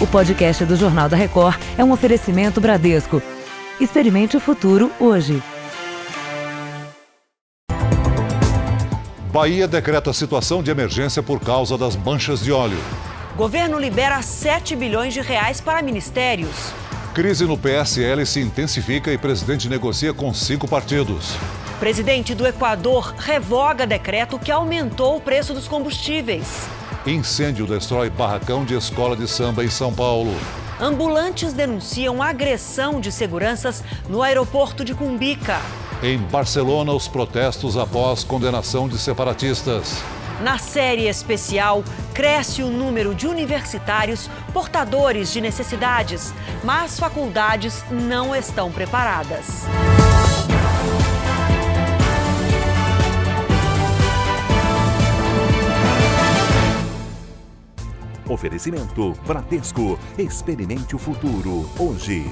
O 0.00 0.06
podcast 0.06 0.64
do 0.64 0.76
Jornal 0.76 1.10
da 1.10 1.16
Record 1.16 1.60
é 1.76 1.84
um 1.84 1.92
oferecimento 1.92 2.58
Bradesco. 2.58 3.22
Experimente 3.78 4.34
o 4.34 4.40
futuro 4.40 4.90
hoje. 4.98 5.42
Bahia 9.30 9.68
decreta 9.68 10.10
situação 10.14 10.62
de 10.62 10.70
emergência 10.70 11.22
por 11.22 11.38
causa 11.38 11.76
das 11.76 11.96
manchas 11.96 12.40
de 12.40 12.50
óleo. 12.50 12.78
Governo 13.36 13.78
libera 13.78 14.22
7 14.22 14.74
bilhões 14.74 15.12
de 15.12 15.20
reais 15.20 15.60
para 15.60 15.82
ministérios. 15.82 16.72
Crise 17.12 17.44
no 17.44 17.58
PSL 17.58 18.24
se 18.24 18.40
intensifica 18.40 19.12
e 19.12 19.18
presidente 19.18 19.68
negocia 19.68 20.14
com 20.14 20.32
cinco 20.32 20.66
partidos. 20.66 21.36
Presidente 21.78 22.34
do 22.34 22.46
Equador 22.46 23.14
revoga 23.18 23.86
decreto 23.86 24.38
que 24.38 24.50
aumentou 24.50 25.18
o 25.18 25.20
preço 25.20 25.52
dos 25.52 25.68
combustíveis. 25.68 26.66
Incêndio 27.06 27.66
destrói 27.66 28.10
barracão 28.10 28.62
de 28.62 28.74
escola 28.74 29.16
de 29.16 29.26
samba 29.26 29.64
em 29.64 29.70
São 29.70 29.90
Paulo. 29.90 30.34
Ambulantes 30.78 31.54
denunciam 31.54 32.22
agressão 32.22 33.00
de 33.00 33.10
seguranças 33.10 33.82
no 34.06 34.22
aeroporto 34.22 34.84
de 34.84 34.94
Cumbica. 34.94 35.58
Em 36.02 36.18
Barcelona, 36.18 36.92
os 36.92 37.08
protestos 37.08 37.78
após 37.78 38.22
condenação 38.22 38.86
de 38.86 38.98
separatistas. 38.98 40.02
Na 40.42 40.58
série 40.58 41.08
especial, 41.08 41.82
cresce 42.12 42.62
o 42.62 42.68
número 42.68 43.14
de 43.14 43.26
universitários 43.26 44.28
portadores 44.52 45.32
de 45.32 45.40
necessidades, 45.40 46.34
mas 46.62 46.98
faculdades 46.98 47.82
não 47.90 48.36
estão 48.36 48.70
preparadas. 48.70 49.64
Oferecimento 58.30 59.12
Bradesco. 59.26 59.98
Experimente 60.16 60.94
o 60.94 60.98
futuro 61.00 61.68
hoje. 61.76 62.30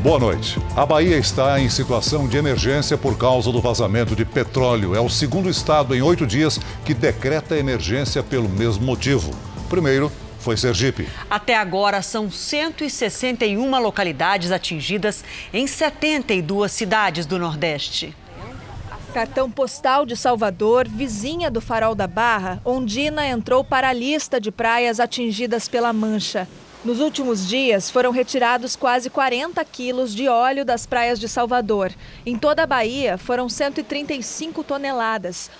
Boa 0.00 0.20
noite. 0.20 0.60
A 0.76 0.86
Bahia 0.86 1.16
está 1.16 1.58
em 1.58 1.68
situação 1.68 2.28
de 2.28 2.36
emergência 2.36 2.96
por 2.96 3.18
causa 3.18 3.50
do 3.50 3.60
vazamento 3.60 4.14
de 4.14 4.24
petróleo. 4.24 4.94
É 4.94 5.00
o 5.00 5.08
segundo 5.08 5.50
estado 5.50 5.92
em 5.92 6.00
oito 6.00 6.24
dias 6.24 6.60
que 6.84 6.94
decreta 6.94 7.58
emergência 7.58 8.22
pelo 8.22 8.48
mesmo 8.48 8.86
motivo. 8.86 9.32
Primeiro, 9.68 10.12
foi 10.38 10.56
Sergipe. 10.56 11.08
Até 11.28 11.56
agora, 11.56 12.00
são 12.00 12.30
161 12.30 13.68
localidades 13.80 14.52
atingidas 14.52 15.24
em 15.52 15.66
72 15.66 16.70
cidades 16.70 17.26
do 17.26 17.36
Nordeste. 17.40 18.14
Cartão 19.16 19.50
postal 19.50 20.04
de 20.04 20.14
Salvador, 20.14 20.86
vizinha 20.86 21.50
do 21.50 21.58
Farol 21.58 21.94
da 21.94 22.06
Barra, 22.06 22.60
Ondina 22.62 23.26
entrou 23.26 23.64
para 23.64 23.88
a 23.88 23.92
lista 23.94 24.38
de 24.38 24.52
praias 24.52 25.00
atingidas 25.00 25.66
pela 25.66 25.90
mancha. 25.90 26.46
Nos 26.84 27.00
últimos 27.00 27.48
dias, 27.48 27.90
foram 27.90 28.10
retirados 28.10 28.76
quase 28.76 29.08
40 29.08 29.64
quilos 29.64 30.14
de 30.14 30.28
óleo 30.28 30.66
das 30.66 30.84
praias 30.84 31.18
de 31.18 31.30
Salvador. 31.30 31.94
Em 32.26 32.36
toda 32.36 32.64
a 32.64 32.66
Bahia, 32.66 33.16
foram 33.16 33.48
135 33.48 34.62
toneladas. 34.62 35.50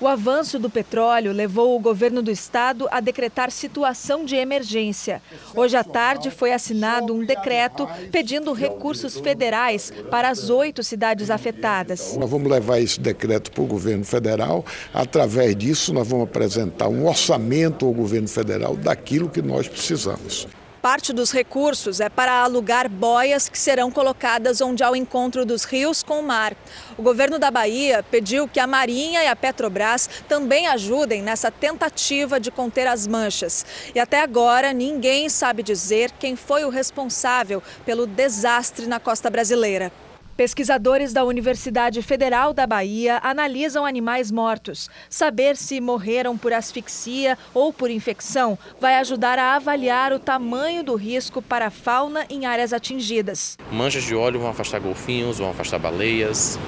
O 0.00 0.08
avanço 0.08 0.58
do 0.58 0.68
petróleo 0.68 1.32
levou 1.32 1.76
o 1.76 1.78
governo 1.78 2.20
do 2.20 2.30
estado 2.30 2.88
a 2.90 3.00
decretar 3.00 3.50
situação 3.50 4.24
de 4.24 4.34
emergência. 4.34 5.22
Hoje 5.54 5.76
à 5.76 5.84
tarde 5.84 6.30
foi 6.30 6.52
assinado 6.52 7.14
um 7.14 7.24
decreto 7.24 7.88
pedindo 8.10 8.52
recursos 8.52 9.18
federais 9.18 9.92
para 10.10 10.28
as 10.28 10.50
oito 10.50 10.82
cidades 10.82 11.30
afetadas. 11.30 12.16
Nós 12.16 12.28
vamos 12.28 12.50
levar 12.50 12.80
esse 12.80 12.98
decreto 12.98 13.52
para 13.52 13.62
o 13.62 13.66
governo 13.66 14.04
federal. 14.04 14.64
Através 14.92 15.54
disso, 15.56 15.92
nós 15.92 16.08
vamos 16.08 16.24
apresentar 16.24 16.88
um 16.88 17.06
orçamento 17.06 17.86
ao 17.86 17.92
governo 17.92 18.28
federal 18.28 18.76
daquilo 18.76 19.30
que 19.30 19.40
nós 19.40 19.68
precisamos. 19.68 20.48
Parte 20.84 21.14
dos 21.14 21.32
recursos 21.32 21.98
é 21.98 22.10
para 22.10 22.42
alugar 22.42 22.90
boias 22.90 23.48
que 23.48 23.58
serão 23.58 23.90
colocadas 23.90 24.60
onde 24.60 24.84
há 24.84 24.90
o 24.90 24.94
encontro 24.94 25.46
dos 25.46 25.64
rios 25.64 26.02
com 26.02 26.20
o 26.20 26.22
mar. 26.22 26.54
O 26.98 27.02
governo 27.02 27.38
da 27.38 27.50
Bahia 27.50 28.02
pediu 28.02 28.46
que 28.46 28.60
a 28.60 28.66
Marinha 28.66 29.24
e 29.24 29.26
a 29.26 29.34
Petrobras 29.34 30.10
também 30.28 30.66
ajudem 30.66 31.22
nessa 31.22 31.50
tentativa 31.50 32.38
de 32.38 32.50
conter 32.50 32.86
as 32.86 33.06
manchas. 33.06 33.64
E 33.94 33.98
até 33.98 34.20
agora 34.20 34.74
ninguém 34.74 35.30
sabe 35.30 35.62
dizer 35.62 36.10
quem 36.20 36.36
foi 36.36 36.66
o 36.66 36.68
responsável 36.68 37.62
pelo 37.86 38.06
desastre 38.06 38.86
na 38.86 39.00
costa 39.00 39.30
brasileira. 39.30 39.90
Pesquisadores 40.36 41.12
da 41.12 41.24
Universidade 41.24 42.02
Federal 42.02 42.52
da 42.52 42.66
Bahia 42.66 43.20
analisam 43.22 43.86
animais 43.86 44.32
mortos. 44.32 44.90
Saber 45.08 45.56
se 45.56 45.80
morreram 45.80 46.36
por 46.36 46.52
asfixia 46.52 47.38
ou 47.54 47.72
por 47.72 47.88
infecção 47.88 48.58
vai 48.80 48.96
ajudar 48.96 49.38
a 49.38 49.54
avaliar 49.54 50.12
o 50.12 50.18
tamanho 50.18 50.82
do 50.82 50.96
risco 50.96 51.40
para 51.40 51.66
a 51.66 51.70
fauna 51.70 52.26
em 52.28 52.46
áreas 52.46 52.72
atingidas. 52.72 53.56
Manchas 53.70 54.02
de 54.02 54.16
óleo 54.16 54.40
vão 54.40 54.50
afastar 54.50 54.80
golfinhos, 54.80 55.38
vão 55.38 55.50
afastar 55.50 55.78
baleias, 55.78 56.58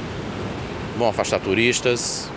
vão 0.97 1.09
afastar 1.09 1.41
turistas, 1.41 2.31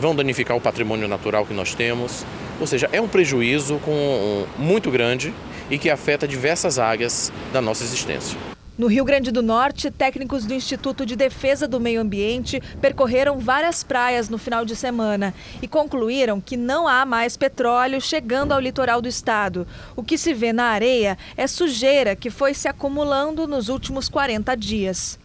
vão 0.00 0.12
danificar 0.12 0.56
o 0.56 0.60
patrimônio 0.60 1.06
natural 1.06 1.46
que 1.46 1.54
nós 1.54 1.72
temos. 1.72 2.26
Ou 2.58 2.66
seja, 2.66 2.88
é 2.92 3.00
um 3.00 3.06
prejuízo 3.06 3.78
com, 3.84 4.44
muito 4.58 4.90
grande 4.90 5.32
e 5.70 5.78
que 5.78 5.88
afeta 5.88 6.26
diversas 6.26 6.80
áreas 6.80 7.32
da 7.52 7.62
nossa 7.62 7.84
existência. 7.84 8.36
No 8.76 8.88
Rio 8.88 9.04
Grande 9.04 9.30
do 9.30 9.40
Norte, 9.40 9.88
técnicos 9.88 10.44
do 10.44 10.52
Instituto 10.52 11.06
de 11.06 11.14
Defesa 11.14 11.68
do 11.68 11.78
Meio 11.78 12.00
Ambiente 12.00 12.60
percorreram 12.80 13.38
várias 13.38 13.84
praias 13.84 14.28
no 14.28 14.36
final 14.36 14.64
de 14.64 14.74
semana 14.74 15.32
e 15.62 15.68
concluíram 15.68 16.40
que 16.40 16.56
não 16.56 16.88
há 16.88 17.06
mais 17.06 17.36
petróleo 17.36 18.00
chegando 18.00 18.50
ao 18.50 18.58
litoral 18.58 19.00
do 19.00 19.06
estado. 19.06 19.64
O 19.94 20.02
que 20.02 20.18
se 20.18 20.34
vê 20.34 20.52
na 20.52 20.64
areia 20.64 21.16
é 21.36 21.46
sujeira 21.46 22.16
que 22.16 22.30
foi 22.30 22.52
se 22.52 22.66
acumulando 22.66 23.46
nos 23.46 23.68
últimos 23.68 24.08
40 24.08 24.56
dias. 24.56 25.23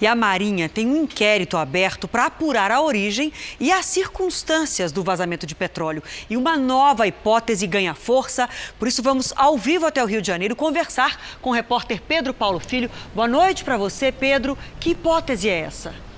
E 0.00 0.06
a 0.06 0.14
Marinha 0.14 0.68
tem 0.68 0.86
um 0.86 1.02
inquérito 1.02 1.56
aberto 1.56 2.06
para 2.06 2.26
apurar 2.26 2.70
a 2.70 2.80
origem 2.80 3.32
e 3.58 3.72
as 3.72 3.86
circunstâncias 3.86 4.92
do 4.92 5.02
vazamento 5.02 5.46
de 5.46 5.54
petróleo. 5.54 6.02
E 6.28 6.36
uma 6.36 6.56
nova 6.56 7.06
hipótese 7.06 7.66
ganha 7.66 7.94
força. 7.94 8.48
Por 8.78 8.88
isso, 8.88 9.02
vamos 9.02 9.32
ao 9.36 9.56
vivo 9.56 9.86
até 9.86 10.02
o 10.02 10.06
Rio 10.06 10.20
de 10.20 10.28
Janeiro 10.28 10.56
conversar 10.56 11.20
com 11.40 11.50
o 11.50 11.52
repórter 11.52 12.00
Pedro 12.00 12.34
Paulo 12.34 12.60
Filho. 12.60 12.90
Boa 13.14 13.28
noite 13.28 13.64
para 13.64 13.76
você, 13.76 14.10
Pedro. 14.10 14.56
Que 14.80 14.90
hipótese 14.90 15.48
é 15.48 15.60
essa? 15.60 16.13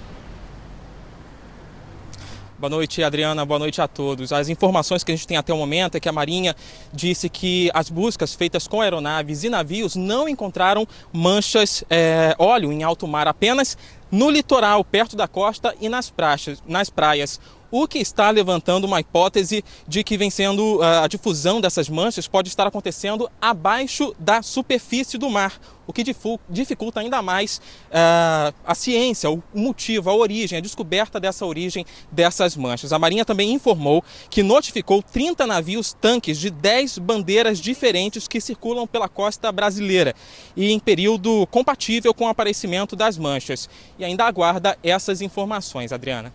Boa 2.59 2.71
noite, 2.71 3.03
Adriana. 3.03 3.44
Boa 3.44 3.59
noite 3.59 3.83
a 3.83 3.87
todos. 3.87 4.33
As 4.33 4.49
informações 4.49 5.05
que 5.05 5.12
a 5.12 5.15
gente 5.15 5.27
tem 5.27 5.37
até 5.37 5.53
o 5.53 5.59
momento 5.59 5.97
é 5.97 6.00
que 6.00 6.09
a 6.09 6.12
Marinha 6.12 6.56
disse 6.91 7.28
que 7.28 7.71
as 7.75 7.91
buscas 7.91 8.34
feitas 8.34 8.67
com 8.67 8.81
aeronaves 8.81 9.44
e 9.44 9.50
navios 9.50 9.94
não 9.94 10.27
encontraram 10.27 10.89
manchas 11.12 11.84
é, 11.91 12.34
óleo 12.39 12.72
em 12.72 12.83
alto 12.83 13.06
mar, 13.06 13.28
apenas 13.28 13.77
no 14.11 14.31
litoral, 14.31 14.83
perto 14.83 15.17
da 15.17 15.28
costa 15.28 15.75
e 15.83 15.89
nas 15.91 16.09
praias. 16.09 16.62
Nas 16.67 16.89
praias 16.89 17.39
o 17.82 17.87
que 17.87 17.98
está 17.98 18.31
levantando 18.31 18.87
uma 18.87 19.00
hipótese 19.00 19.62
de 19.87 20.03
que 20.03 20.16
vem 20.16 20.31
sendo 20.31 20.81
ah, 20.82 21.04
a 21.04 21.09
difusão 21.09 21.60
dessas 21.60 21.91
manchas 21.91 22.26
pode 22.26 22.48
estar 22.48 22.66
acontecendo 22.66 23.31
abaixo 23.41 24.14
da 24.19 24.41
superfície 24.41 25.19
do 25.19 25.28
mar, 25.28 25.60
o 25.87 25.92
que 25.92 26.03
dificulta 26.48 27.00
ainda 27.00 27.22
mais 27.22 27.60
uh, 27.88 28.53
a 28.66 28.75
ciência, 28.75 29.31
o 29.31 29.42
motivo, 29.54 30.10
a 30.10 30.14
origem, 30.14 30.59
a 30.59 30.60
descoberta 30.60 31.20
dessa 31.20 31.47
origem 31.47 31.87
dessas 32.10 32.56
manchas. 32.56 32.92
A 32.92 32.98
Marinha 32.98 33.25
também 33.25 33.53
informou 33.53 34.03
que 34.28 34.43
notificou 34.43 35.03
30 35.03 35.47
navios 35.47 35.93
tanques 35.93 36.38
de 36.38 36.50
10 36.50 36.98
bandeiras 36.98 37.60
diferentes 37.60 38.26
que 38.26 38.41
circulam 38.41 38.87
pela 38.87 39.08
costa 39.08 39.53
brasileira 39.53 40.14
e 40.56 40.72
em 40.72 40.78
período 40.81 41.47
compatível 41.53 42.12
com 42.12 42.25
o 42.25 42.28
aparecimento 42.28 42.97
das 42.97 43.16
manchas. 43.16 43.69
E 43.98 44.04
ainda 44.04 44.25
aguarda 44.25 44.76
essas 44.82 45.20
informações, 45.20 45.93
Adriana. 45.93 46.32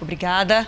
Obrigada. 0.00 0.66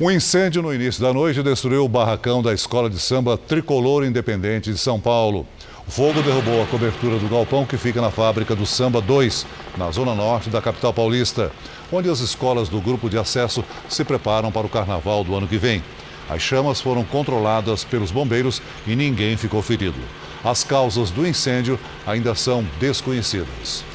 Um 0.00 0.10
incêndio 0.10 0.62
no 0.62 0.72
início 0.72 1.02
da 1.02 1.12
noite 1.12 1.42
destruiu 1.42 1.84
o 1.84 1.88
barracão 1.88 2.42
da 2.42 2.54
escola 2.54 2.88
de 2.88 2.98
samba 2.98 3.36
Tricolor 3.36 4.04
Independente 4.04 4.72
de 4.72 4.78
São 4.78 4.98
Paulo. 4.98 5.46
O 5.86 5.90
fogo 5.90 6.22
derrubou 6.22 6.62
a 6.62 6.66
cobertura 6.66 7.18
do 7.18 7.28
galpão 7.28 7.66
que 7.66 7.76
fica 7.76 8.00
na 8.00 8.10
fábrica 8.10 8.54
do 8.54 8.64
Samba 8.64 9.00
2, 9.00 9.44
na 9.76 9.90
zona 9.90 10.14
norte 10.14 10.48
da 10.48 10.62
capital 10.62 10.94
paulista, 10.94 11.50
onde 11.92 12.08
as 12.08 12.20
escolas 12.20 12.68
do 12.68 12.80
grupo 12.80 13.10
de 13.10 13.18
acesso 13.18 13.64
se 13.88 14.04
preparam 14.04 14.52
para 14.52 14.66
o 14.66 14.70
carnaval 14.70 15.24
do 15.24 15.34
ano 15.34 15.48
que 15.48 15.58
vem. 15.58 15.82
As 16.30 16.40
chamas 16.40 16.80
foram 16.80 17.02
controladas 17.02 17.82
pelos 17.82 18.12
bombeiros 18.12 18.62
e 18.86 18.94
ninguém 18.94 19.36
ficou 19.36 19.60
ferido. 19.60 19.98
As 20.44 20.62
causas 20.62 21.10
do 21.10 21.26
incêndio 21.26 21.78
ainda 22.06 22.34
são 22.34 22.64
desconhecidas. 22.78 23.89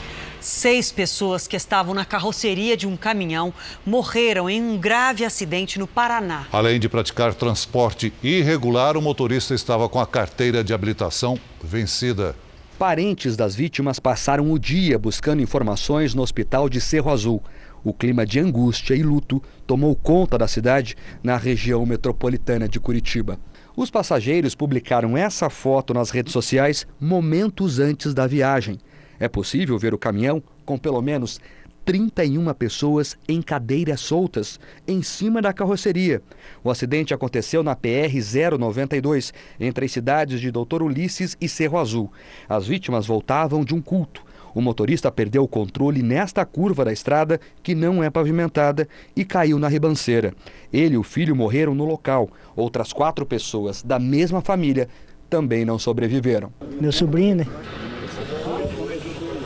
Seis 0.46 0.92
pessoas 0.92 1.48
que 1.48 1.56
estavam 1.56 1.96
na 1.96 2.06
carroceria 2.06 2.78
de 2.78 2.86
um 2.86 2.96
caminhão 2.96 3.52
morreram 3.84 4.48
em 4.48 4.62
um 4.62 4.78
grave 4.78 5.26
acidente 5.26 5.80
no 5.80 5.88
Paraná. 5.88 6.46
Além 6.52 6.80
de 6.80 6.88
praticar 6.88 7.34
transporte 7.34 8.14
irregular, 8.22 8.96
o 8.96 9.02
motorista 9.02 9.56
estava 9.56 9.90
com 9.90 10.00
a 10.00 10.06
carteira 10.06 10.64
de 10.64 10.72
habilitação 10.72 11.40
vencida. 11.64 12.36
Parentes 12.78 13.36
das 13.36 13.56
vítimas 13.56 14.00
passaram 14.00 14.52
o 14.52 14.60
dia 14.60 15.00
buscando 15.00 15.42
informações 15.42 16.14
no 16.14 16.22
hospital 16.22 16.70
de 16.70 16.80
Cerro 16.80 17.10
Azul. 17.10 17.42
O 17.84 17.92
clima 17.92 18.24
de 18.24 18.40
angústia 18.40 18.94
e 18.94 19.02
luto 19.02 19.42
tomou 19.66 19.96
conta 19.96 20.38
da 20.38 20.48
cidade 20.48 20.96
na 21.24 21.38
região 21.38 21.84
metropolitana 21.88 22.70
de 22.70 22.80
Curitiba. 22.80 23.40
Os 23.76 23.90
passageiros 23.90 24.54
publicaram 24.54 25.18
essa 25.18 25.50
foto 25.50 25.92
nas 25.92 26.12
redes 26.12 26.32
sociais 26.32 26.86
momentos 27.02 27.80
antes 27.80 28.14
da 28.14 28.28
viagem. 28.28 28.78
É 29.20 29.28
possível 29.28 29.78
ver 29.78 29.94
o 29.94 29.98
caminhão 29.98 30.42
com 30.66 30.78
pelo 30.78 31.02
menos 31.02 31.40
31 31.86 32.52
pessoas 32.56 33.16
em 33.30 33.42
cadeiras 33.42 34.02
soltas 34.02 34.60
em 34.88 35.04
cima 35.04 35.42
da 35.42 35.54
carroceria. 35.54 36.22
O 36.64 36.72
acidente 36.72 37.14
aconteceu 37.14 37.62
na 37.62 37.76
PR-092, 37.76 39.32
entre 39.60 39.86
as 39.86 39.92
cidades 39.92 40.42
de 40.42 40.50
Doutor 40.50 40.82
Ulisses 40.82 41.38
e 41.40 41.48
Cerro 41.48 41.78
Azul. 41.78 42.12
As 42.50 42.66
vítimas 42.68 43.06
voltavam 43.06 43.64
de 43.64 43.76
um 43.76 43.82
culto. 43.82 44.26
O 44.54 44.62
motorista 44.62 45.12
perdeu 45.12 45.44
o 45.44 45.48
controle 45.48 46.02
nesta 46.02 46.46
curva 46.46 46.86
da 46.86 46.94
estrada, 46.94 47.40
que 47.62 47.76
não 47.76 48.02
é 48.02 48.10
pavimentada, 48.10 48.88
e 49.16 49.26
caiu 49.26 49.60
na 49.60 49.68
ribanceira. 49.68 50.34
Ele 50.72 50.96
e 50.96 50.98
o 50.98 51.04
filho 51.04 51.36
morreram 51.36 51.76
no 51.76 51.86
local. 51.86 52.30
Outras 52.56 52.94
quatro 52.94 53.26
pessoas 53.26 53.84
da 53.84 54.00
mesma 54.00 54.42
família 54.42 54.88
também 55.30 55.66
não 55.66 55.78
sobreviveram. 55.78 56.54
Meu 56.80 56.94
sobrinho, 56.94 57.36
né? 57.36 57.46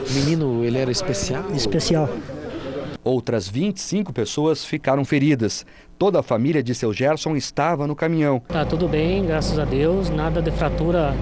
O 0.10 0.14
menino, 0.14 0.64
ele 0.64 0.80
era 0.80 0.90
especial? 0.90 1.46
Especial. 1.54 2.10
Outras 3.04 3.48
25 3.48 4.12
pessoas 4.12 4.66
ficaram 4.66 5.06
feridas. 5.06 5.64
Toda 6.00 6.22
a 6.22 6.24
família 6.24 6.64
de 6.64 6.74
seu 6.74 6.92
Gerson 6.92 7.36
estava 7.36 7.86
no 7.86 7.96
caminhão. 7.96 8.42
Tá 8.48 8.66
tudo 8.66 8.88
bem, 8.88 9.24
graças 9.24 9.60
a 9.60 9.66
Deus. 9.66 10.10
Nada 10.10 10.42
de 10.42 10.50
fratura 10.50 11.16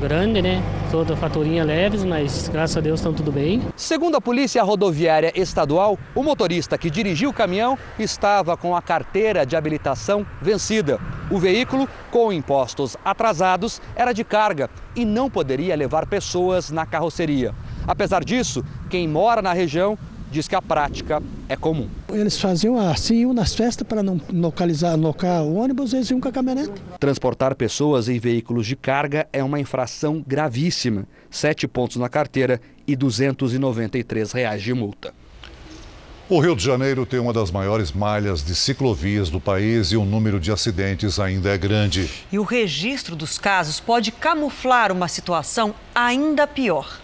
grande, 0.00 0.42
né? 0.42 0.62
Toda 0.90 1.16
faturinha 1.16 1.64
leves, 1.64 2.04
mas 2.04 2.48
graças 2.48 2.76
a 2.76 2.80
Deus 2.80 3.00
estão 3.00 3.14
tudo 3.14 3.32
bem. 3.32 3.62
Segundo 3.74 4.16
a 4.16 4.20
Polícia 4.20 4.62
Rodoviária 4.62 5.32
Estadual, 5.34 5.98
o 6.14 6.22
motorista 6.22 6.76
que 6.76 6.90
dirigiu 6.90 7.30
o 7.30 7.32
caminhão 7.32 7.78
estava 7.98 8.54
com 8.56 8.76
a 8.76 8.82
carteira 8.82 9.46
de 9.46 9.56
habilitação 9.56 10.26
vencida. 10.42 11.00
O 11.30 11.38
veículo, 11.38 11.88
com 12.10 12.30
impostos 12.30 12.96
atrasados, 13.02 13.80
era 13.94 14.12
de 14.12 14.22
carga 14.22 14.68
e 14.94 15.04
não 15.06 15.30
poderia 15.30 15.74
levar 15.74 16.06
pessoas 16.06 16.70
na 16.70 16.84
carroceria. 16.84 17.54
Apesar 17.86 18.24
disso, 18.24 18.64
quem 18.90 19.06
mora 19.06 19.40
na 19.40 19.52
região 19.52 19.98
diz 20.30 20.48
que 20.48 20.54
a 20.54 20.62
prática 20.62 21.22
é 21.48 21.56
comum. 21.56 21.88
Eles 22.08 22.40
faziam 22.40 22.78
assim, 22.78 23.20
iam 23.20 23.32
nas 23.32 23.54
festas 23.54 23.86
para 23.86 24.02
não 24.02 24.20
localizar, 24.32 24.96
locar 24.96 25.42
o 25.42 25.54
ônibus, 25.54 25.92
eles 25.92 26.10
iam 26.10 26.20
com 26.20 26.28
a 26.28 26.32
caminhonete. 26.32 26.72
Transportar 26.98 27.54
pessoas 27.54 28.08
em 28.08 28.18
veículos 28.18 28.66
de 28.66 28.76
carga 28.76 29.26
é 29.32 29.42
uma 29.42 29.60
infração 29.60 30.22
gravíssima. 30.26 31.06
Sete 31.30 31.68
pontos 31.68 31.96
na 31.96 32.08
carteira 32.08 32.60
e 32.86 32.96
293 32.96 34.32
reais 34.32 34.62
de 34.62 34.74
multa. 34.74 35.14
O 36.28 36.40
Rio 36.40 36.56
de 36.56 36.64
Janeiro 36.64 37.06
tem 37.06 37.20
uma 37.20 37.32
das 37.32 37.52
maiores 37.52 37.92
malhas 37.92 38.42
de 38.42 38.52
ciclovias 38.52 39.30
do 39.30 39.40
país 39.40 39.92
e 39.92 39.96
o 39.96 40.04
número 40.04 40.40
de 40.40 40.50
acidentes 40.50 41.20
ainda 41.20 41.50
é 41.50 41.56
grande. 41.56 42.10
E 42.32 42.38
o 42.38 42.42
registro 42.42 43.14
dos 43.14 43.38
casos 43.38 43.78
pode 43.78 44.10
camuflar 44.10 44.90
uma 44.90 45.06
situação 45.06 45.72
ainda 45.94 46.44
pior. 46.44 47.00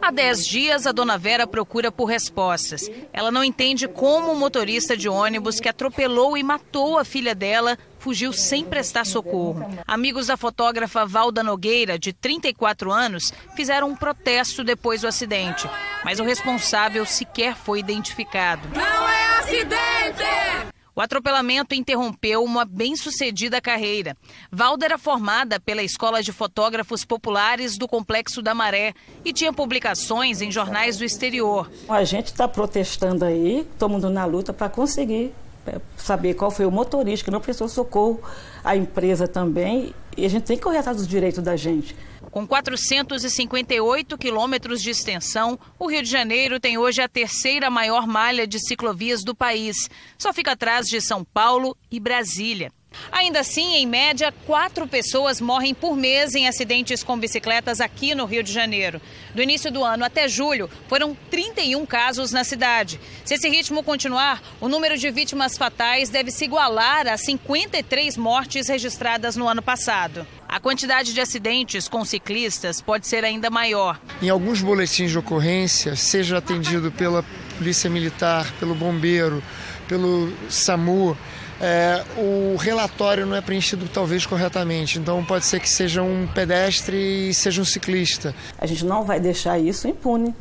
Há 0.00 0.10
10 0.10 0.46
dias, 0.46 0.86
a 0.86 0.92
dona 0.92 1.18
Vera 1.18 1.46
procura 1.46 1.90
por 1.90 2.04
respostas. 2.04 2.88
Ela 3.12 3.30
não 3.30 3.42
entende 3.42 3.88
como 3.88 4.32
o 4.32 4.36
motorista 4.36 4.96
de 4.96 5.08
ônibus 5.08 5.58
que 5.60 5.68
atropelou 5.68 6.36
e 6.36 6.42
matou 6.42 6.98
a 6.98 7.04
filha 7.04 7.34
dela 7.34 7.76
fugiu 7.98 8.32
sem 8.32 8.64
prestar 8.64 9.04
socorro. 9.04 9.68
Amigos 9.86 10.28
da 10.28 10.36
fotógrafa 10.36 11.04
Valda 11.04 11.42
Nogueira, 11.42 11.98
de 11.98 12.12
34 12.12 12.92
anos, 12.92 13.32
fizeram 13.56 13.88
um 13.88 13.96
protesto 13.96 14.62
depois 14.62 15.00
do 15.00 15.08
acidente, 15.08 15.68
mas 16.04 16.20
o 16.20 16.24
responsável 16.24 17.04
sequer 17.04 17.56
foi 17.56 17.80
identificado. 17.80 18.68
Não 18.74 19.08
é 19.08 19.38
acidente! 19.38 20.75
O 20.96 21.00
atropelamento 21.02 21.74
interrompeu 21.74 22.42
uma 22.42 22.64
bem-sucedida 22.64 23.60
carreira. 23.60 24.16
Valda 24.50 24.86
era 24.86 24.96
formada 24.96 25.60
pela 25.60 25.82
Escola 25.82 26.22
de 26.22 26.32
Fotógrafos 26.32 27.04
Populares 27.04 27.76
do 27.76 27.86
Complexo 27.86 28.40
da 28.40 28.54
Maré 28.54 28.94
e 29.22 29.30
tinha 29.30 29.52
publicações 29.52 30.40
em 30.40 30.50
jornais 30.50 30.96
do 30.96 31.04
exterior. 31.04 31.70
A 31.86 32.02
gente 32.02 32.28
está 32.28 32.48
protestando 32.48 33.26
aí, 33.26 33.68
todo 33.78 33.90
mundo 33.90 34.08
na 34.08 34.24
luta 34.24 34.54
para 34.54 34.70
conseguir 34.70 35.34
é, 35.66 35.78
saber 35.98 36.32
qual 36.32 36.50
foi 36.50 36.64
o 36.64 36.70
motorista 36.70 37.26
que 37.26 37.30
não 37.30 37.42
prestou 37.42 37.68
socorro, 37.68 38.18
a 38.64 38.74
empresa 38.74 39.28
também, 39.28 39.92
e 40.16 40.24
a 40.24 40.30
gente 40.30 40.44
tem 40.44 40.56
que 40.56 40.62
correr 40.62 40.78
atrás 40.78 40.96
dos 40.96 41.06
direitos 41.06 41.44
da 41.44 41.56
gente. 41.56 41.94
Com 42.36 42.46
458 42.46 44.18
quilômetros 44.18 44.82
de 44.82 44.90
extensão, 44.90 45.58
o 45.78 45.86
Rio 45.86 46.02
de 46.02 46.10
Janeiro 46.10 46.60
tem 46.60 46.76
hoje 46.76 47.00
a 47.00 47.08
terceira 47.08 47.70
maior 47.70 48.06
malha 48.06 48.46
de 48.46 48.58
ciclovias 48.60 49.24
do 49.24 49.34
país. 49.34 49.88
Só 50.18 50.34
fica 50.34 50.52
atrás 50.52 50.86
de 50.86 51.00
São 51.00 51.24
Paulo 51.24 51.74
e 51.90 51.98
Brasília. 51.98 52.70
Ainda 53.10 53.40
assim, 53.40 53.76
em 53.76 53.86
média, 53.86 54.34
quatro 54.44 54.86
pessoas 54.86 55.40
morrem 55.40 55.72
por 55.72 55.96
mês 55.96 56.34
em 56.34 56.46
acidentes 56.46 57.02
com 57.02 57.18
bicicletas 57.18 57.80
aqui 57.80 58.14
no 58.14 58.26
Rio 58.26 58.42
de 58.42 58.52
Janeiro. 58.52 59.00
Do 59.34 59.40
início 59.40 59.72
do 59.72 59.82
ano 59.82 60.04
até 60.04 60.28
julho, 60.28 60.68
foram 60.88 61.16
31 61.30 61.86
casos 61.86 62.32
na 62.32 62.44
cidade. 62.44 63.00
Se 63.24 63.32
esse 63.32 63.48
ritmo 63.48 63.82
continuar, 63.82 64.42
o 64.60 64.68
número 64.68 64.98
de 64.98 65.10
vítimas 65.10 65.56
fatais 65.56 66.10
deve 66.10 66.30
se 66.30 66.44
igualar 66.44 67.08
a 67.08 67.16
53 67.16 68.14
mortes 68.18 68.68
registradas 68.68 69.36
no 69.36 69.48
ano 69.48 69.62
passado. 69.62 70.26
A 70.48 70.60
quantidade 70.60 71.12
de 71.12 71.20
acidentes 71.20 71.88
com 71.88 72.04
ciclistas 72.04 72.80
pode 72.80 73.06
ser 73.06 73.24
ainda 73.24 73.50
maior. 73.50 74.00
Em 74.22 74.28
alguns 74.28 74.62
boletins 74.62 75.10
de 75.10 75.18
ocorrência, 75.18 75.96
seja 75.96 76.38
atendido 76.38 76.92
pela 76.92 77.24
Polícia 77.58 77.90
Militar, 77.90 78.50
pelo 78.60 78.74
Bombeiro, 78.74 79.42
pelo 79.88 80.32
SAMU, 80.48 81.16
é, 81.60 82.04
o 82.16 82.56
relatório 82.56 83.24
não 83.24 83.34
é 83.34 83.40
preenchido 83.40 83.88
talvez 83.92 84.26
corretamente. 84.26 84.98
Então 84.98 85.24
pode 85.24 85.44
ser 85.46 85.60
que 85.60 85.68
seja 85.68 86.02
um 86.02 86.28
pedestre 86.32 87.30
e 87.30 87.34
seja 87.34 87.60
um 87.60 87.64
ciclista. 87.64 88.34
A 88.58 88.66
gente 88.66 88.84
não 88.84 89.02
vai 89.02 89.18
deixar 89.18 89.58
isso 89.58 89.88
impune. 89.88 90.34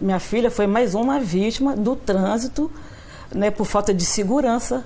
Minha 0.00 0.20
filha 0.20 0.50
foi 0.50 0.66
mais 0.66 0.94
uma 0.94 1.18
vítima 1.18 1.74
do 1.74 1.96
trânsito 1.96 2.70
né, 3.34 3.50
por 3.50 3.64
falta 3.64 3.92
de 3.92 4.04
segurança. 4.04 4.84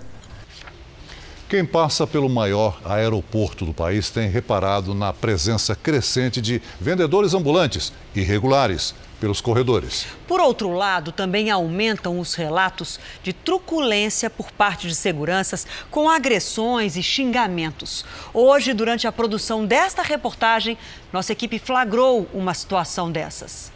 Quem 1.53 1.67
passa 1.67 2.07
pelo 2.07 2.31
maior 2.31 2.81
aeroporto 2.83 3.67
do 3.67 3.75
país 3.75 4.09
tem 4.09 4.27
reparado 4.27 4.95
na 4.95 5.13
presença 5.13 5.77
crescente 5.77 6.41
de 6.41 6.63
vendedores 6.81 7.35
ambulantes 7.35 7.93
irregulares 8.15 8.95
pelos 9.21 9.39
corredores. 9.43 10.07
Por 10.27 10.41
outro 10.41 10.73
lado, 10.73 11.13
também 11.13 11.51
aumentam 11.51 12.19
os 12.19 12.33
relatos 12.33 12.99
de 13.23 13.35
truculência 13.35 14.31
por 14.31 14.51
parte 14.51 14.89
de 14.89 14.95
seguranças 14.95 15.67
com 15.91 16.09
agressões 16.09 16.97
e 16.97 17.03
xingamentos. 17.03 18.03
Hoje, 18.33 18.73
durante 18.73 19.07
a 19.07 19.13
produção 19.13 19.67
desta 19.67 20.01
reportagem, 20.01 20.79
nossa 21.13 21.33
equipe 21.33 21.59
flagrou 21.59 22.27
uma 22.33 22.55
situação 22.55 23.13
dessas. 23.13 23.71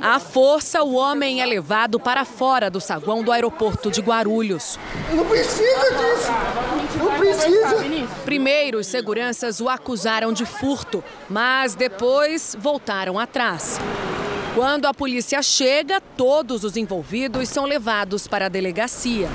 À 0.00 0.18
força, 0.18 0.82
o 0.82 0.94
homem 0.94 1.42
é 1.42 1.46
levado 1.46 1.98
para 1.98 2.24
fora 2.24 2.70
do 2.70 2.80
saguão 2.80 3.22
do 3.22 3.32
aeroporto 3.32 3.90
de 3.90 4.00
Guarulhos. 4.00 4.78
Não 5.12 5.26
precisa 5.26 5.90
disso! 5.90 6.73
Precisa! 7.24 8.08
Primeiro, 8.26 8.78
os 8.78 8.86
seguranças 8.86 9.58
o 9.58 9.68
acusaram 9.68 10.30
de 10.30 10.44
furto, 10.44 11.02
mas 11.28 11.74
depois 11.74 12.54
voltaram 12.60 13.18
atrás. 13.18 13.80
Quando 14.54 14.84
a 14.84 14.92
polícia 14.92 15.42
chega, 15.42 16.00
todos 16.00 16.64
os 16.64 16.76
envolvidos 16.76 17.48
são 17.48 17.64
levados 17.64 18.28
para 18.28 18.46
a 18.46 18.48
delegacia. 18.50 19.28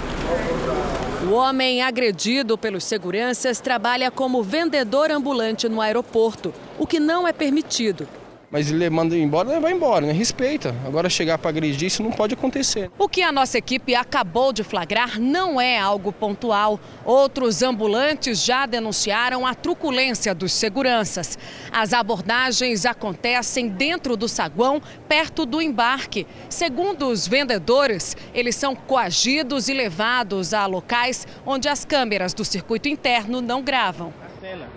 O 1.27 1.33
homem 1.33 1.81
agredido 1.81 2.57
pelos 2.57 2.83
seguranças 2.83 3.59
trabalha 3.59 4.11
como 4.11 4.43
vendedor 4.43 5.09
ambulante 5.09 5.67
no 5.67 5.81
aeroporto, 5.81 6.53
o 6.77 6.85
que 6.85 6.99
não 6.99 7.27
é 7.27 7.33
permitido. 7.33 8.07
Mas 8.51 8.71
ele 8.71 8.89
manda 8.89 9.15
embora, 9.15 9.51
ele 9.51 9.59
vai 9.59 9.71
embora, 9.71 10.07
né? 10.07 10.11
Respeita. 10.11 10.75
Agora 10.85 11.07
chegar 11.07 11.37
para 11.37 11.49
agredir, 11.49 11.87
isso 11.87 12.01
não 12.01 12.11
pode 12.11 12.33
acontecer. 12.33 12.89
O 12.97 13.07
que 13.07 13.21
a 13.21 13.31
nossa 13.31 13.59
equipe 13.59 13.93
acabou 13.93 14.51
de 14.51 14.63
flagrar 14.63 15.19
não 15.19 15.61
é 15.61 15.79
algo 15.79 16.11
pontual. 16.11 16.79
Outros 17.05 17.61
ambulantes 17.61 18.43
já 18.43 18.65
denunciaram 18.65 19.45
a 19.45 19.53
truculência 19.53 20.33
dos 20.33 20.51
seguranças. 20.51 21.37
As 21.71 21.93
abordagens 21.93 22.87
acontecem 22.87 23.67
dentro 23.67 24.17
do 24.17 24.27
saguão, 24.27 24.81
perto 25.07 25.45
do 25.45 25.61
embarque. 25.61 26.25
Segundo 26.49 27.07
os 27.07 27.27
vendedores, 27.27 28.17
eles 28.33 28.55
são 28.55 28.75
coagidos 28.75 29.69
e 29.69 29.73
levados 29.73 30.55
a 30.55 30.65
locais 30.65 31.27
onde 31.45 31.69
as 31.69 31.85
câmeras 31.85 32.33
do 32.33 32.43
circuito 32.43 32.89
interno 32.89 33.41
não 33.41 33.61
gravam. 33.61 34.11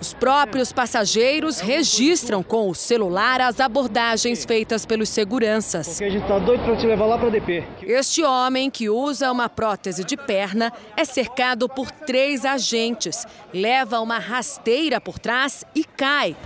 Os 0.01 0.13
próprios 0.13 0.73
passageiros 0.73 1.61
registram 1.61 2.43
com 2.43 2.69
o 2.69 2.75
celular 2.75 3.41
as 3.41 3.61
abordagens 3.61 4.45
feitas 4.45 4.85
pelos 4.85 5.09
seguranças. 5.09 5.89
Porque 5.89 6.05
a 6.05 6.11
gente 6.11 6.27
tá 6.27 6.39
doido 6.39 6.65
para 6.65 6.77
te 6.77 6.87
levar 6.87 7.07
lá 7.07 7.19
para 7.19 7.31
DP. 7.31 7.65
Este 7.83 8.23
homem, 8.23 8.71
que 8.71 8.89
usa 8.89 9.31
uma 9.31 9.49
prótese 9.49 10.05
de 10.05 10.17
perna, 10.17 10.73
é 10.97 11.05
cercado 11.05 11.69
por 11.69 11.91
três 11.91 12.45
agentes. 12.45 13.27
Leva 13.53 14.01
uma 14.01 14.19
rasteira 14.19 15.01
por 15.01 15.19
trás 15.19 15.65
e 15.75 15.85
cai. 15.85 16.37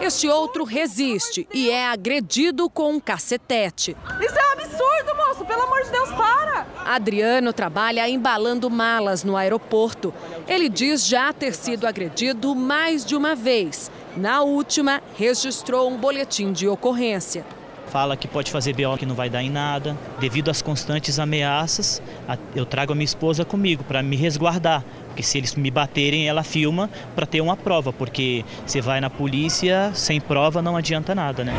Este 0.00 0.28
outro 0.28 0.64
resiste 0.64 1.46
e 1.52 1.70
é 1.70 1.86
agredido 1.86 2.70
com 2.70 2.92
um 2.94 3.00
cacetete. 3.00 3.94
Isso 4.20 4.38
é 4.38 4.48
um 4.48 4.52
absurdo, 4.52 5.16
moço! 5.16 5.44
pelo 5.44 5.62
amor 5.62 5.82
de 5.82 5.90
Deus, 5.90 6.08
para! 6.12 6.66
Adriano 6.86 7.52
trabalha 7.52 8.08
embalando 8.08 8.70
malas 8.70 9.22
no 9.22 9.36
aeroporto. 9.36 10.12
Ele 10.48 10.68
diz 10.68 11.06
já 11.06 11.32
ter 11.32 11.54
sido 11.54 11.86
agredido 11.86 12.54
mais 12.54 13.04
de 13.04 13.14
uma 13.14 13.34
vez. 13.34 13.90
Na 14.16 14.42
última, 14.42 15.02
registrou 15.16 15.90
um 15.90 15.96
boletim 15.96 16.52
de 16.52 16.66
ocorrência. 16.66 17.44
Fala 17.90 18.16
que 18.16 18.28
pode 18.28 18.52
fazer 18.52 18.72
BO 18.72 18.96
que 18.96 19.04
não 19.04 19.16
vai 19.16 19.28
dar 19.28 19.42
em 19.42 19.50
nada. 19.50 19.96
Devido 20.20 20.50
às 20.50 20.62
constantes 20.62 21.18
ameaças, 21.18 22.00
eu 22.54 22.64
trago 22.64 22.92
a 22.92 22.94
minha 22.94 23.04
esposa 23.04 23.44
comigo 23.44 23.82
para 23.82 24.00
me 24.02 24.16
resguardar. 24.16 24.84
Porque 25.08 25.24
se 25.24 25.38
eles 25.38 25.56
me 25.56 25.70
baterem, 25.72 26.28
ela 26.28 26.44
filma 26.44 26.88
para 27.16 27.26
ter 27.26 27.40
uma 27.40 27.56
prova. 27.56 27.92
Porque 27.92 28.44
você 28.64 28.80
vai 28.80 29.00
na 29.00 29.10
polícia 29.10 29.90
sem 29.92 30.20
prova 30.20 30.62
não 30.62 30.76
adianta 30.76 31.14
nada, 31.16 31.42
né? 31.42 31.52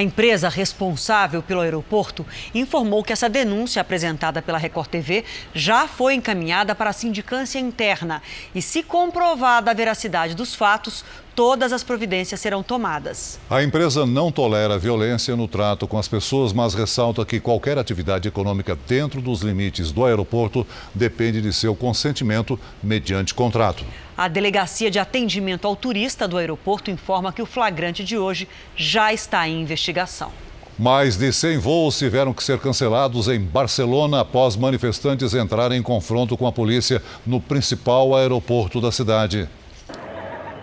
A 0.00 0.02
empresa 0.02 0.48
responsável 0.48 1.42
pelo 1.42 1.60
aeroporto 1.60 2.24
informou 2.54 3.04
que 3.04 3.12
essa 3.12 3.28
denúncia 3.28 3.82
apresentada 3.82 4.40
pela 4.40 4.56
Record 4.56 4.88
TV 4.88 5.26
já 5.52 5.86
foi 5.86 6.14
encaminhada 6.14 6.74
para 6.74 6.88
a 6.88 6.94
sindicância 6.94 7.58
interna 7.58 8.22
e, 8.54 8.62
se 8.62 8.82
comprovada 8.82 9.70
a 9.70 9.74
veracidade 9.74 10.34
dos 10.34 10.54
fatos, 10.54 11.04
todas 11.34 11.70
as 11.70 11.84
providências 11.84 12.40
serão 12.40 12.62
tomadas. 12.62 13.38
A 13.50 13.62
empresa 13.62 14.06
não 14.06 14.32
tolera 14.32 14.78
violência 14.78 15.36
no 15.36 15.46
trato 15.46 15.86
com 15.86 15.98
as 15.98 16.08
pessoas, 16.08 16.54
mas 16.54 16.72
ressalta 16.72 17.22
que 17.26 17.38
qualquer 17.38 17.76
atividade 17.76 18.26
econômica 18.26 18.78
dentro 18.88 19.20
dos 19.20 19.42
limites 19.42 19.92
do 19.92 20.06
aeroporto 20.06 20.66
depende 20.94 21.42
de 21.42 21.52
seu 21.52 21.76
consentimento 21.76 22.58
mediante 22.82 23.34
contrato. 23.34 23.84
A 24.20 24.28
Delegacia 24.28 24.90
de 24.90 24.98
Atendimento 24.98 25.66
ao 25.66 25.74
Turista 25.74 26.28
do 26.28 26.36
aeroporto 26.36 26.90
informa 26.90 27.32
que 27.32 27.40
o 27.40 27.46
flagrante 27.46 28.04
de 28.04 28.18
hoje 28.18 28.46
já 28.76 29.14
está 29.14 29.48
em 29.48 29.62
investigação. 29.62 30.30
Mais 30.78 31.16
de 31.16 31.32
100 31.32 31.56
voos 31.56 31.96
tiveram 31.96 32.34
que 32.34 32.44
ser 32.44 32.58
cancelados 32.58 33.28
em 33.28 33.40
Barcelona 33.40 34.20
após 34.20 34.56
manifestantes 34.56 35.32
entrarem 35.32 35.80
em 35.80 35.82
confronto 35.82 36.36
com 36.36 36.46
a 36.46 36.52
polícia 36.52 37.02
no 37.24 37.40
principal 37.40 38.14
aeroporto 38.14 38.78
da 38.78 38.92
cidade. 38.92 39.48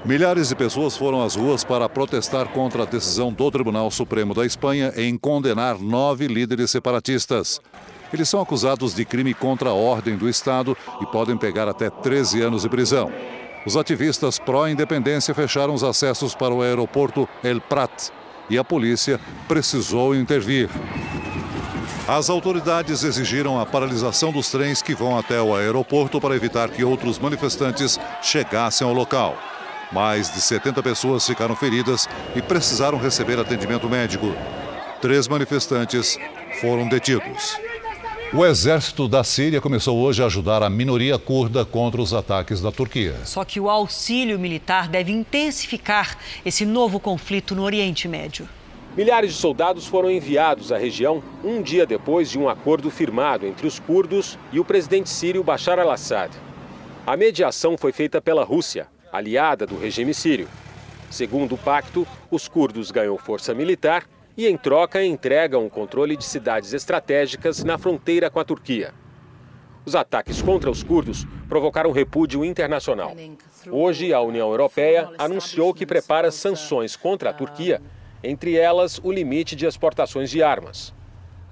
Milhares 0.05 0.49
de 0.49 0.55
pessoas 0.55 0.95
foram 0.95 1.23
às 1.23 1.33
ruas 1.33 1.63
para 1.63 1.89
protestar 1.89 2.49
contra 2.49 2.83
a 2.83 2.85
decisão 2.85 3.33
do 3.33 3.49
Tribunal 3.49 3.89
Supremo 3.89 4.35
da 4.35 4.45
Espanha 4.45 4.93
em 4.95 5.17
condenar 5.17 5.79
nove 5.79 6.27
líderes 6.27 6.69
separatistas. 6.69 7.59
Eles 8.13 8.29
são 8.29 8.39
acusados 8.39 8.93
de 8.93 9.03
crime 9.03 9.33
contra 9.33 9.71
a 9.71 9.73
ordem 9.73 10.15
do 10.15 10.29
Estado 10.29 10.77
e 11.01 11.07
podem 11.07 11.35
pegar 11.35 11.67
até 11.67 11.89
13 11.89 12.43
anos 12.43 12.61
de 12.61 12.69
prisão. 12.69 13.11
Os 13.67 13.75
ativistas 13.75 14.39
pró-independência 14.39 15.36
fecharam 15.36 15.74
os 15.74 15.83
acessos 15.83 16.33
para 16.33 16.53
o 16.53 16.62
aeroporto 16.62 17.27
El 17.43 17.59
Prat 17.59 18.12
e 18.50 18.57
a 18.57 18.63
polícia 18.63 19.19
precisou 19.45 20.15
intervir. 20.15 20.69
As 22.07 22.29
autoridades 22.29 23.03
exigiram 23.03 23.59
a 23.59 23.65
paralisação 23.65 24.31
dos 24.31 24.50
trens 24.50 24.81
que 24.81 24.95
vão 24.95 25.19
até 25.19 25.41
o 25.41 25.53
aeroporto 25.53 26.21
para 26.21 26.33
evitar 26.33 26.69
que 26.69 26.81
outros 26.81 27.19
manifestantes 27.19 28.00
chegassem 28.21 28.88
ao 28.88 28.93
local. 28.93 29.38
Mais 29.91 30.33
de 30.33 30.39
70 30.39 30.81
pessoas 30.81 31.27
ficaram 31.27 31.53
feridas 31.53 32.07
e 32.38 32.41
precisaram 32.41 32.97
receber 32.97 33.38
atendimento 33.38 33.89
médico. 33.89 34.33
Três 35.01 35.27
manifestantes 35.27 36.17
foram 36.62 36.88
detidos. 36.88 37.59
O 38.34 38.46
exército 38.46 39.07
da 39.07 39.24
Síria 39.24 39.62
começou 39.62 39.98
hoje 40.00 40.22
a 40.22 40.25
ajudar 40.25 40.62
a 40.62 40.69
minoria 40.69 41.17
curda 41.17 41.63
contra 41.63 42.01
os 42.01 42.13
ataques 42.13 42.60
da 42.60 42.74
Turquia. 42.74 43.15
Só 43.24 43.46
que 43.46 43.57
o 43.57 43.69
auxílio 43.69 44.38
militar 44.38 44.89
deve 44.89 45.13
intensificar 45.13 46.17
esse 46.46 46.65
novo 46.65 47.00
conflito 47.00 47.55
no 47.55 47.63
Oriente 47.63 48.05
Médio. 48.05 48.48
Milhares 48.98 49.31
de 49.31 49.39
soldados 49.39 49.88
foram 49.88 50.12
enviados 50.12 50.74
à 50.74 50.77
região 50.77 51.24
um 51.41 51.62
dia 51.62 51.86
depois 51.86 52.29
de 52.29 52.38
um 52.38 52.50
acordo 52.50 52.91
firmado 52.91 53.46
entre 53.46 53.65
os 53.65 53.79
curdos 53.79 54.38
e 54.51 54.60
o 54.60 54.65
presidente 54.65 55.10
sírio 55.10 55.41
Bashar 55.41 55.79
al-Assad. 55.79 56.34
A 57.05 57.15
mediação 57.15 57.77
foi 57.77 57.93
feita 57.93 58.19
pela 58.19 58.43
Rússia, 58.43 58.88
aliada 59.10 59.65
do 59.65 59.79
regime 59.79 60.13
sírio. 60.13 60.50
Segundo 61.10 61.55
o 61.55 61.57
pacto, 61.57 62.05
os 62.29 62.50
curdos 62.50 62.91
ganham 62.91 63.17
força 63.17 63.53
militar 63.53 64.03
e, 64.38 64.48
em 64.48 64.56
troca, 64.56 65.03
entregam 65.03 65.65
o 65.65 65.70
controle 65.70 66.15
de 66.15 66.24
cidades 66.24 66.72
estratégicas 66.72 67.63
na 67.63 67.77
fronteira 67.77 68.29
com 68.29 68.39
a 68.39 68.46
Turquia. 68.46 68.94
Os 69.84 69.96
ataques 69.96 70.41
contra 70.41 70.70
os 70.70 70.84
curdos 70.84 71.25
provocaram 71.50 71.91
repúdio 71.91 72.46
internacional. 72.46 73.15
Hoje, 73.72 74.13
a 74.13 74.22
União 74.22 74.50
Europeia 74.50 75.10
anunciou 75.17 75.74
que 75.74 75.86
prepara 75.86 76.29
sanções 76.29 76.96
contra 76.96 77.32
a 77.32 77.34
Turquia, 77.34 77.82
entre 78.24 78.58
elas 78.58 79.00
o 79.01 79.12
limite 79.12 79.56
de 79.56 79.65
exportações 79.65 80.29
de 80.29 80.44
armas. 80.44 80.94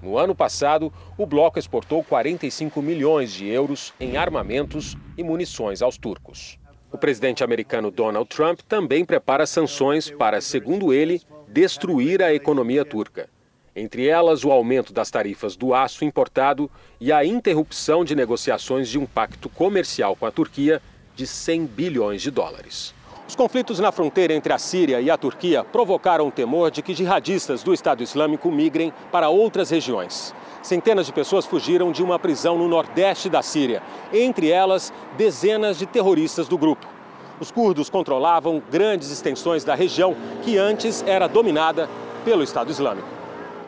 No 0.02 0.18
ano 0.18 0.36
passado, 0.36 0.94
o 1.18 1.26
bloco 1.26 1.58
exportou 1.58 2.04
45 2.04 2.82
milhões 2.82 3.32
de 3.32 3.48
euros 3.48 3.94
em 4.00 4.18
armamentos 4.18 4.96
e 5.18 5.24
munições 5.24 5.82
aos 5.82 5.98
turcos. 5.98 6.60
O 6.92 6.98
presidente 6.98 7.44
americano 7.44 7.90
Donald 7.90 8.28
Trump 8.30 8.60
também 8.68 9.04
prepara 9.04 9.46
sanções 9.46 10.12
para, 10.12 10.40
segundo 10.42 10.94
ele, 10.94 11.22
destruir 11.56 12.22
a 12.22 12.34
economia 12.34 12.84
turca. 12.84 13.30
Entre 13.74 14.10
elas, 14.10 14.44
o 14.44 14.52
aumento 14.52 14.92
das 14.92 15.10
tarifas 15.10 15.56
do 15.56 15.74
aço 15.74 16.04
importado 16.04 16.70
e 17.00 17.14
a 17.14 17.24
interrupção 17.24 18.04
de 18.04 18.14
negociações 18.14 18.90
de 18.90 19.00
um 19.00 19.06
pacto 19.06 19.48
comercial 19.48 20.18
com 20.18 20.26
a 20.26 20.32
Turquia 20.32 20.82
de 21.16 21.26
100 21.26 21.66
bilhões 21.68 22.22
de 22.22 22.30
dólares. 22.30 22.94
Os 23.26 23.38
conflitos 23.38 23.80
na 23.80 23.90
fronteira 23.94 24.34
entre 24.34 24.52
a 24.52 24.58
Síria 24.58 25.00
e 25.00 25.10
a 25.10 25.18
Turquia 25.18 25.64
provocaram 25.64 26.28
o 26.28 26.32
temor 26.32 26.72
de 26.72 26.82
que 26.82 26.94
jihadistas 26.94 27.64
do 27.64 27.74
Estado 27.74 28.04
Islâmico 28.04 28.52
migrem 28.52 28.92
para 29.10 29.30
outras 29.30 29.70
regiões. 29.70 30.36
Centenas 30.62 31.06
de 31.06 31.14
pessoas 31.14 31.46
fugiram 31.46 31.90
de 31.90 32.04
uma 32.04 32.20
prisão 32.20 32.58
no 32.58 32.68
nordeste 32.68 33.30
da 33.30 33.42
Síria, 33.42 33.82
entre 34.12 34.50
elas 34.50 34.92
dezenas 35.18 35.80
de 35.80 35.86
terroristas 35.86 36.50
do 36.50 36.58
grupo. 36.58 36.95
Os 37.40 37.52
curdos 37.52 37.90
controlavam 37.90 38.62
grandes 38.72 39.12
extensões 39.12 39.64
da 39.64 39.76
região 39.76 40.16
que 40.44 40.58
antes 40.58 41.04
era 41.06 41.28
dominada 41.28 41.90
pelo 42.24 42.44
Estado 42.44 42.72
Islâmico. 42.72 43.08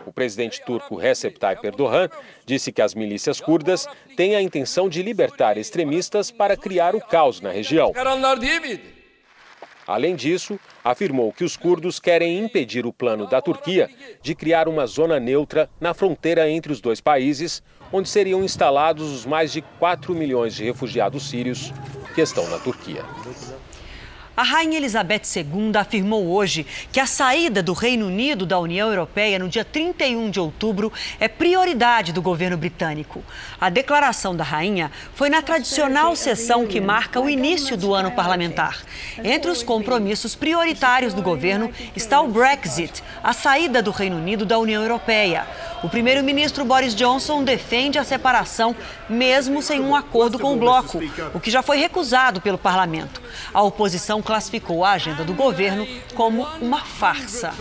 O 0.06 0.12
presidente 0.12 0.64
turco 0.66 0.96
Recep 0.96 1.38
Tayyip 1.38 1.68
Erdogan 1.68 2.10
disse 2.46 2.72
que 2.72 2.82
as 2.82 2.96
milícias 2.96 3.42
curdas 3.42 3.86
têm 4.16 4.36
a 4.36 4.42
intenção 4.42 4.88
de 4.88 5.04
libertar 5.04 5.58
extremistas 5.58 6.32
para 6.32 6.56
criar 6.56 6.96
o 6.96 7.02
caos 7.02 7.42
na 7.42 7.52
região. 7.52 7.92
Além 9.86 10.16
disso, 10.16 10.60
afirmou 10.84 11.32
que 11.32 11.44
os 11.44 11.56
curdos 11.56 12.00
querem 12.00 12.40
impedir 12.40 12.86
o 12.86 12.94
plano 12.94 13.26
da 13.26 13.42
Turquia 13.42 13.90
de 14.22 14.36
criar 14.36 14.68
uma 14.68 14.86
zona 14.86 15.20
neutra 15.20 15.70
na 15.80 15.94
fronteira 15.94 16.50
entre 16.50 16.72
os 16.72 16.82
dois 16.82 17.00
países, 17.00 17.62
onde 17.92 18.10
seriam 18.10 18.44
instalados 18.44 19.10
os 19.12 19.26
mais 19.26 19.52
de 19.52 19.62
4 19.62 20.14
milhões 20.14 20.56
de 20.56 20.64
refugiados 20.66 21.30
sírios 21.30 21.74
que 22.14 22.22
estão 22.22 22.50
na 22.50 22.60
Turquia. 22.60 23.06
A 24.38 24.44
Rainha 24.44 24.78
Elizabeth 24.78 25.24
II 25.36 25.72
afirmou 25.76 26.28
hoje 26.28 26.64
que 26.92 27.00
a 27.00 27.08
saída 27.08 27.64
do 27.64 27.74
Reino 27.74 28.06
Unido 28.06 28.46
da 28.46 28.60
União 28.60 28.88
Europeia 28.88 29.40
no 29.40 29.50
dia 29.50 29.66
31 29.66 30.30
de 30.30 30.40
outubro 30.40 30.94
é 31.20 31.28
prioridade 31.28 32.14
do 32.14 32.22
governo 32.22 32.56
britânico. 32.56 33.24
A 33.60 33.68
declaração 33.72 34.36
da 34.36 34.44
Rainha 34.44 34.92
foi 35.16 35.28
na 35.28 35.42
tradicional 35.42 36.16
sessão 36.16 36.68
que 36.68 36.80
marca 36.80 37.20
o 37.20 37.28
início 37.28 37.76
do 37.76 37.96
ano 37.96 38.12
parlamentar. 38.12 38.78
Entre 39.24 39.50
os 39.50 39.64
compromissos 39.64 40.36
prioritários 40.36 41.16
do 41.16 41.24
governo 41.24 41.72
está 41.96 42.22
o 42.22 42.28
Brexit, 42.28 43.02
a 43.24 43.34
saída 43.34 43.82
do 43.82 43.90
Reino 43.90 44.18
Unido 44.18 44.46
da 44.46 44.60
União 44.60 44.84
Europeia. 44.84 45.48
O 45.84 45.90
primeiro-ministro 45.90 46.66
Boris 46.66 46.96
Johnson 46.96 47.44
defende 47.44 48.00
a 48.00 48.04
separação, 48.04 48.76
mesmo 49.08 49.62
sem 49.62 49.80
um 49.80 49.96
acordo 49.96 50.40
com 50.40 50.54
o 50.54 50.58
bloco, 50.58 51.00
o 51.34 51.40
que 51.40 51.52
já 51.52 51.62
foi 51.62 51.78
recusado 51.78 52.42
pelo 52.42 52.58
parlamento. 52.58 53.22
A 53.54 53.62
oposição 53.62 54.22
classificou 54.22 54.84
a 54.84 54.94
agenda 54.94 55.24
do 55.24 55.36
governo 55.36 55.88
como 56.16 56.48
uma 56.60 56.84
farsa. 56.84 57.54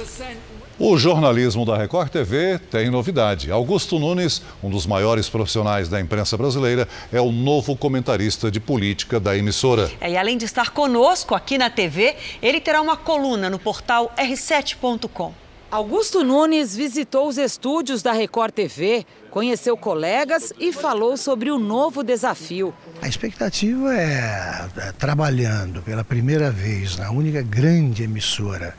O 0.78 0.96
jornalismo 0.98 1.64
da 1.64 1.76
Record 1.76 2.10
TV 2.10 2.58
tem 2.70 2.90
novidade. 2.90 3.50
Augusto 3.50 3.98
Nunes, 3.98 4.42
um 4.62 4.68
dos 4.68 4.86
maiores 4.86 5.28
profissionais 5.28 5.88
da 5.88 5.98
imprensa 5.98 6.36
brasileira, 6.36 6.86
é 7.10 7.20
o 7.20 7.32
novo 7.32 7.74
comentarista 7.74 8.50
de 8.50 8.60
política 8.60 9.18
da 9.18 9.36
emissora. 9.36 9.90
É, 10.00 10.10
e 10.10 10.16
além 10.18 10.36
de 10.36 10.44
estar 10.44 10.70
conosco 10.70 11.34
aqui 11.34 11.56
na 11.56 11.70
TV, 11.70 12.16
ele 12.42 12.60
terá 12.60 12.80
uma 12.80 12.96
coluna 12.96 13.48
no 13.48 13.58
portal 13.58 14.12
r7.com. 14.18 15.45
Augusto 15.76 16.24
Nunes 16.24 16.74
visitou 16.74 17.28
os 17.28 17.36
estúdios 17.36 18.02
da 18.02 18.10
Record 18.10 18.50
TV, 18.50 19.04
conheceu 19.30 19.76
colegas 19.76 20.50
e 20.58 20.72
falou 20.72 21.18
sobre 21.18 21.50
o 21.50 21.58
novo 21.58 22.02
desafio. 22.02 22.72
A 23.02 23.06
expectativa 23.06 23.94
é, 23.94 24.70
é, 24.74 24.92
trabalhando 24.92 25.82
pela 25.82 26.02
primeira 26.02 26.50
vez 26.50 26.96
na 26.96 27.10
única 27.10 27.42
grande 27.42 28.04
emissora 28.04 28.74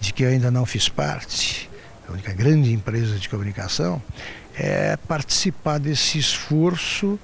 de 0.00 0.12
que 0.12 0.24
eu 0.24 0.28
ainda 0.28 0.50
não 0.50 0.66
fiz 0.66 0.88
parte, 0.88 1.70
a 2.08 2.12
única 2.12 2.32
grande 2.32 2.72
empresa 2.72 3.16
de 3.16 3.28
comunicação, 3.28 4.02
é 4.58 4.96
participar 5.06 5.78
desse 5.78 6.18
esforço 6.18 7.16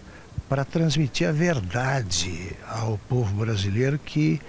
para 0.49 0.65
transmitir 0.65 1.29
a 1.29 1.33
verdade 1.33 2.55
ao 2.69 2.97
povo 3.09 3.35
brasileiro 3.35 3.99
que 3.99 4.41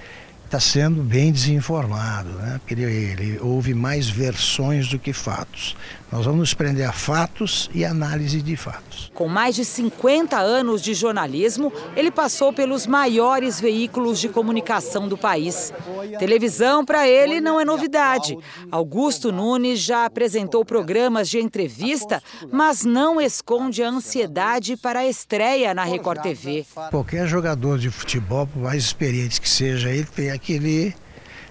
está 0.48 0.60
sendo 0.60 1.04
bem 1.04 1.32
desinformado, 1.32 2.30
né? 2.30 2.60
porque 2.60 2.74
ele, 2.74 2.84
ele 2.84 3.40
ouve 3.42 3.74
mais 3.74 4.10
versões 4.10 4.88
do 4.88 4.98
que 4.98 5.12
fatos. 5.12 5.76
Nós 6.10 6.24
vamos 6.24 6.40
nos 6.40 6.54
prender 6.54 6.88
a 6.88 6.94
fatos 6.94 7.70
e 7.74 7.84
análise 7.84 8.42
de 8.42 8.56
fatos. 8.56 9.12
Com 9.14 9.28
mais 9.28 9.56
de 9.56 9.66
50 9.66 10.38
anos 10.38 10.82
de 10.82 10.94
jornalismo, 10.94 11.72
ele 11.98 12.10
passou 12.10 12.54
pelos 12.54 12.88
maiores 12.88 13.60
veículos 13.60 14.18
de 14.18 14.30
comunicação 14.30 15.06
do 15.06 15.18
país. 15.18 15.74
Televisão 16.18 16.86
para 16.86 17.06
ele 17.06 17.42
não 17.42 17.60
é 17.60 17.66
novidade. 17.66 18.38
Augusto 18.72 19.34
Nunes 19.34 19.82
já 19.82 20.06
apresentou 20.06 20.64
programas 20.64 21.28
de 21.28 21.40
entrevista, 21.40 22.24
mas 22.54 22.86
não 22.86 23.20
esconde 23.20 23.84
a 23.84 23.90
ansiedade 23.90 24.78
para 24.78 25.00
a 25.00 25.08
estreia 25.08 25.74
na 25.74 25.84
Record 25.84 26.22
TV. 26.22 26.66
Qualquer 26.90 27.28
jogador 27.28 27.78
de 27.78 27.90
futebol, 27.90 28.48
por 28.48 28.62
mais 28.62 28.82
experiente 28.82 29.42
que 29.42 29.50
seja, 29.50 29.90
ele 29.90 30.06
tem 30.06 30.32
aquele 30.38 30.96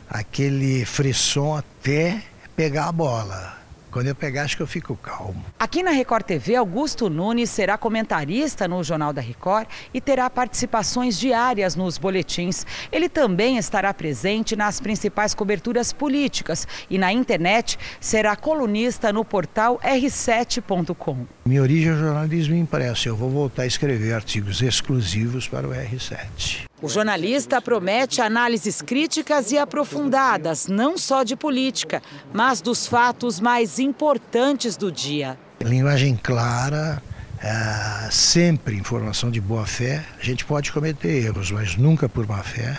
aquele 0.08 0.84
frisson 0.84 1.56
até 1.56 2.22
pegar 2.54 2.88
a 2.88 2.92
bola. 2.92 3.56
Quando 3.90 4.08
eu 4.08 4.14
pegar, 4.14 4.42
acho 4.42 4.56
que 4.56 4.62
eu 4.62 4.66
fico 4.66 4.94
calmo. 4.94 5.42
Aqui 5.58 5.82
na 5.82 5.90
Record 5.90 6.24
TV, 6.26 6.54
Augusto 6.54 7.08
Nunes 7.08 7.48
será 7.48 7.78
comentarista 7.78 8.68
no 8.68 8.84
Jornal 8.84 9.10
da 9.10 9.22
Record 9.22 9.66
e 9.94 10.02
terá 10.02 10.28
participações 10.28 11.18
diárias 11.18 11.74
nos 11.74 11.96
boletins. 11.96 12.66
Ele 12.92 13.08
também 13.08 13.56
estará 13.56 13.94
presente 13.94 14.54
nas 14.54 14.80
principais 14.80 15.32
coberturas 15.34 15.94
políticas 15.94 16.68
e 16.90 16.98
na 16.98 17.10
internet 17.10 17.78
será 17.98 18.36
colunista 18.36 19.10
no 19.14 19.24
portal 19.24 19.80
r7.com. 19.82 21.26
Minha 21.46 21.62
origem 21.62 21.90
é 21.90 21.94
o 21.94 21.98
jornalismo 21.98 22.56
impresso. 22.56 23.08
Eu 23.08 23.14
vou 23.14 23.30
voltar 23.30 23.62
a 23.62 23.66
escrever 23.66 24.12
artigos 24.12 24.60
exclusivos 24.60 25.46
para 25.46 25.68
o 25.68 25.70
R7. 25.70 26.62
O 26.82 26.88
jornalista 26.88 27.62
promete 27.62 28.20
análises 28.20 28.82
críticas 28.82 29.52
e 29.52 29.56
aprofundadas, 29.56 30.66
não 30.66 30.98
só 30.98 31.22
de 31.22 31.36
política, 31.36 32.02
mas 32.34 32.60
dos 32.60 32.88
fatos 32.88 33.38
mais 33.38 33.78
importantes 33.78 34.76
do 34.76 34.90
dia. 34.90 35.38
Linguagem 35.62 36.18
clara, 36.20 37.00
é, 37.40 38.10
sempre 38.10 38.74
informação 38.74 39.30
de 39.30 39.40
boa 39.40 39.66
fé. 39.66 40.04
A 40.20 40.24
gente 40.24 40.44
pode 40.44 40.72
cometer 40.72 41.26
erros, 41.26 41.52
mas 41.52 41.76
nunca 41.76 42.08
por 42.08 42.26
má 42.26 42.42
fé. 42.42 42.76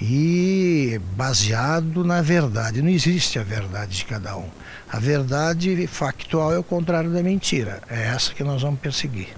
E 0.00 1.00
baseado 1.16 2.04
na 2.04 2.22
verdade. 2.22 2.80
Não 2.80 2.90
existe 2.90 3.40
a 3.40 3.42
verdade 3.42 3.96
de 3.96 4.04
cada 4.04 4.36
um. 4.36 4.48
A 4.90 4.98
verdade 4.98 5.86
factual 5.86 6.52
é 6.52 6.58
o 6.58 6.64
contrário 6.64 7.10
da 7.10 7.22
mentira. 7.22 7.82
É 7.90 8.08
essa 8.08 8.32
que 8.32 8.42
nós 8.42 8.62
vamos 8.62 8.80
perseguir. 8.80 9.28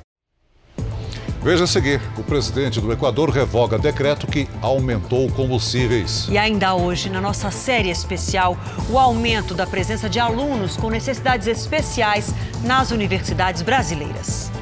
Veja 1.43 1.65
a 1.65 1.67
seguir: 1.67 2.01
o 2.19 2.23
presidente 2.23 2.81
do 2.81 2.93
Equador 2.93 3.31
revoga 3.31 3.79
decreto 3.79 4.27
que 4.27 4.47
aumentou 4.61 5.29
combustíveis. 5.31 6.29
E 6.31 6.37
ainda 6.37 6.75
hoje, 6.75 7.09
na 7.09 7.21
nossa 7.21 7.51
série 7.51 7.91
especial, 7.91 8.57
o 8.91 8.99
aumento 8.99 9.55
da 9.55 9.67
presença 9.67 10.09
de 10.09 10.21
alunos 10.21 10.77
com 10.77 10.91
necessidades 10.91 11.47
especiais 11.47 12.33
nas 12.63 12.91
universidades 12.91 13.63
brasileiras. 13.63 14.53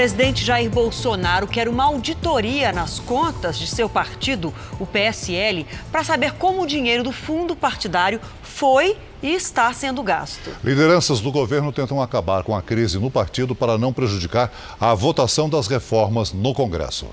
Presidente 0.00 0.42
Jair 0.42 0.70
Bolsonaro 0.70 1.46
quer 1.46 1.68
uma 1.68 1.84
auditoria 1.84 2.72
nas 2.72 2.98
contas 2.98 3.58
de 3.58 3.66
seu 3.66 3.86
partido, 3.86 4.50
o 4.78 4.86
PSL, 4.86 5.66
para 5.92 6.02
saber 6.02 6.32
como 6.36 6.62
o 6.62 6.66
dinheiro 6.66 7.04
do 7.04 7.12
fundo 7.12 7.54
partidário 7.54 8.18
foi 8.42 8.96
e 9.22 9.34
está 9.34 9.70
sendo 9.74 10.02
gasto. 10.02 10.56
Lideranças 10.64 11.20
do 11.20 11.30
governo 11.30 11.70
tentam 11.70 12.00
acabar 12.00 12.42
com 12.44 12.56
a 12.56 12.62
crise 12.62 12.98
no 12.98 13.10
partido 13.10 13.54
para 13.54 13.76
não 13.76 13.92
prejudicar 13.92 14.50
a 14.80 14.94
votação 14.94 15.50
das 15.50 15.66
reformas 15.66 16.32
no 16.32 16.54
Congresso. 16.54 17.06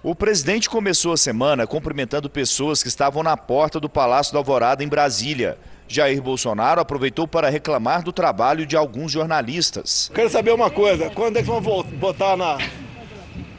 O 0.00 0.14
presidente 0.14 0.70
começou 0.70 1.12
a 1.12 1.16
semana 1.16 1.66
cumprimentando 1.66 2.30
pessoas 2.30 2.84
que 2.84 2.88
estavam 2.88 3.24
na 3.24 3.36
porta 3.36 3.80
do 3.80 3.88
Palácio 3.88 4.32
da 4.32 4.38
Alvorada, 4.38 4.84
em 4.84 4.88
Brasília. 4.88 5.58
Jair 5.90 6.22
Bolsonaro 6.22 6.80
aproveitou 6.80 7.26
para 7.26 7.50
reclamar 7.50 8.04
do 8.04 8.12
trabalho 8.12 8.64
de 8.64 8.76
alguns 8.76 9.10
jornalistas. 9.10 10.08
Quero 10.14 10.30
saber 10.30 10.54
uma 10.54 10.70
coisa: 10.70 11.10
quando 11.10 11.36
é 11.36 11.42
que 11.42 11.48
vão 11.48 11.60
botar 11.60 12.36
na, 12.36 12.58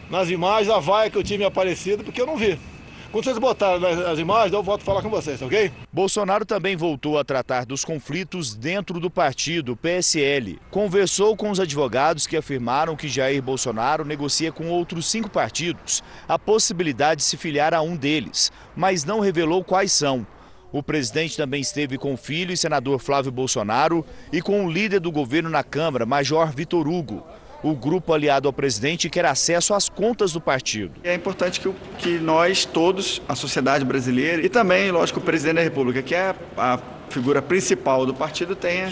nas 0.10 0.30
imagens 0.30 0.74
a 0.74 0.80
vaia 0.80 1.10
que 1.10 1.18
eu 1.18 1.24
tive 1.24 1.44
aparecido? 1.44 2.06
Porque 2.06 2.22
eu 2.22 2.26
não 2.26 2.38
vi. 2.38 2.58
Quando 3.12 3.26
vocês 3.26 3.38
botarem 3.38 3.86
as 4.10 4.18
imagens, 4.18 4.54
eu 4.54 4.64
volto 4.64 4.84
a 4.84 4.86
falar 4.86 5.02
com 5.02 5.10
vocês, 5.10 5.42
ok? 5.42 5.70
Bolsonaro 5.92 6.46
também 6.46 6.78
voltou 6.78 7.20
a 7.20 7.26
tratar 7.26 7.66
dos 7.66 7.84
conflitos 7.84 8.56
dentro 8.56 9.02
do 9.02 9.12
partido 9.12 9.76
PSL. 9.76 10.58
Conversou 10.70 11.36
com 11.36 11.52
os 11.52 11.60
advogados 11.60 12.26
que 12.26 12.38
afirmaram 12.38 12.96
que 12.96 13.10
Jair 13.10 13.42
Bolsonaro 13.42 14.06
negocia 14.06 14.54
com 14.54 14.70
outros 14.70 15.08
cinco 15.08 15.30
partidos 15.30 16.02
a 16.26 16.40
possibilidade 16.40 17.20
de 17.20 17.26
se 17.26 17.36
filiar 17.36 17.74
a 17.74 17.82
um 17.82 17.98
deles, 17.98 18.50
mas 18.74 19.04
não 19.04 19.20
revelou 19.20 19.62
quais 19.62 19.92
são. 19.92 20.26
O 20.72 20.82
presidente 20.82 21.36
também 21.36 21.60
esteve 21.60 21.98
com 21.98 22.14
o 22.14 22.18
filho 22.18 22.54
e 22.54 22.58
senador 22.58 23.00
Flávio 23.00 23.32
Bolsonaro 23.32 24.06
e 24.32 24.42
com 24.42 24.66
o 24.66 24.72
líder 24.72 25.02
do 25.02 25.12
governo 25.12 25.50
na 25.50 25.64
Câmara, 25.64 26.06
Major 26.06 26.50
Vitor 26.52 26.88
Hugo. 26.88 27.26
O 27.62 27.76
grupo 27.76 28.14
aliado 28.14 28.48
ao 28.48 28.54
presidente 28.54 29.10
quer 29.10 29.26
acesso 29.26 29.74
às 29.74 29.90
contas 29.90 30.32
do 30.32 30.40
partido. 30.40 30.94
É 31.04 31.14
importante 31.14 31.60
que, 31.60 31.72
que 32.00 32.18
nós 32.18 32.66
todos, 32.66 33.22
a 33.28 33.36
sociedade 33.36 33.84
brasileira 33.84 34.44
e 34.44 34.50
também, 34.50 34.90
lógico, 34.92 35.20
o 35.20 35.24
presidente 35.24 35.56
da 35.56 35.62
República, 35.62 36.02
que 36.02 36.16
é 36.16 36.34
a 36.58 36.80
figura 37.10 37.42
principal 37.42 38.06
do 38.06 38.14
partido, 38.14 38.56
tenha 38.56 38.92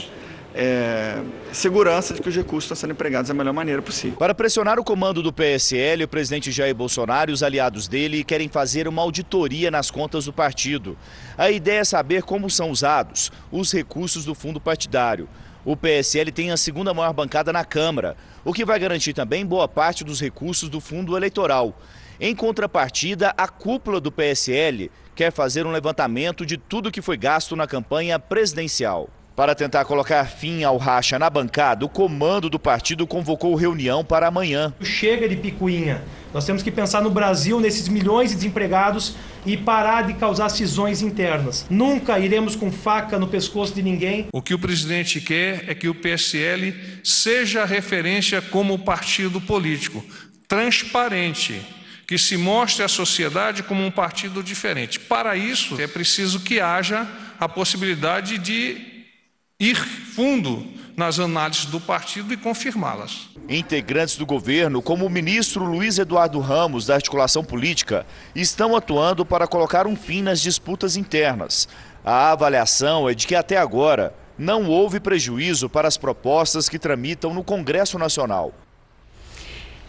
é, 0.53 1.21
segurança 1.51 2.13
de 2.13 2.21
que 2.21 2.29
os 2.29 2.35
recursos 2.35 2.65
estão 2.65 2.75
sendo 2.75 2.91
empregados 2.91 3.27
da 3.27 3.33
melhor 3.33 3.53
maneira 3.53 3.81
possível. 3.81 4.17
Para 4.17 4.33
pressionar 4.33 4.79
o 4.79 4.83
comando 4.83 5.21
do 5.21 5.31
PSL, 5.31 6.03
o 6.03 6.07
presidente 6.07 6.51
Jair 6.51 6.73
Bolsonaro 6.73 7.31
e 7.31 7.33
os 7.33 7.43
aliados 7.43 7.87
dele 7.87 8.23
querem 8.23 8.49
fazer 8.49 8.87
uma 8.87 9.01
auditoria 9.01 9.69
nas 9.69 9.91
contas 9.91 10.25
do 10.25 10.33
partido. 10.33 10.97
A 11.37 11.51
ideia 11.51 11.79
é 11.79 11.83
saber 11.83 12.23
como 12.23 12.49
são 12.49 12.71
usados 12.71 13.31
os 13.51 13.71
recursos 13.71 14.25
do 14.25 14.33
fundo 14.33 14.59
partidário. 14.59 15.29
O 15.63 15.75
PSL 15.75 16.31
tem 16.31 16.51
a 16.51 16.57
segunda 16.57 16.93
maior 16.93 17.13
bancada 17.13 17.53
na 17.53 17.63
Câmara, 17.65 18.15
o 18.43 18.53
que 18.53 18.65
vai 18.65 18.79
garantir 18.79 19.13
também 19.13 19.45
boa 19.45 19.67
parte 19.67 20.03
dos 20.03 20.19
recursos 20.19 20.69
do 20.69 20.79
fundo 20.79 21.15
eleitoral. 21.15 21.77
Em 22.19 22.35
contrapartida, 22.35 23.33
a 23.37 23.47
cúpula 23.47 24.01
do 24.01 24.11
PSL 24.11 24.89
quer 25.15 25.31
fazer 25.31 25.65
um 25.65 25.71
levantamento 25.71 26.45
de 26.45 26.57
tudo 26.57 26.91
que 26.91 27.01
foi 27.01 27.17
gasto 27.17 27.55
na 27.55 27.67
campanha 27.67 28.17
presidencial. 28.17 29.09
Para 29.39 29.55
tentar 29.55 29.85
colocar 29.85 30.25
fim 30.25 30.65
ao 30.65 30.75
racha 30.75 31.17
na 31.17 31.29
bancada, 31.29 31.85
o 31.85 31.89
comando 31.89 32.49
do 32.49 32.59
partido 32.59 33.07
convocou 33.07 33.55
reunião 33.55 34.03
para 34.03 34.27
amanhã. 34.27 34.73
Chega 34.83 35.29
de 35.29 35.37
picuinha. 35.37 36.03
Nós 36.33 36.43
temos 36.43 36.61
que 36.61 36.69
pensar 36.69 37.01
no 37.01 37.09
Brasil, 37.09 37.57
nesses 37.61 37.87
milhões 37.87 38.31
de 38.31 38.35
desempregados 38.35 39.15
e 39.45 39.55
parar 39.55 40.01
de 40.01 40.15
causar 40.15 40.49
cisões 40.49 41.01
internas. 41.01 41.65
Nunca 41.69 42.19
iremos 42.19 42.53
com 42.53 42.69
faca 42.69 43.17
no 43.17 43.29
pescoço 43.29 43.73
de 43.73 43.81
ninguém. 43.81 44.27
O 44.33 44.41
que 44.41 44.53
o 44.53 44.59
presidente 44.59 45.21
quer 45.21 45.69
é 45.69 45.73
que 45.73 45.87
o 45.87 45.95
PSL 45.95 46.75
seja 47.01 47.63
referência 47.63 48.41
como 48.41 48.79
partido 48.79 49.39
político, 49.39 50.03
transparente, 50.49 51.61
que 52.05 52.17
se 52.17 52.35
mostre 52.35 52.83
à 52.83 52.89
sociedade 52.89 53.63
como 53.63 53.85
um 53.85 53.89
partido 53.89 54.43
diferente. 54.43 54.99
Para 54.99 55.37
isso, 55.37 55.79
é 55.79 55.87
preciso 55.87 56.41
que 56.41 56.59
haja 56.59 57.07
a 57.39 57.47
possibilidade 57.47 58.37
de 58.37 58.88
ir 59.61 59.75
fundo 59.75 60.65
nas 60.95 61.19
análises 61.19 61.65
do 61.65 61.81
partido 61.81 62.33
e 62.33 62.37
confirmá-las. 62.37 63.27
Integrantes 63.49 64.15
do 64.15 64.25
governo, 64.25 64.81
como 64.81 65.05
o 65.05 65.09
ministro 65.09 65.65
Luiz 65.65 65.97
Eduardo 65.97 66.39
Ramos, 66.39 66.85
da 66.85 66.95
articulação 66.95 67.43
política, 67.43 68.07
estão 68.33 68.73
atuando 68.73 69.25
para 69.25 69.47
colocar 69.47 69.85
um 69.85 69.97
fim 69.97 70.21
nas 70.21 70.39
disputas 70.39 70.95
internas. 70.95 71.67
A 72.05 72.31
avaliação 72.31 73.09
é 73.09 73.13
de 73.13 73.27
que 73.27 73.35
até 73.35 73.57
agora 73.57 74.15
não 74.37 74.69
houve 74.69 75.01
prejuízo 75.01 75.69
para 75.69 75.89
as 75.89 75.97
propostas 75.97 76.69
que 76.69 76.79
tramitam 76.79 77.33
no 77.33 77.43
Congresso 77.43 77.99
Nacional. 77.99 78.53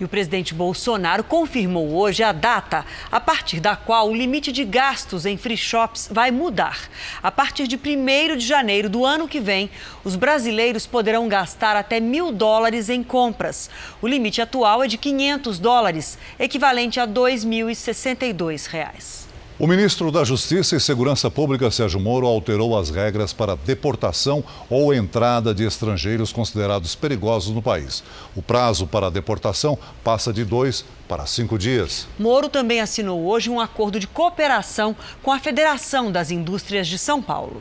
E 0.01 0.05
o 0.05 0.09
presidente 0.09 0.55
Bolsonaro 0.55 1.23
confirmou 1.23 1.95
hoje 1.95 2.23
a 2.23 2.33
data 2.33 2.87
a 3.13 3.21
partir 3.21 3.61
da 3.61 3.77
qual 3.77 4.09
o 4.09 4.17
limite 4.17 4.51
de 4.51 4.65
gastos 4.65 5.27
em 5.27 5.37
free 5.37 5.59
shops 5.59 6.09
vai 6.11 6.31
mudar. 6.31 6.89
A 7.23 7.31
partir 7.31 7.69
de 7.69 7.77
1 7.77 8.39
de 8.39 8.47
janeiro 8.47 8.89
do 8.89 9.05
ano 9.05 9.29
que 9.29 9.39
vem, 9.39 9.69
os 10.03 10.17
brasileiros 10.17 10.87
poderão 10.87 11.29
gastar 11.29 11.77
até 11.77 12.01
mil 12.01 12.33
dólares 12.33 12.89
em 12.89 13.03
compras. 13.03 13.69
O 14.01 14.09
limite 14.09 14.41
atual 14.41 14.83
é 14.83 14.89
de 14.89 14.97
500 14.97 15.59
dólares, 15.59 16.17
equivalente 16.39 16.99
a 16.99 17.05
R$ 17.05 17.13
2.062. 17.13 19.20
O 19.61 19.67
ministro 19.67 20.11
da 20.11 20.25
Justiça 20.25 20.75
e 20.75 20.81
Segurança 20.81 21.31
Pública, 21.31 21.71
Sérgio 21.71 22.01
Moro, 22.01 22.27
alterou 22.27 22.79
as 22.79 22.89
regras 22.89 23.35
para 23.35 23.55
deportação 23.55 24.43
ou 24.71 24.95
entrada 24.95 25.53
de 25.53 25.65
estrangeiros 25.67 26.33
considerados 26.33 26.95
perigosos 26.95 27.55
no 27.55 27.61
país. 27.61 28.03
O 28.35 28.41
prazo 28.41 28.87
para 28.87 29.09
a 29.09 29.11
deportação 29.11 29.79
passa 30.03 30.33
de 30.33 30.47
dois 30.47 30.83
para 31.07 31.27
cinco 31.27 31.59
dias. 31.59 32.09
Moro 32.19 32.49
também 32.49 32.81
assinou 32.81 33.23
hoje 33.27 33.51
um 33.51 33.61
acordo 33.61 34.01
de 34.01 34.07
cooperação 34.07 34.97
com 35.23 35.31
a 35.31 35.39
Federação 35.39 36.11
das 36.11 36.31
Indústrias 36.31 36.89
de 36.89 36.97
São 36.97 37.21
Paulo. 37.21 37.61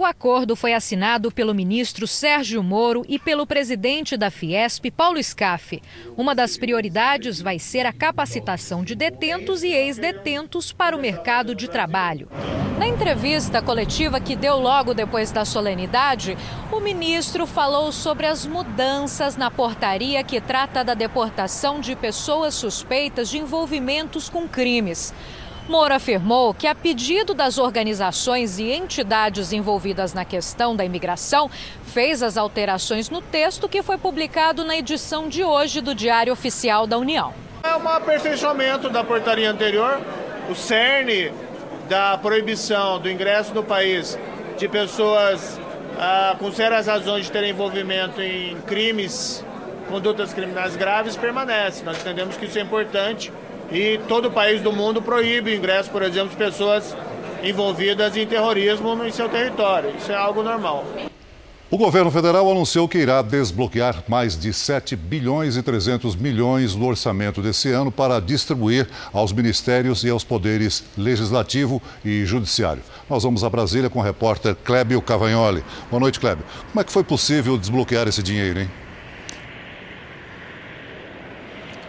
O 0.00 0.04
acordo 0.06 0.56
foi 0.56 0.72
assinado 0.72 1.30
pelo 1.30 1.54
ministro 1.54 2.06
Sérgio 2.06 2.62
Moro 2.62 3.04
e 3.06 3.18
pelo 3.18 3.46
presidente 3.46 4.16
da 4.16 4.30
Fiesp, 4.30 4.90
Paulo 4.90 5.22
Scaff. 5.22 5.82
Uma 6.16 6.34
das 6.34 6.56
prioridades 6.56 7.38
vai 7.42 7.58
ser 7.58 7.84
a 7.84 7.92
capacitação 7.92 8.82
de 8.82 8.94
detentos 8.94 9.62
e 9.62 9.68
ex-detentos 9.68 10.72
para 10.72 10.96
o 10.96 10.98
mercado 10.98 11.54
de 11.54 11.68
trabalho. 11.68 12.30
Na 12.78 12.88
entrevista 12.88 13.60
coletiva 13.60 14.18
que 14.18 14.34
deu 14.34 14.56
logo 14.58 14.94
depois 14.94 15.32
da 15.32 15.44
solenidade, 15.44 16.34
o 16.72 16.80
ministro 16.80 17.46
falou 17.46 17.92
sobre 17.92 18.24
as 18.24 18.46
mudanças 18.46 19.36
na 19.36 19.50
portaria 19.50 20.24
que 20.24 20.40
trata 20.40 20.82
da 20.82 20.94
deportação 20.94 21.78
de 21.78 21.94
pessoas 21.94 22.54
suspeitas 22.54 23.28
de 23.28 23.36
envolvimentos 23.36 24.30
com 24.30 24.48
crimes. 24.48 25.12
Moro 25.70 25.94
afirmou 25.94 26.52
que, 26.52 26.66
a 26.66 26.74
pedido 26.74 27.32
das 27.32 27.56
organizações 27.56 28.58
e 28.58 28.72
entidades 28.72 29.52
envolvidas 29.52 30.12
na 30.12 30.24
questão 30.24 30.74
da 30.74 30.84
imigração, 30.84 31.48
fez 31.84 32.24
as 32.24 32.36
alterações 32.36 33.08
no 33.08 33.22
texto 33.22 33.68
que 33.68 33.80
foi 33.80 33.96
publicado 33.96 34.64
na 34.64 34.76
edição 34.76 35.28
de 35.28 35.44
hoje 35.44 35.80
do 35.80 35.94
Diário 35.94 36.32
Oficial 36.32 36.88
da 36.88 36.98
União. 36.98 37.32
É 37.62 37.76
um 37.76 37.88
aperfeiçoamento 37.88 38.90
da 38.90 39.04
portaria 39.04 39.48
anterior. 39.48 40.00
O 40.50 40.56
cerne 40.56 41.32
da 41.88 42.18
proibição 42.18 42.98
do 42.98 43.08
ingresso 43.08 43.54
no 43.54 43.62
país 43.62 44.18
de 44.58 44.66
pessoas 44.66 45.60
ah, 45.96 46.34
com 46.36 46.50
sérias 46.50 46.88
razões 46.88 47.26
de 47.26 47.30
terem 47.30 47.50
envolvimento 47.50 48.20
em 48.20 48.60
crimes, 48.62 49.44
condutas 49.88 50.34
criminais 50.34 50.74
graves, 50.74 51.16
permanece. 51.16 51.84
Nós 51.84 52.00
entendemos 52.00 52.36
que 52.36 52.46
isso 52.46 52.58
é 52.58 52.62
importante 52.62 53.32
e 53.70 53.98
todo 54.08 54.30
país 54.30 54.60
do 54.62 54.72
mundo 54.72 55.00
proíbe 55.00 55.52
o 55.52 55.54
ingresso, 55.54 55.90
por 55.90 56.02
exemplo, 56.02 56.30
de 56.30 56.36
pessoas 56.36 56.96
envolvidas 57.42 58.16
em 58.16 58.26
terrorismo 58.26 58.94
no 58.94 59.10
seu 59.12 59.28
território. 59.28 59.94
Isso 59.96 60.10
é 60.12 60.14
algo 60.14 60.42
normal. 60.42 60.84
O 61.70 61.78
governo 61.78 62.10
federal 62.10 62.50
anunciou 62.50 62.88
que 62.88 62.98
irá 62.98 63.22
desbloquear 63.22 64.02
mais 64.08 64.36
de 64.36 64.52
7 64.52 64.96
bilhões 64.96 65.56
e 65.56 65.62
300 65.62 66.16
milhões 66.16 66.74
do 66.74 66.84
orçamento 66.84 67.40
desse 67.40 67.70
ano 67.70 67.92
para 67.92 68.20
distribuir 68.20 68.88
aos 69.12 69.32
ministérios 69.32 70.02
e 70.02 70.10
aos 70.10 70.24
poderes 70.24 70.82
legislativo 70.98 71.80
e 72.04 72.24
judiciário. 72.24 72.82
Nós 73.08 73.22
vamos 73.22 73.44
a 73.44 73.48
Brasília 73.48 73.88
com 73.88 74.00
o 74.00 74.02
repórter 74.02 74.56
Clébio 74.56 75.00
Cavagnoli. 75.00 75.62
Boa 75.88 76.00
noite, 76.00 76.18
Clébio. 76.18 76.44
Como 76.72 76.80
é 76.80 76.82
que 76.82 76.90
foi 76.90 77.04
possível 77.04 77.56
desbloquear 77.56 78.08
esse 78.08 78.20
dinheiro, 78.20 78.62
hein? 78.62 78.70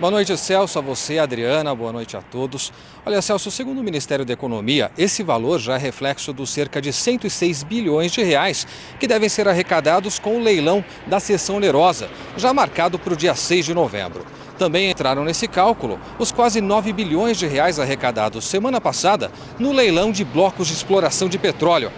Boa 0.02 0.10
noite, 0.10 0.36
Celso, 0.36 0.80
a 0.80 0.82
você, 0.82 1.20
Adriana, 1.20 1.76
boa 1.76 1.94
noite 1.94 2.18
a 2.18 2.24
todos. 2.24 2.74
Olha, 3.06 3.22
Celso, 3.22 3.52
segundo 3.52 3.82
o 3.82 3.84
Ministério 3.84 4.26
da 4.26 4.34
Economia, 4.34 4.92
esse 4.98 5.22
valor 5.22 5.60
já 5.60 5.76
é 5.76 5.78
reflexo 5.78 6.34
dos 6.34 6.50
cerca 6.50 6.82
de 6.82 6.92
106 6.92 7.62
bilhões 7.62 8.12
de 8.12 8.24
reais 8.24 8.66
que 9.00 9.06
devem 9.06 9.30
ser 9.30 9.48
arrecadados 9.48 10.18
com 10.18 10.38
o 10.38 10.40
leilão 10.42 10.84
da 11.06 11.20
sessão 11.20 11.58
onerosa, 11.58 12.10
já 12.36 12.52
marcado 12.52 12.98
para 12.98 13.14
o 13.14 13.16
dia 13.16 13.36
6 13.36 13.64
de 13.64 13.76
novembro. 13.76 14.26
Também 14.58 14.90
entraram 14.90 15.24
nesse 15.24 15.48
cálculo 15.48 16.00
os 16.18 16.32
quase 16.32 16.62
9 16.62 16.92
bilhões 16.94 17.38
de 17.38 17.46
reais 17.46 17.78
arrecadados 17.78 18.46
semana 18.46 18.82
passada 18.82 19.32
no 19.60 19.72
leilão 19.72 20.12
de 20.12 20.24
blocos 20.24 20.68
de 20.68 20.74
exploração 20.74 21.30
de 21.30 21.38
petróleo 21.38 21.92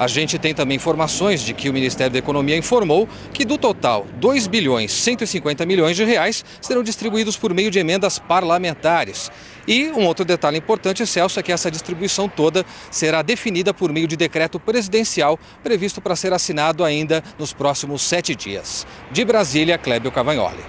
a 0.00 0.06
gente 0.06 0.38
tem 0.38 0.54
também 0.54 0.76
informações 0.76 1.42
de 1.42 1.52
que 1.52 1.68
o 1.68 1.74
Ministério 1.74 2.10
da 2.10 2.18
Economia 2.18 2.56
informou 2.56 3.06
que 3.34 3.44
do 3.44 3.58
total 3.58 4.06
2 4.14 4.46
bilhões 4.46 4.90
150 4.92 5.66
milhões 5.66 5.94
de 5.94 6.04
reais 6.04 6.42
serão 6.58 6.82
distribuídos 6.82 7.36
por 7.36 7.52
meio 7.52 7.70
de 7.70 7.78
emendas 7.78 8.18
parlamentares. 8.18 9.30
E 9.68 9.90
um 9.90 10.06
outro 10.06 10.24
detalhe 10.24 10.56
importante, 10.56 11.06
Celso, 11.06 11.38
é 11.38 11.42
que 11.42 11.52
essa 11.52 11.70
distribuição 11.70 12.30
toda 12.30 12.64
será 12.90 13.20
definida 13.20 13.74
por 13.74 13.92
meio 13.92 14.08
de 14.08 14.16
decreto 14.16 14.58
presidencial 14.58 15.38
previsto 15.62 16.00
para 16.00 16.16
ser 16.16 16.32
assinado 16.32 16.82
ainda 16.82 17.22
nos 17.38 17.52
próximos 17.52 18.00
sete 18.00 18.34
dias. 18.34 18.86
De 19.12 19.22
Brasília, 19.22 19.76
Clébio 19.76 20.10
Cavagnoli. 20.10 20.64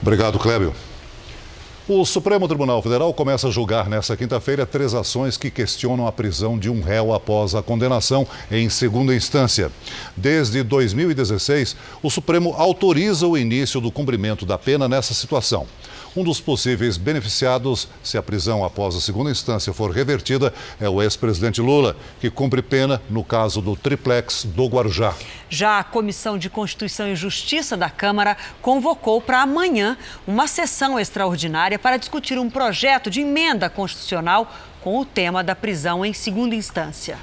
Obrigado, 0.00 0.38
Clébio. 0.38 0.72
O 1.94 2.06
Supremo 2.06 2.48
Tribunal 2.48 2.80
Federal 2.80 3.12
começa 3.12 3.48
a 3.48 3.50
julgar 3.50 3.86
nesta 3.86 4.16
quinta-feira 4.16 4.64
três 4.64 4.94
ações 4.94 5.36
que 5.36 5.50
questionam 5.50 6.06
a 6.06 6.10
prisão 6.10 6.58
de 6.58 6.70
um 6.70 6.80
réu 6.80 7.12
após 7.12 7.54
a 7.54 7.62
condenação 7.62 8.26
em 8.50 8.66
segunda 8.70 9.14
instância. 9.14 9.70
Desde 10.16 10.62
2016, 10.62 11.76
o 12.02 12.08
Supremo 12.08 12.54
autoriza 12.56 13.26
o 13.26 13.36
início 13.36 13.78
do 13.78 13.92
cumprimento 13.92 14.46
da 14.46 14.56
pena 14.56 14.88
nessa 14.88 15.12
situação. 15.12 15.66
Um 16.14 16.22
dos 16.22 16.40
possíveis 16.40 16.98
beneficiados, 16.98 17.88
se 18.02 18.18
a 18.18 18.22
prisão 18.22 18.62
após 18.64 18.94
a 18.94 19.00
segunda 19.00 19.30
instância 19.30 19.72
for 19.72 19.90
revertida, 19.90 20.52
é 20.78 20.86
o 20.86 21.00
ex-presidente 21.00 21.60
Lula, 21.60 21.96
que 22.20 22.30
cumpre 22.30 22.60
pena 22.60 23.00
no 23.08 23.24
caso 23.24 23.62
do 23.62 23.74
triplex 23.74 24.44
do 24.44 24.66
Guarujá. 24.66 25.14
Já 25.48 25.78
a 25.78 25.84
Comissão 25.84 26.36
de 26.36 26.50
Constituição 26.50 27.08
e 27.08 27.16
Justiça 27.16 27.78
da 27.78 27.88
Câmara 27.88 28.36
convocou 28.60 29.22
para 29.22 29.40
amanhã 29.40 29.96
uma 30.26 30.46
sessão 30.46 31.00
extraordinária 31.00 31.78
para 31.78 31.96
discutir 31.96 32.38
um 32.38 32.50
projeto 32.50 33.10
de 33.10 33.22
emenda 33.22 33.70
constitucional 33.70 34.52
com 34.82 34.98
o 34.98 35.06
tema 35.06 35.42
da 35.42 35.54
prisão 35.54 36.04
em 36.04 36.12
segunda 36.12 36.54
instância. 36.54 37.18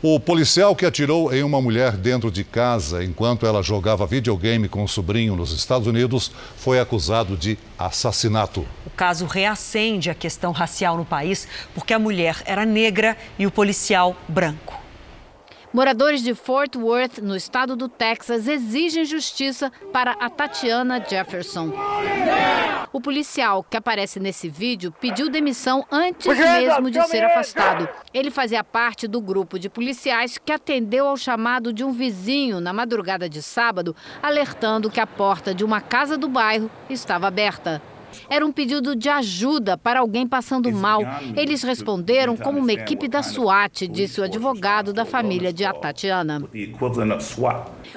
O 0.00 0.20
policial 0.20 0.76
que 0.76 0.86
atirou 0.86 1.34
em 1.34 1.42
uma 1.42 1.60
mulher 1.60 1.96
dentro 1.96 2.30
de 2.30 2.44
casa 2.44 3.02
enquanto 3.02 3.44
ela 3.44 3.64
jogava 3.64 4.06
videogame 4.06 4.68
com 4.68 4.84
o 4.84 4.88
sobrinho 4.88 5.34
nos 5.34 5.50
Estados 5.50 5.88
Unidos 5.88 6.30
foi 6.56 6.78
acusado 6.78 7.36
de 7.36 7.58
assassinato. 7.76 8.64
O 8.86 8.90
caso 8.90 9.26
reacende 9.26 10.08
a 10.08 10.14
questão 10.14 10.52
racial 10.52 10.96
no 10.96 11.04
país 11.04 11.48
porque 11.74 11.92
a 11.92 11.98
mulher 11.98 12.36
era 12.44 12.64
negra 12.64 13.16
e 13.36 13.44
o 13.44 13.50
policial 13.50 14.16
branco. 14.28 14.87
Moradores 15.72 16.22
de 16.22 16.34
Fort 16.34 16.76
Worth, 16.76 17.18
no 17.18 17.36
estado 17.36 17.76
do 17.76 17.90
Texas, 17.90 18.48
exigem 18.48 19.04
justiça 19.04 19.70
para 19.92 20.12
a 20.12 20.30
Tatiana 20.30 20.98
Jefferson. 21.06 21.70
O 22.90 23.00
policial 23.02 23.62
que 23.62 23.76
aparece 23.76 24.18
nesse 24.18 24.48
vídeo 24.48 24.90
pediu 24.98 25.28
demissão 25.28 25.84
antes 25.90 26.26
mesmo 26.26 26.90
de 26.90 27.02
ser 27.08 27.22
afastado. 27.22 27.86
Ele 28.14 28.30
fazia 28.30 28.64
parte 28.64 29.06
do 29.06 29.20
grupo 29.20 29.58
de 29.58 29.68
policiais 29.68 30.38
que 30.38 30.52
atendeu 30.52 31.06
ao 31.06 31.18
chamado 31.18 31.70
de 31.70 31.84
um 31.84 31.92
vizinho 31.92 32.60
na 32.60 32.72
madrugada 32.72 33.28
de 33.28 33.42
sábado, 33.42 33.94
alertando 34.22 34.90
que 34.90 35.00
a 35.00 35.06
porta 35.06 35.54
de 35.54 35.64
uma 35.64 35.82
casa 35.82 36.16
do 36.16 36.28
bairro 36.28 36.70
estava 36.88 37.26
aberta. 37.26 37.82
Era 38.28 38.44
um 38.44 38.52
pedido 38.52 38.94
de 38.94 39.08
ajuda 39.08 39.76
para 39.76 40.00
alguém 40.00 40.26
passando 40.26 40.70
mal. 40.72 41.00
Eles 41.36 41.62
responderam 41.62 42.36
como 42.36 42.58
uma 42.58 42.72
equipe 42.72 43.08
da 43.08 43.22
SWAT, 43.22 43.86
disse 43.88 44.20
o 44.20 44.24
advogado 44.24 44.92
da 44.92 45.04
família 45.04 45.52
de 45.52 45.64
Tatiana. 45.80 46.42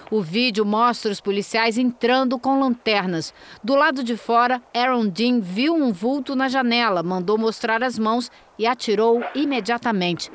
O 0.09 0.21
vídeo 0.21 0.65
mostra 0.65 1.11
os 1.11 1.21
policiais 1.21 1.77
entrando 1.77 2.37
com 2.37 2.59
lanternas. 2.59 3.33
Do 3.63 3.75
lado 3.75 4.03
de 4.03 4.17
fora, 4.17 4.61
Aaron 4.75 5.07
Dean 5.07 5.39
viu 5.39 5.73
um 5.73 5.91
vulto 5.91 6.35
na 6.35 6.47
janela, 6.47 7.03
mandou 7.03 7.37
mostrar 7.37 7.83
as 7.83 7.97
mãos 7.97 8.31
e 8.57 8.67
atirou 8.67 9.23
imediatamente. 9.33 10.31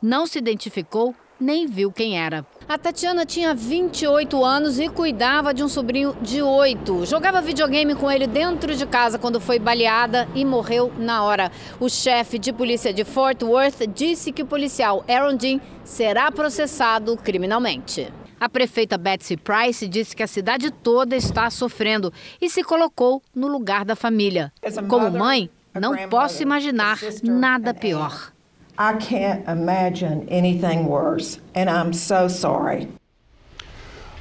Não 0.00 0.26
se 0.26 0.38
identificou 0.38 1.14
nem 1.40 1.66
viu 1.66 1.90
quem 1.90 2.20
era. 2.20 2.44
A 2.68 2.78
Tatiana 2.78 3.26
tinha 3.26 3.54
28 3.54 4.44
anos 4.44 4.78
e 4.78 4.88
cuidava 4.88 5.52
de 5.52 5.64
um 5.64 5.68
sobrinho 5.68 6.16
de 6.22 6.40
8. 6.42 7.06
Jogava 7.06 7.40
videogame 7.40 7.94
com 7.94 8.10
ele 8.10 8.26
dentro 8.26 8.76
de 8.76 8.86
casa 8.86 9.18
quando 9.18 9.40
foi 9.40 9.58
baleada 9.58 10.28
e 10.34 10.44
morreu 10.44 10.92
na 10.98 11.24
hora. 11.24 11.50
O 11.80 11.88
chefe 11.88 12.38
de 12.38 12.52
polícia 12.52 12.92
de 12.92 13.04
Fort 13.04 13.42
Worth 13.42 13.86
disse 13.92 14.30
que 14.30 14.42
o 14.42 14.46
policial 14.46 15.04
Aaron 15.08 15.36
Dean 15.36 15.60
será 15.82 16.30
processado 16.30 17.16
criminalmente. 17.16 18.12
A 18.38 18.48
prefeita 18.48 18.96
Betsy 18.96 19.36
Price 19.36 19.86
disse 19.86 20.16
que 20.16 20.22
a 20.22 20.26
cidade 20.26 20.70
toda 20.70 21.14
está 21.14 21.50
sofrendo 21.50 22.12
e 22.40 22.48
se 22.48 22.62
colocou 22.62 23.22
no 23.34 23.48
lugar 23.48 23.84
da 23.84 23.94
família. 23.94 24.52
Como 24.88 25.10
mãe, 25.10 25.50
não 25.78 26.08
posso 26.08 26.42
imaginar 26.42 26.98
nada 27.22 27.74
pior. 27.74 28.32
I 28.80 28.94
can't 28.94 29.46
imagine 29.46 30.26
anything 30.30 30.86
worse, 30.86 31.38
and 31.54 31.68
I'm 31.68 31.92
so 31.92 32.28
sorry. 32.28 32.88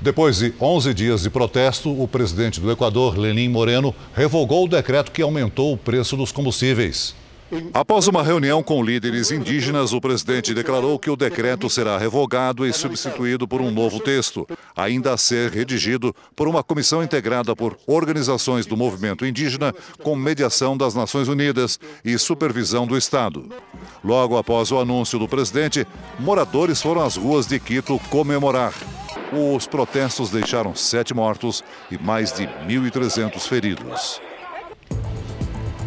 Depois 0.02 0.38
de 0.38 0.54
11 0.60 0.93
dias 0.93 1.24
de 1.24 1.30
protesto, 1.30 1.89
o 1.89 2.06
presidente 2.06 2.60
do 2.60 2.69
Equador, 2.69 3.17
Lenin 3.17 3.48
Moreno, 3.48 3.95
revogou 4.13 4.65
o 4.65 4.67
decreto 4.67 5.13
que 5.13 5.22
aumentou 5.22 5.72
o 5.72 5.78
preço 5.78 6.17
dos 6.17 6.34
combustíveis. 6.34 7.15
Após 7.73 8.07
uma 8.07 8.21
reunião 8.21 8.62
com 8.62 8.83
líderes 8.83 9.31
indígenas, 9.31 9.91
o 9.91 9.99
presidente 9.99 10.53
declarou 10.53 10.99
que 10.99 11.09
o 11.09 11.15
decreto 11.15 11.67
será 11.67 11.97
revogado 11.97 12.65
e 12.65 12.71
substituído 12.71 13.47
por 13.47 13.59
um 13.59 13.71
novo 13.71 13.99
texto, 13.99 14.47
ainda 14.75 15.13
a 15.13 15.17
ser 15.17 15.51
redigido 15.51 16.15
por 16.35 16.47
uma 16.47 16.63
comissão 16.63 17.03
integrada 17.03 17.55
por 17.55 17.75
organizações 17.88 18.67
do 18.67 18.77
movimento 18.77 19.25
indígena 19.25 19.73
com 20.03 20.15
mediação 20.15 20.77
das 20.77 20.93
Nações 20.93 21.27
Unidas 21.27 21.79
e 22.05 22.17
supervisão 22.19 22.85
do 22.85 22.95
Estado. 22.95 23.49
Logo 24.03 24.38
após 24.38 24.71
o 24.71 24.79
anúncio 24.79 25.17
do 25.17 25.27
presidente, 25.27 25.88
moradores 26.19 26.79
foram 26.79 27.01
às 27.01 27.15
ruas 27.15 27.47
de 27.47 27.59
Quito 27.59 27.99
comemorar. 28.12 28.73
Os 29.31 29.65
protestos 29.65 30.29
deixaram 30.29 30.75
sete 30.75 31.13
mortos 31.15 31.63
e 31.89 31.97
mais 31.97 32.31
de 32.31 32.47
1.300 32.47 33.39
feridos. 33.47 34.21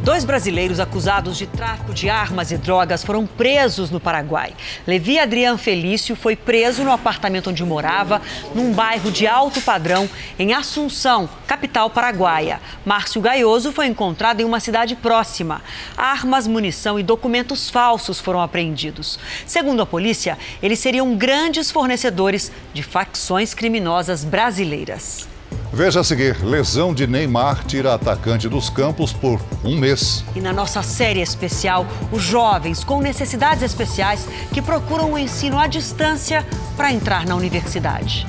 Dois 0.03 0.25
brasileiros 0.25 0.81
acusados 0.81 1.39
de 1.39 1.47
tráfico 1.47 1.95
de 1.95 2.11
armas 2.11 2.51
e 2.51 2.57
drogas 2.57 3.05
foram 3.05 3.25
presos 3.25 3.89
no 3.89 4.01
Paraguai. 4.01 4.53
Levi 4.85 5.17
Adriano 5.17 5.57
Felício 5.57 6.17
foi 6.17 6.35
preso 6.35 6.83
no 6.83 6.91
apartamento 6.91 7.51
onde 7.51 7.65
morava, 7.65 8.21
num 8.53 8.73
bairro 8.73 9.13
de 9.13 9.29
alto 9.29 9.61
padrão, 9.61 10.11
em 10.37 10.55
Assunção, 10.55 11.29
capital 11.47 11.89
paraguaia. 11.89 12.61
Márcio 12.85 13.21
Gaioso 13.21 13.71
foi 13.71 13.87
encontrado 13.87 14.41
em 14.41 14.45
uma 14.45 14.59
cidade 14.59 14.97
próxima. 14.97 15.63
Armas, 15.97 16.49
munição 16.49 16.99
e 16.99 17.05
documentos 17.05 17.71
falsos 17.71 18.19
foram 18.19 18.43
apreendidos. 18.43 19.21
Segundo 19.47 19.83
a 19.83 19.87
polícia, 19.87 20.37
eles 20.61 20.81
seriam 20.81 21.15
grandes 21.15 21.71
fornecedores 21.71 22.51
de 22.75 22.83
facções 22.83 23.55
criminosas 23.55 24.25
brasileiras. 24.25 25.32
Veja 25.73 26.01
a 26.01 26.05
seguir: 26.05 26.45
lesão 26.45 26.93
de 26.93 27.07
Neymar 27.07 27.65
tira 27.65 27.95
atacante 27.95 28.47
dos 28.47 28.69
campos 28.69 29.13
por 29.13 29.41
um 29.65 29.79
mês. 29.79 30.23
E 30.37 30.41
na 30.41 30.53
nossa 30.53 30.83
série 30.83 31.21
especial, 31.21 31.87
os 32.13 32.23
jovens 32.23 32.85
com 32.85 33.01
necessidades 33.01 33.63
especiais 33.63 34.29
que 34.53 34.61
procuram 34.61 35.13
o 35.13 35.19
ensino 35.19 35.59
à 35.59 35.67
distância 35.67 36.47
para 36.77 36.93
entrar 36.93 37.25
na 37.25 37.35
universidade. 37.35 38.27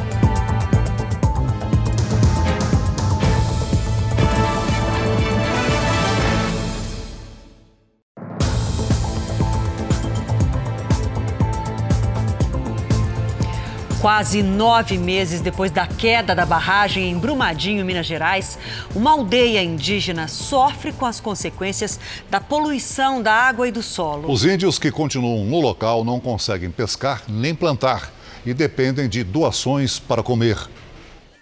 Quase 14.04 14.44
nove 14.44 14.98
meses 14.98 15.40
depois 15.40 15.72
da 15.72 15.88
queda 15.88 16.36
da 16.36 16.46
barragem 16.46 17.10
em 17.10 17.18
Brumadinho, 17.18 17.86
Minas 17.86 18.06
Gerais, 18.06 18.60
uma 18.94 19.12
aldeia 19.12 19.64
indígena 19.64 20.28
sofre 20.28 20.92
com 20.92 21.06
as 21.06 21.22
consequências 21.22 21.98
da 22.30 22.42
poluição 22.42 23.22
da 23.24 23.32
água 23.32 23.66
e 23.66 23.72
do 23.72 23.82
solo. 23.82 24.30
Os 24.30 24.44
índios 24.44 24.78
que 24.78 24.92
continuam 24.92 25.46
no 25.46 25.62
local 25.62 26.04
não 26.04 26.20
conseguem 26.20 26.70
pescar 26.70 27.24
nem 27.30 27.56
plantar 27.56 28.12
e 28.46 28.54
dependem 28.54 29.08
de 29.08 29.24
doações 29.24 30.00
para 30.00 30.22
comer. 30.22 30.58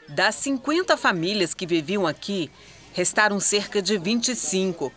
Das 0.08 0.36
50 0.36 0.96
famílias 0.98 1.56
que 1.56 1.66
viviam 1.66 2.06
aqui, 2.06 2.52
restaram 2.94 3.40
cerca 3.40 3.82
de 3.82 3.98
25. 3.98 4.94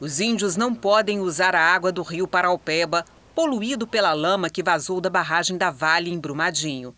Os 0.00 0.18
índios 0.18 0.56
não 0.56 0.74
podem 0.74 1.20
usar 1.20 1.54
a 1.54 1.60
água 1.60 1.92
do 1.92 2.00
rio 2.00 2.26
Paraupeba, 2.26 3.04
poluído 3.34 3.86
pela 3.86 4.14
lama 4.14 4.48
que 4.48 4.62
vazou 4.62 4.98
da 4.98 5.10
barragem 5.10 5.58
da 5.58 5.70
Vale 5.70 6.10
em 6.10 6.18
Brumadinho. 6.18 6.94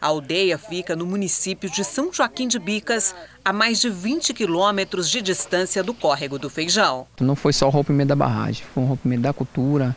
A 0.00 0.08
aldeia 0.08 0.58
fica 0.58 0.94
no 0.94 1.06
município 1.06 1.70
de 1.70 1.82
São 1.82 2.12
Joaquim 2.12 2.46
de 2.46 2.58
Bicas, 2.58 3.14
a 3.44 3.52
mais 3.52 3.80
de 3.80 3.88
20 3.88 4.34
quilômetros 4.34 5.10
de 5.10 5.22
distância 5.22 5.82
do 5.82 5.94
córrego 5.94 6.38
do 6.38 6.50
Feijão. 6.50 7.06
Não 7.20 7.34
foi 7.34 7.52
só 7.52 7.66
o 7.66 7.70
rompimento 7.70 8.08
da 8.08 8.16
barragem, 8.16 8.64
foi 8.74 8.82
um 8.82 8.86
rompimento 8.86 9.22
da 9.22 9.32
cultura, 9.32 9.96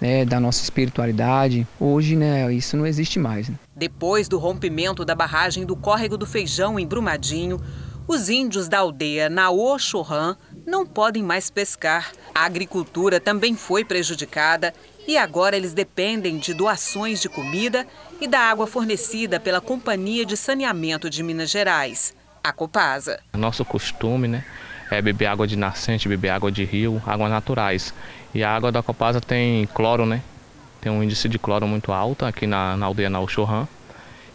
né, 0.00 0.24
da 0.24 0.40
nossa 0.40 0.62
espiritualidade. 0.62 1.66
Hoje, 1.78 2.16
né, 2.16 2.52
isso 2.52 2.76
não 2.76 2.86
existe 2.86 3.18
mais. 3.18 3.48
Né? 3.48 3.56
Depois 3.76 4.28
do 4.28 4.38
rompimento 4.38 5.04
da 5.04 5.14
barragem 5.14 5.64
do 5.64 5.76
córrego 5.76 6.16
do 6.16 6.26
Feijão 6.26 6.78
em 6.78 6.86
Brumadinho, 6.86 7.60
os 8.08 8.28
índios 8.28 8.68
da 8.68 8.78
aldeia 8.78 9.28
Naô 9.28 9.78
Chorran 9.78 10.34
não 10.66 10.86
podem 10.86 11.22
mais 11.22 11.50
pescar. 11.50 12.10
A 12.34 12.44
agricultura 12.44 13.20
também 13.20 13.54
foi 13.54 13.84
prejudicada 13.84 14.72
e 15.08 15.16
agora 15.16 15.56
eles 15.56 15.72
dependem 15.72 16.36
de 16.36 16.52
doações 16.52 17.22
de 17.22 17.30
comida 17.30 17.86
e 18.20 18.28
da 18.28 18.40
água 18.40 18.66
fornecida 18.66 19.40
pela 19.40 19.58
Companhia 19.58 20.26
de 20.26 20.36
Saneamento 20.36 21.08
de 21.08 21.22
Minas 21.22 21.48
Gerais, 21.48 22.14
a 22.44 22.52
Copasa. 22.52 23.18
Nosso 23.32 23.64
costume, 23.64 24.28
né, 24.28 24.44
é 24.90 25.00
beber 25.00 25.24
água 25.24 25.46
de 25.46 25.56
nascente, 25.56 26.10
beber 26.10 26.28
água 26.28 26.52
de 26.52 26.62
rio, 26.62 27.02
águas 27.06 27.30
naturais. 27.30 27.94
E 28.34 28.44
a 28.44 28.54
água 28.54 28.70
da 28.70 28.82
Copasa 28.82 29.18
tem 29.18 29.66
cloro, 29.72 30.04
né? 30.04 30.22
Tem 30.78 30.92
um 30.92 31.02
índice 31.02 31.26
de 31.26 31.38
cloro 31.38 31.66
muito 31.66 31.90
alto 31.90 32.26
aqui 32.26 32.46
na, 32.46 32.76
na 32.76 32.84
aldeia 32.84 33.08
Nauchorran. 33.08 33.66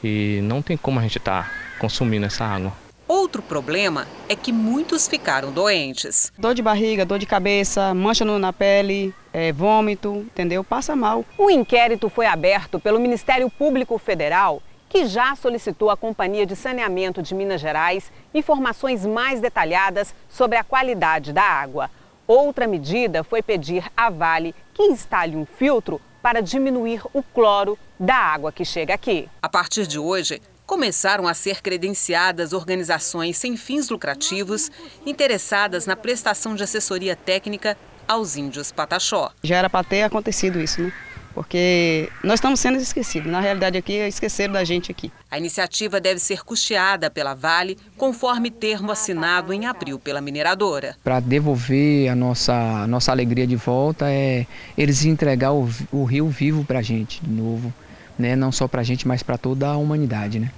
E 0.03 0.39
não 0.41 0.63
tem 0.63 0.75
como 0.75 0.99
a 0.99 1.03
gente 1.03 1.19
estar 1.19 1.43
tá 1.43 1.51
consumindo 1.79 2.25
essa 2.25 2.45
água. 2.45 2.73
Outro 3.07 3.41
problema 3.41 4.07
é 4.29 4.35
que 4.35 4.51
muitos 4.51 5.07
ficaram 5.07 5.51
doentes. 5.51 6.31
Dor 6.37 6.53
de 6.53 6.61
barriga, 6.61 7.05
dor 7.05 7.19
de 7.19 7.25
cabeça, 7.25 7.93
mancha 7.93 8.23
na 8.23 8.53
pele, 8.53 9.13
é, 9.33 9.51
vômito, 9.51 10.25
entendeu? 10.31 10.63
Passa 10.63 10.95
mal. 10.95 11.25
O 11.37 11.49
inquérito 11.49 12.09
foi 12.09 12.25
aberto 12.25 12.79
pelo 12.79 12.99
Ministério 12.99 13.49
Público 13.49 13.97
Federal, 13.97 14.63
que 14.87 15.05
já 15.05 15.35
solicitou 15.35 15.89
à 15.89 15.97
Companhia 15.97 16.45
de 16.45 16.55
Saneamento 16.55 17.21
de 17.21 17.35
Minas 17.35 17.59
Gerais 17.59 18.11
informações 18.33 19.05
mais 19.05 19.41
detalhadas 19.41 20.15
sobre 20.29 20.57
a 20.57 20.63
qualidade 20.63 21.33
da 21.33 21.43
água. 21.43 21.89
Outra 22.25 22.67
medida 22.67 23.23
foi 23.23 23.41
pedir 23.41 23.83
à 23.97 24.09
Vale 24.09 24.55
que 24.73 24.83
instale 24.83 25.35
um 25.35 25.45
filtro 25.45 25.99
para 26.21 26.41
diminuir 26.41 27.01
o 27.13 27.21
cloro 27.21 27.77
da 27.99 28.15
água 28.15 28.51
que 28.51 28.63
chega 28.63 28.93
aqui. 28.93 29.27
A 29.41 29.49
partir 29.49 29.85
de 29.85 29.99
hoje, 29.99 30.41
começaram 30.73 31.27
a 31.27 31.35
ser 31.35 31.61
credenciadas 31.61 32.51
organizações 32.51 33.37
sem 33.37 33.55
fins 33.55 33.91
lucrativos 33.91 34.71
interessadas 35.05 35.85
na 35.85 35.95
prestação 35.95 36.55
de 36.55 36.63
assessoria 36.63 37.15
técnica 37.15 37.77
aos 38.07 38.35
índios 38.35 38.71
Pataxó. 38.71 39.31
Já 39.43 39.57
era 39.57 39.69
para 39.69 39.83
ter 39.83 40.01
acontecido 40.01 40.59
isso, 40.59 40.81
né? 40.81 40.91
Porque 41.35 42.09
nós 42.23 42.35
estamos 42.35 42.59
sendo 42.59 42.77
esquecidos. 42.77 43.31
Na 43.31 43.39
realidade, 43.39 43.77
aqui 43.77 43.93
esqueceram 43.93 44.53
da 44.53 44.63
gente 44.63 44.91
aqui. 44.91 45.11
A 45.29 45.37
iniciativa 45.37 46.01
deve 46.01 46.19
ser 46.19 46.43
custeada 46.43 47.07
pela 47.11 47.35
Vale, 47.35 47.77
conforme 47.95 48.49
termo 48.49 48.91
assinado 48.91 49.53
em 49.53 49.67
abril 49.67 49.99
pela 49.99 50.21
mineradora. 50.21 50.97
Para 51.03 51.19
devolver 51.19 52.09
a 52.09 52.15
nossa, 52.15 52.53
a 52.53 52.87
nossa 52.87 53.11
alegria 53.11 53.45
de 53.45 53.55
volta, 53.55 54.09
é 54.09 54.47
eles 54.75 55.05
entregar 55.05 55.53
o, 55.53 55.69
o 55.91 56.03
rio 56.03 56.27
vivo 56.29 56.65
para 56.65 56.79
a 56.79 56.83
gente 56.83 57.21
de 57.21 57.29
novo 57.29 57.71
né, 58.17 58.35
não 58.35 58.51
só 58.51 58.67
para 58.67 58.81
a 58.81 58.83
gente, 58.83 59.07
mas 59.07 59.23
para 59.23 59.37
toda 59.37 59.67
a 59.67 59.77
humanidade. 59.77 60.39
Né? 60.39 60.51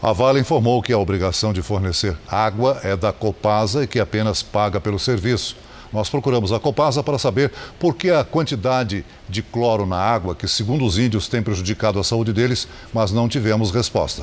A 0.00 0.12
Vale 0.12 0.38
informou 0.38 0.80
que 0.80 0.92
a 0.92 0.98
obrigação 0.98 1.52
de 1.52 1.60
fornecer 1.60 2.16
água 2.28 2.80
é 2.84 2.96
da 2.96 3.12
Copasa 3.12 3.82
e 3.82 3.86
que 3.86 3.98
apenas 3.98 4.44
paga 4.44 4.80
pelo 4.80 4.96
serviço. 4.96 5.56
Nós 5.92 6.08
procuramos 6.08 6.52
a 6.52 6.60
Copasa 6.60 7.02
para 7.02 7.18
saber 7.18 7.50
por 7.80 7.96
que 7.96 8.08
a 8.08 8.22
quantidade 8.22 9.04
de 9.28 9.42
cloro 9.42 9.86
na 9.86 9.98
água, 9.98 10.36
que 10.36 10.46
segundo 10.46 10.84
os 10.84 10.98
índios 10.98 11.26
tem 11.26 11.42
prejudicado 11.42 11.98
a 11.98 12.04
saúde 12.04 12.32
deles, 12.32 12.68
mas 12.94 13.10
não 13.10 13.28
tivemos 13.28 13.72
resposta. 13.72 14.22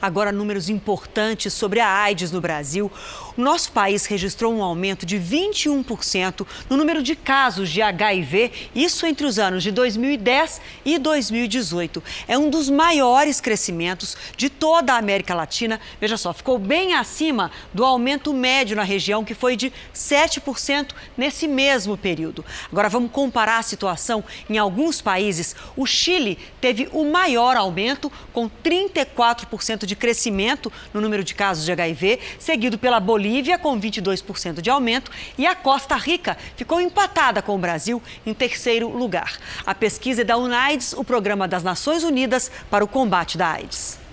Agora, 0.00 0.30
números 0.30 0.68
importantes 0.68 1.52
sobre 1.52 1.80
a 1.80 1.88
AIDS 1.88 2.30
no 2.30 2.40
Brasil. 2.40 2.90
O 3.36 3.40
nosso 3.40 3.72
país 3.72 4.06
registrou 4.06 4.54
um 4.54 4.62
aumento 4.62 5.04
de 5.04 5.16
21% 5.16 6.46
no 6.70 6.76
número 6.76 7.02
de 7.02 7.16
casos 7.16 7.68
de 7.70 7.82
HIV, 7.82 8.52
isso 8.74 9.06
entre 9.06 9.26
os 9.26 9.38
anos 9.38 9.62
de 9.62 9.72
2010 9.72 10.60
e 10.84 10.98
2018. 10.98 12.02
É 12.28 12.38
um 12.38 12.48
dos 12.48 12.70
maiores 12.70 13.40
crescimentos 13.40 14.16
de 14.36 14.48
toda 14.48 14.92
a 14.92 14.98
América 14.98 15.34
Latina. 15.34 15.80
Veja 16.00 16.16
só, 16.16 16.32
ficou 16.32 16.58
bem 16.58 16.94
acima 16.94 17.50
do 17.74 17.84
aumento 17.84 18.32
médio 18.32 18.76
na 18.76 18.82
região, 18.82 19.24
que 19.24 19.34
foi 19.34 19.56
de 19.56 19.72
7% 19.94 20.90
nesse 21.16 21.48
mesmo 21.48 21.96
período. 21.96 22.44
Agora, 22.70 22.88
vamos 22.88 23.10
comparar 23.10 23.58
a 23.58 23.62
situação 23.62 24.22
em 24.48 24.58
alguns 24.58 25.00
países. 25.00 25.56
O 25.76 25.86
Chile 25.86 26.38
teve 26.60 26.88
o 26.92 27.04
maior 27.04 27.56
aumento, 27.56 28.10
com 28.32 28.48
34% 28.48 29.87
de 29.88 29.96
crescimento 29.96 30.72
no 30.92 31.00
número 31.00 31.24
de 31.24 31.34
casos 31.34 31.64
de 31.64 31.72
HIV, 31.72 32.20
seguido 32.38 32.78
pela 32.78 33.00
Bolívia, 33.00 33.58
com 33.58 33.80
22% 33.80 34.60
de 34.60 34.70
aumento, 34.70 35.10
e 35.36 35.46
a 35.46 35.54
Costa 35.54 35.96
Rica 35.96 36.36
ficou 36.56 36.80
empatada 36.80 37.42
com 37.42 37.54
o 37.54 37.58
Brasil 37.58 38.02
em 38.24 38.34
terceiro 38.34 38.88
lugar. 38.88 39.38
A 39.66 39.74
pesquisa 39.74 40.20
é 40.20 40.24
da 40.24 40.36
UNAIDS, 40.36 40.92
o 40.92 41.02
Programa 41.02 41.48
das 41.48 41.62
Nações 41.62 42.04
Unidas 42.04 42.50
para 42.70 42.84
o 42.84 42.88
Combate 42.88 43.36
da 43.36 43.48
AIDS. 43.52 44.07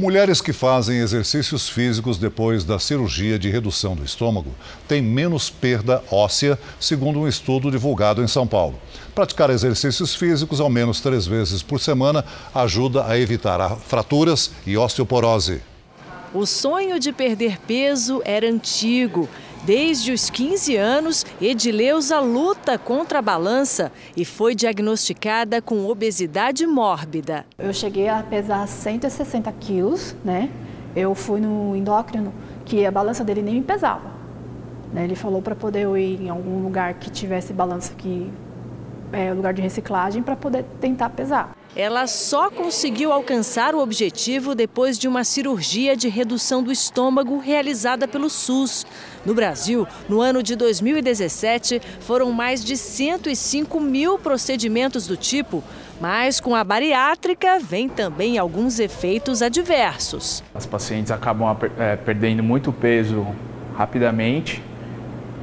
Mulheres 0.00 0.40
que 0.40 0.54
fazem 0.54 1.00
exercícios 1.00 1.68
físicos 1.68 2.16
depois 2.16 2.64
da 2.64 2.78
cirurgia 2.78 3.38
de 3.38 3.50
redução 3.50 3.94
do 3.94 4.02
estômago 4.02 4.54
têm 4.88 5.02
menos 5.02 5.50
perda 5.50 6.02
óssea, 6.10 6.58
segundo 6.80 7.20
um 7.20 7.28
estudo 7.28 7.70
divulgado 7.70 8.22
em 8.22 8.26
São 8.26 8.46
Paulo. 8.46 8.80
Praticar 9.14 9.50
exercícios 9.50 10.14
físicos 10.14 10.58
ao 10.58 10.70
menos 10.70 11.02
três 11.02 11.26
vezes 11.26 11.62
por 11.62 11.78
semana 11.78 12.24
ajuda 12.54 13.04
a 13.04 13.18
evitar 13.18 13.76
fraturas 13.76 14.50
e 14.66 14.74
osteoporose. 14.74 15.60
O 16.32 16.46
sonho 16.46 16.98
de 16.98 17.12
perder 17.12 17.58
peso 17.60 18.22
era 18.24 18.48
antigo. 18.48 19.28
Desde 19.64 20.10
os 20.10 20.30
15 20.30 20.74
anos, 20.76 21.26
Edileuza 21.38 22.18
luta 22.18 22.78
contra 22.78 23.18
a 23.18 23.22
balança 23.22 23.92
e 24.16 24.24
foi 24.24 24.54
diagnosticada 24.54 25.60
com 25.60 25.86
obesidade 25.86 26.66
mórbida. 26.66 27.44
Eu 27.58 27.72
cheguei 27.74 28.08
a 28.08 28.22
pesar 28.22 28.66
160 28.66 29.52
quilos, 29.52 30.16
né? 30.24 30.48
Eu 30.96 31.14
fui 31.14 31.40
no 31.40 31.76
endócrino, 31.76 32.32
que 32.64 32.86
a 32.86 32.90
balança 32.90 33.22
dele 33.22 33.42
nem 33.42 33.56
me 33.56 33.62
pesava. 33.62 34.10
Né? 34.94 35.04
Ele 35.04 35.14
falou 35.14 35.42
para 35.42 35.54
poder 35.54 35.82
eu 35.82 35.96
ir 35.96 36.22
em 36.22 36.30
algum 36.30 36.62
lugar 36.62 36.94
que 36.94 37.10
tivesse 37.10 37.52
balança 37.52 37.92
que 37.94 38.32
é 39.12 39.32
lugar 39.34 39.52
de 39.52 39.60
reciclagem 39.60 40.22
para 40.22 40.36
poder 40.36 40.64
tentar 40.80 41.10
pesar. 41.10 41.54
Ela 41.74 42.08
só 42.08 42.50
conseguiu 42.50 43.12
alcançar 43.12 43.76
o 43.76 43.78
objetivo 43.78 44.56
depois 44.56 44.98
de 44.98 45.06
uma 45.06 45.22
cirurgia 45.22 45.96
de 45.96 46.08
redução 46.08 46.64
do 46.64 46.72
estômago 46.72 47.38
realizada 47.38 48.08
pelo 48.08 48.28
SUS. 48.28 48.84
No 49.24 49.34
Brasil, 49.34 49.86
no 50.08 50.20
ano 50.20 50.42
de 50.42 50.56
2017, 50.56 51.80
foram 52.00 52.32
mais 52.32 52.64
de 52.64 52.76
105 52.76 53.78
mil 53.78 54.18
procedimentos 54.18 55.06
do 55.06 55.16
tipo, 55.16 55.62
mas 56.00 56.40
com 56.40 56.56
a 56.56 56.64
bariátrica 56.64 57.60
vem 57.60 57.88
também 57.88 58.36
alguns 58.36 58.80
efeitos 58.80 59.40
adversos. 59.40 60.42
As 60.52 60.66
pacientes 60.66 61.12
acabam 61.12 61.56
é, 61.78 61.94
perdendo 61.94 62.42
muito 62.42 62.72
peso 62.72 63.24
rapidamente 63.76 64.60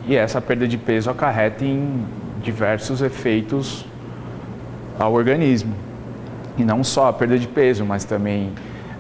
e 0.06 0.16
essa 0.16 0.42
perda 0.42 0.68
de 0.68 0.78
peso 0.78 1.10
acarreta 1.10 1.64
em 1.64 2.06
diversos 2.44 3.02
efeitos 3.02 3.86
ao 5.00 5.14
organismo. 5.14 5.87
E 6.58 6.64
não 6.64 6.84
só 6.84 7.08
a 7.08 7.14
perda 7.14 7.38
de 7.38 7.48
peso, 7.48 7.86
mas 7.86 8.04
também 8.04 8.54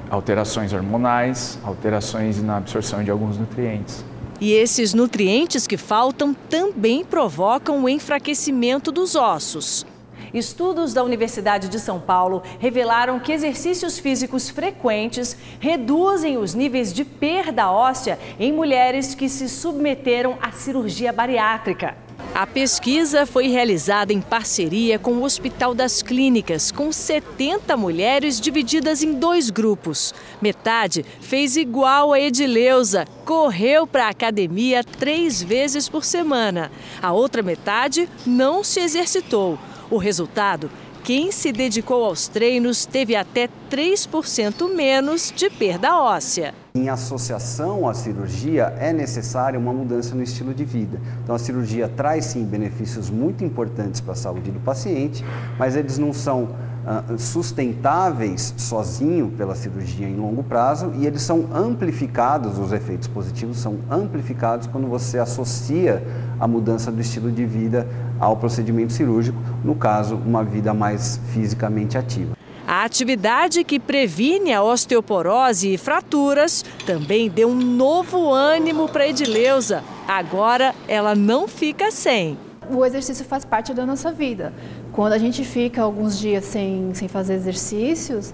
alterações 0.10 0.74
hormonais, 0.74 1.60
alterações 1.64 2.42
na 2.42 2.58
absorção 2.58 3.04
de 3.04 3.12
alguns 3.12 3.38
nutrientes. 3.38 4.06
E 4.40 4.54
esses 4.54 4.94
nutrientes 4.94 5.66
que 5.66 5.78
faltam 5.78 6.34
também 6.34 7.04
provocam 7.04 7.84
o 7.84 7.90
enfraquecimento 7.90 8.92
dos 8.92 9.16
ossos. 9.16 9.86
Estudos 10.34 10.94
da 10.94 11.04
Universidade 11.04 11.70
de 11.70 11.80
São 11.80 12.00
Paulo 12.00 12.44
revelaram 12.60 13.20
que 13.20 13.32
exercícios 13.32 13.98
físicos 13.98 14.50
frequentes 14.50 15.36
reduzem 15.60 16.38
os 16.38 16.54
níveis 16.54 16.94
de 16.94 17.04
perda 17.04 17.72
óssea 17.72 18.20
em 18.40 18.52
mulheres 18.52 19.16
que 19.16 19.30
se 19.30 19.48
submeteram 19.50 20.38
à 20.42 20.52
cirurgia 20.52 21.12
bariátrica. 21.12 21.96
A 22.34 22.46
pesquisa 22.46 23.26
foi 23.26 23.48
realizada 23.48 24.14
em 24.14 24.22
parceria 24.22 25.00
com 25.00 25.14
o 25.14 25.24
Hospital 25.24 25.74
das 25.74 26.04
Clínicas, 26.04 26.72
com 26.72 26.92
70 26.92 27.76
mulheres 27.76 28.40
divididas 28.40 29.02
em 29.02 29.14
dois 29.14 29.50
grupos. 29.50 30.14
Metade 30.40 31.04
fez 31.20 31.58
igual 31.58 32.14
a 32.14 32.20
Edileuza, 32.20 33.06
correu 33.26 33.88
para 33.88 34.06
a 34.06 34.10
academia 34.10 34.84
três 34.84 35.42
vezes 35.42 35.90
por 35.90 36.04
semana. 36.04 36.72
A 37.02 37.12
outra 37.12 37.42
metade 37.42 38.08
não 38.26 38.64
se 38.64 38.82
exercitou. 38.82 39.58
O 39.90 39.98
resultado 39.98 40.70
quem 41.08 41.32
se 41.32 41.54
dedicou 41.54 42.04
aos 42.04 42.28
treinos 42.28 42.86
teve 42.86 43.16
até 43.16 43.48
3% 43.72 44.76
menos 44.76 45.32
de 45.34 45.50
perda 45.50 45.98
óssea. 45.98 46.54
Em 46.76 46.90
associação 46.90 47.88
à 47.88 47.94
cirurgia, 47.94 48.76
é 48.78 48.92
necessária 48.92 49.58
uma 49.58 49.72
mudança 49.72 50.14
no 50.14 50.22
estilo 50.22 50.54
de 50.54 50.66
vida. 50.66 51.00
Então, 51.24 51.34
a 51.34 51.40
cirurgia 51.40 51.88
traz 51.88 52.26
sim 52.26 52.44
benefícios 52.44 53.10
muito 53.10 53.42
importantes 53.42 54.02
para 54.02 54.12
a 54.12 54.18
saúde 54.18 54.52
do 54.52 54.60
paciente, 54.60 55.24
mas 55.58 55.78
eles 55.78 55.98
não 55.98 56.12
são 56.12 56.50
ah, 56.86 57.04
sustentáveis 57.18 58.54
sozinho 58.58 59.30
pela 59.38 59.56
cirurgia 59.56 60.08
em 60.08 60.16
longo 60.16 60.42
prazo 60.42 60.94
e 60.96 61.06
eles 61.06 61.22
são 61.22 61.50
amplificados, 61.54 62.58
os 62.58 62.72
efeitos 62.72 63.10
positivos 63.10 63.58
são 63.58 63.80
amplificados 63.92 64.68
quando 64.68 64.88
você 64.88 65.20
associa 65.20 66.02
a 66.40 66.48
mudança 66.48 66.90
do 66.92 67.02
estilo 67.02 67.30
de 67.30 67.46
vida 67.46 67.88
ao 68.20 68.38
procedimento 68.38 68.94
cirúrgico, 68.94 69.38
no 69.64 69.76
caso, 69.76 70.16
uma 70.16 70.44
vida 70.44 70.74
mais 70.74 71.20
fisicamente 71.34 71.98
ativa. 71.98 72.36
A 72.68 72.84
atividade 72.84 73.64
que 73.64 73.80
previne 73.80 74.52
a 74.52 74.62
osteoporose 74.62 75.74
e 75.74 75.78
fraturas 75.78 76.66
também 76.86 77.30
deu 77.30 77.48
um 77.48 77.56
novo 77.56 78.34
ânimo 78.34 78.90
para 78.90 79.08
Edileuza. 79.08 79.82
Agora 80.06 80.76
ela 80.86 81.16
não 81.16 81.48
fica 81.48 81.92
sem. 81.92 82.38
O 82.70 82.86
exercício 82.86 83.24
faz 83.24 83.46
parte 83.46 83.74
da 83.74 83.86
nossa 83.86 84.12
vida. 84.12 84.54
Quando 84.92 85.14
a 85.14 85.18
gente 85.18 85.46
fica 85.46 85.82
alguns 85.82 86.20
dias 86.20 86.44
sem, 86.44 86.94
sem 86.94 87.08
fazer 87.08 87.36
exercícios, 87.36 88.34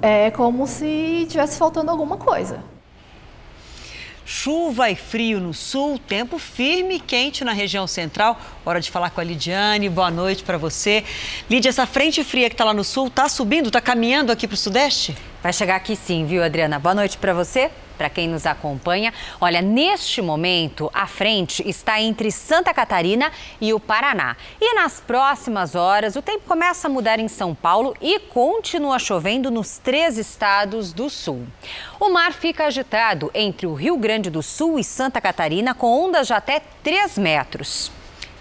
é 0.00 0.32
como 0.32 0.66
se 0.66 1.26
tivesse 1.28 1.56
faltando 1.56 1.92
alguma 1.92 2.16
coisa. 2.16 2.71
Chuva 4.34 4.88
e 4.88 4.96
frio 4.96 5.38
no 5.38 5.52
sul, 5.52 5.98
tempo 5.98 6.38
firme 6.38 6.94
e 6.94 6.98
quente 6.98 7.44
na 7.44 7.52
região 7.52 7.86
central. 7.86 8.40
Hora 8.64 8.80
de 8.80 8.90
falar 8.90 9.10
com 9.10 9.20
a 9.20 9.24
Lidiane. 9.24 9.90
Boa 9.90 10.10
noite 10.10 10.42
para 10.42 10.56
você. 10.56 11.04
Lídia, 11.50 11.68
essa 11.68 11.84
frente 11.84 12.24
fria 12.24 12.48
que 12.48 12.54
está 12.54 12.64
lá 12.64 12.72
no 12.72 12.82
sul 12.82 13.08
está 13.08 13.28
subindo, 13.28 13.66
está 13.66 13.78
caminhando 13.78 14.32
aqui 14.32 14.48
para 14.48 14.54
o 14.54 14.56
sudeste? 14.56 15.14
Vai 15.42 15.52
chegar 15.52 15.76
aqui 15.76 15.94
sim, 15.94 16.24
viu, 16.24 16.42
Adriana? 16.42 16.78
Boa 16.78 16.94
noite 16.94 17.18
para 17.18 17.34
você 17.34 17.70
para 17.92 18.10
quem 18.10 18.28
nos 18.28 18.46
acompanha. 18.46 19.12
Olha, 19.40 19.60
neste 19.60 20.20
momento, 20.20 20.90
a 20.94 21.06
frente 21.06 21.66
está 21.68 22.00
entre 22.00 22.30
Santa 22.30 22.72
Catarina 22.72 23.30
e 23.60 23.72
o 23.72 23.80
Paraná. 23.80 24.36
E 24.60 24.74
nas 24.74 25.00
próximas 25.00 25.74
horas, 25.74 26.16
o 26.16 26.22
tempo 26.22 26.44
começa 26.46 26.88
a 26.88 26.90
mudar 26.90 27.18
em 27.18 27.28
São 27.28 27.54
Paulo 27.54 27.96
e 28.00 28.18
continua 28.18 28.98
chovendo 28.98 29.50
nos 29.50 29.78
três 29.78 30.18
estados 30.18 30.92
do 30.92 31.08
sul. 31.08 31.46
O 32.00 32.10
mar 32.10 32.32
fica 32.32 32.66
agitado 32.66 33.30
entre 33.34 33.66
o 33.66 33.74
Rio 33.74 33.96
Grande 33.96 34.30
do 34.30 34.42
Sul 34.42 34.78
e 34.78 34.84
Santa 34.84 35.20
Catarina, 35.20 35.74
com 35.74 36.04
ondas 36.04 36.26
de 36.26 36.32
até 36.32 36.60
3 36.82 37.18
metros. 37.18 37.90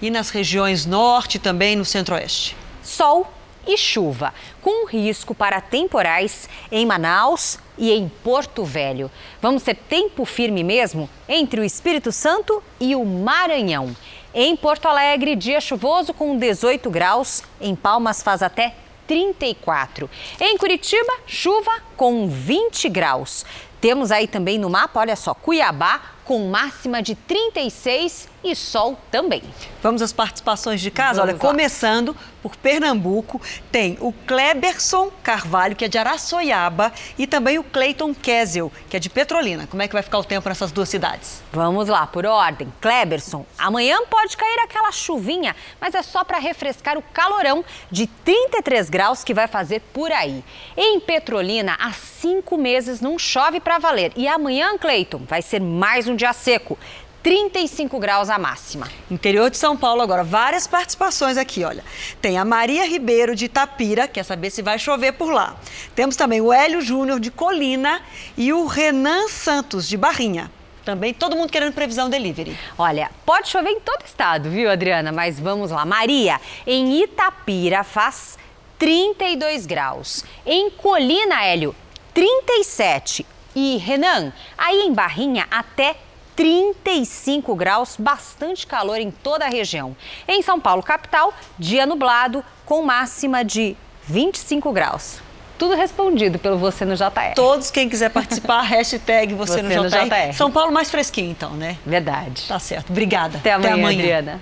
E 0.01 0.09
nas 0.09 0.29
regiões 0.29 0.85
norte 0.85 1.37
também 1.37 1.75
no 1.75 1.85
centro-oeste? 1.85 2.55
Sol 2.81 3.31
e 3.67 3.77
chuva, 3.77 4.33
com 4.61 4.87
risco 4.87 5.35
para 5.35 5.61
temporais 5.61 6.49
em 6.71 6.85
Manaus 6.85 7.59
e 7.81 7.91
em 7.91 8.07
Porto 8.23 8.63
Velho. 8.63 9.09
Vamos 9.41 9.63
ter 9.63 9.75
tempo 9.75 10.23
firme 10.23 10.63
mesmo 10.63 11.09
entre 11.27 11.59
o 11.59 11.63
Espírito 11.63 12.11
Santo 12.11 12.63
e 12.79 12.95
o 12.95 13.03
Maranhão. 13.03 13.95
Em 14.33 14.55
Porto 14.55 14.85
Alegre, 14.85 15.35
dia 15.35 15.59
chuvoso 15.59 16.13
com 16.13 16.37
18 16.37 16.89
graus. 16.91 17.43
Em 17.59 17.75
Palmas 17.75 18.21
faz 18.21 18.43
até 18.43 18.75
34. 19.07 20.07
Em 20.39 20.55
Curitiba, 20.57 21.11
chuva 21.25 21.81
com 21.97 22.29
20 22.29 22.87
graus. 22.87 23.43
Temos 23.81 24.11
aí 24.11 24.27
também 24.27 24.59
no 24.59 24.69
mapa, 24.69 24.99
olha 24.99 25.15
só, 25.15 25.33
Cuiabá 25.33 26.01
com 26.23 26.47
máxima 26.47 27.01
de 27.01 27.15
36 27.15 28.29
e 28.43 28.55
sol 28.55 28.97
também. 29.09 29.43
Vamos 29.81 30.01
às 30.01 30.13
participações 30.13 30.81
de 30.81 30.91
casa? 30.91 31.21
Vamos 31.21 31.35
olha, 31.35 31.43
lá. 31.43 31.51
começando 31.51 32.15
por 32.41 32.55
Pernambuco, 32.55 33.39
tem 33.71 33.97
o 34.01 34.11
Kleberson 34.11 35.11
Carvalho, 35.21 35.75
que 35.75 35.85
é 35.85 35.87
de 35.87 35.97
Araçoiaba, 35.97 36.91
e 37.17 37.27
também 37.27 37.59
o 37.59 37.63
Cleiton 37.63 38.13
Kessel, 38.15 38.71
que 38.89 38.97
é 38.97 38.99
de 38.99 39.09
Petrolina. 39.09 39.67
Como 39.67 39.81
é 39.81 39.87
que 39.87 39.93
vai 39.93 40.01
ficar 40.01 40.17
o 40.17 40.23
tempo 40.23 40.49
nessas 40.49 40.71
duas 40.71 40.89
cidades? 40.89 41.41
Vamos 41.51 41.87
lá, 41.87 42.07
por 42.07 42.25
ordem. 42.25 42.71
Kleberson, 42.81 43.45
amanhã 43.57 43.99
pode 44.09 44.35
cair 44.35 44.59
aquela 44.63 44.91
chuvinha, 44.91 45.55
mas 45.79 45.93
é 45.93 46.01
só 46.01 46.23
para 46.23 46.39
refrescar 46.39 46.97
o 46.97 47.01
calorão 47.13 47.63
de 47.91 48.07
33 48.07 48.89
graus 48.89 49.23
que 49.23 49.33
vai 49.33 49.47
fazer 49.47 49.81
por 49.93 50.11
aí. 50.11 50.43
Em 50.75 50.99
Petrolina, 50.99 51.77
há 51.79 51.91
cinco 51.91 52.57
meses 52.57 53.01
não 53.01 53.19
chove 53.19 53.59
para 53.59 53.77
valer. 53.77 54.11
E 54.15 54.27
amanhã, 54.27 54.77
Cleiton, 54.77 55.21
vai 55.27 55.41
ser 55.41 55.61
mais 55.61 56.07
um 56.07 56.15
dia 56.15 56.33
seco. 56.33 56.77
35 57.23 57.99
graus 57.99 58.29
a 58.29 58.39
máxima. 58.39 58.87
Interior 59.09 59.49
de 59.49 59.57
São 59.57 59.77
Paulo 59.77 60.01
agora, 60.01 60.23
várias 60.23 60.65
participações 60.65 61.37
aqui, 61.37 61.63
olha. 61.63 61.83
Tem 62.21 62.37
a 62.37 62.45
Maria 62.45 62.85
Ribeiro 62.87 63.35
de 63.35 63.45
Itapira, 63.45 64.07
quer 64.07 64.23
saber 64.23 64.49
se 64.49 64.61
vai 64.61 64.79
chover 64.79 65.13
por 65.13 65.31
lá. 65.31 65.55
Temos 65.93 66.15
também 66.15 66.41
o 66.41 66.51
Hélio 66.51 66.81
Júnior 66.81 67.19
de 67.19 67.29
Colina 67.29 68.01
e 68.35 68.51
o 68.51 68.65
Renan 68.65 69.27
Santos 69.27 69.87
de 69.87 69.97
Barrinha. 69.97 70.51
Também 70.83 71.13
todo 71.13 71.35
mundo 71.35 71.51
querendo 71.51 71.73
previsão 71.73 72.09
delivery. 72.09 72.57
Olha, 72.75 73.11
pode 73.23 73.49
chover 73.49 73.69
em 73.69 73.79
todo 73.79 74.03
estado, 74.03 74.49
viu, 74.49 74.71
Adriana? 74.71 75.11
Mas 75.11 75.39
vamos 75.39 75.69
lá. 75.69 75.85
Maria, 75.85 76.41
em 76.65 77.03
Itapira 77.03 77.83
faz 77.83 78.37
32 78.79 79.67
graus. 79.67 80.25
Em 80.43 80.71
Colina, 80.71 81.43
Hélio, 81.45 81.75
37. 82.15 83.25
E 83.55 83.77
Renan, 83.77 84.33
aí 84.57 84.81
em 84.81 84.93
Barrinha 84.93 85.45
até 85.51 85.95
35 86.41 87.55
graus, 87.55 87.95
bastante 87.99 88.65
calor 88.65 88.99
em 88.99 89.11
toda 89.11 89.45
a 89.45 89.47
região. 89.47 89.95
Em 90.27 90.41
São 90.41 90.59
Paulo, 90.59 90.81
capital, 90.81 91.33
dia 91.59 91.85
nublado 91.85 92.43
com 92.65 92.81
máxima 92.81 93.45
de 93.45 93.77
25 94.07 94.71
graus. 94.71 95.19
Tudo 95.59 95.75
respondido 95.75 96.39
pelo 96.39 96.57
Você 96.57 96.83
no 96.83 96.95
JR. 96.95 97.35
Todos, 97.35 97.69
quem 97.69 97.87
quiser 97.87 98.09
participar, 98.09 98.61
hashtag 98.65 99.35
Você, 99.35 99.57
você 99.57 99.61
no, 99.61 99.69
JR. 99.69 99.77
no, 99.83 99.89
JR. 99.89 100.33
São 100.33 100.51
Paulo 100.51 100.71
mais 100.71 100.89
fresquinho, 100.89 101.29
então, 101.29 101.51
né? 101.51 101.77
Verdade. 101.85 102.47
Tá 102.47 102.57
certo. 102.57 102.89
Obrigada. 102.89 103.37
Até 103.37 103.53
amanhã, 103.53 103.73
Até 103.73 103.79
amanhã. 103.81 103.99
Adriana. 103.99 104.41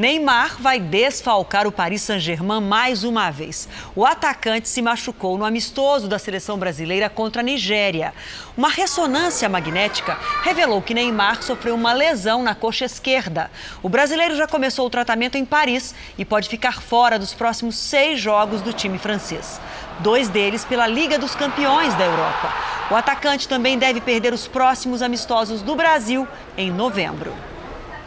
Neymar 0.00 0.56
vai 0.58 0.80
desfalcar 0.80 1.66
o 1.66 1.72
Paris 1.72 2.00
Saint-Germain 2.00 2.62
mais 2.62 3.04
uma 3.04 3.30
vez. 3.30 3.68
O 3.94 4.06
atacante 4.06 4.66
se 4.66 4.80
machucou 4.80 5.36
no 5.36 5.44
amistoso 5.44 6.08
da 6.08 6.18
seleção 6.18 6.56
brasileira 6.58 7.10
contra 7.10 7.42
a 7.42 7.44
Nigéria. 7.44 8.14
Uma 8.56 8.70
ressonância 8.70 9.46
magnética 9.46 10.16
revelou 10.42 10.80
que 10.80 10.94
Neymar 10.94 11.42
sofreu 11.42 11.74
uma 11.74 11.92
lesão 11.92 12.42
na 12.42 12.54
coxa 12.54 12.86
esquerda. 12.86 13.50
O 13.82 13.90
brasileiro 13.90 14.34
já 14.34 14.46
começou 14.46 14.86
o 14.86 14.90
tratamento 14.90 15.36
em 15.36 15.44
Paris 15.44 15.94
e 16.16 16.24
pode 16.24 16.48
ficar 16.48 16.80
fora 16.80 17.18
dos 17.18 17.34
próximos 17.34 17.76
seis 17.76 18.18
jogos 18.18 18.62
do 18.62 18.72
time 18.72 18.96
francês. 18.96 19.60
Dois 19.98 20.30
deles 20.30 20.64
pela 20.64 20.86
Liga 20.86 21.18
dos 21.18 21.34
Campeões 21.34 21.92
da 21.96 22.06
Europa. 22.06 22.54
O 22.90 22.96
atacante 22.96 23.46
também 23.46 23.76
deve 23.76 24.00
perder 24.00 24.32
os 24.32 24.48
próximos 24.48 25.02
amistosos 25.02 25.60
do 25.60 25.76
Brasil 25.76 26.26
em 26.56 26.70
novembro. 26.70 27.49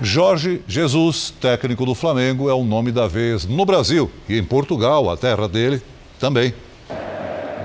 Jorge 0.05 0.61
Jesus, 0.67 1.33
técnico 1.39 1.85
do 1.85 1.95
Flamengo, 1.95 2.49
é 2.49 2.53
o 2.53 2.65
nome 2.65 2.91
da 2.91 3.07
vez 3.07 3.45
no 3.45 3.65
Brasil 3.65 4.11
e 4.27 4.37
em 4.37 4.43
Portugal, 4.43 5.09
a 5.09 5.15
terra 5.15 5.47
dele, 5.47 5.81
também. 6.19 6.53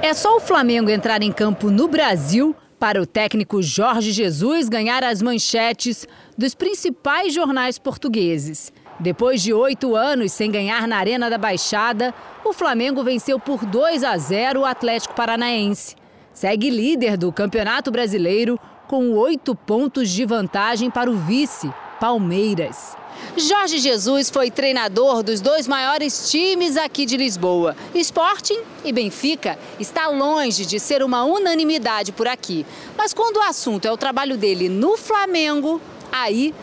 É 0.01 0.14
só 0.14 0.36
o 0.36 0.41
Flamengo 0.41 0.89
entrar 0.89 1.20
em 1.20 1.32
campo 1.32 1.68
no 1.68 1.89
Brasil 1.89 2.55
para 2.78 3.03
o 3.03 3.07
técnico 3.07 3.61
Jorge 3.61 4.12
Jesus 4.12 4.68
ganhar 4.68 5.03
as 5.03 5.20
manchetes 5.20 6.07
dos 6.36 6.55
principais 6.55 7.34
jornais 7.34 7.76
portugueses. 7.76 8.72
Depois 9.01 9.43
de 9.43 9.53
oito 9.53 9.97
anos 9.97 10.30
sem 10.30 10.49
ganhar 10.49 10.86
na 10.86 10.97
Arena 10.97 11.28
da 11.28 11.39
Baixada, 11.39 12.14
o 12.45 12.53
Flamengo 12.53 13.03
venceu 13.03 13.41
por 13.41 13.66
2 13.66 14.05
a 14.05 14.16
0 14.16 14.61
o 14.61 14.64
Atlético 14.64 15.12
Paranaense. 15.12 15.97
Segue 16.32 16.70
líder 16.70 17.16
do 17.16 17.32
Campeonato 17.32 17.91
Brasileiro 17.91 18.61
com 18.86 19.11
oito 19.14 19.57
pontos 19.57 20.09
de 20.09 20.24
vantagem 20.24 20.89
para 20.89 21.11
o 21.11 21.16
vice, 21.16 21.68
Palmeiras. 22.01 22.96
Jorge 23.36 23.78
Jesus 23.78 24.30
foi 24.30 24.51
treinador 24.51 25.22
dos 25.22 25.40
dois 25.40 25.66
maiores 25.66 26.30
times 26.30 26.76
aqui 26.76 27.05
de 27.05 27.16
Lisboa. 27.16 27.76
Sporting 27.94 28.61
e 28.84 28.92
Benfica 28.92 29.59
está 29.78 30.09
longe 30.09 30.64
de 30.64 30.78
ser 30.78 31.03
uma 31.03 31.24
unanimidade 31.24 32.12
por 32.12 32.28
aqui. 32.28 32.64
Mas 32.96 33.12
quando 33.12 33.38
o 33.38 33.42
assunto 33.42 33.86
é 33.86 33.92
o 33.92 33.96
trabalho 33.96 34.36
dele 34.36 34.68
no 34.68 34.96
Flamengo, 34.96 35.80
aí 36.11 36.55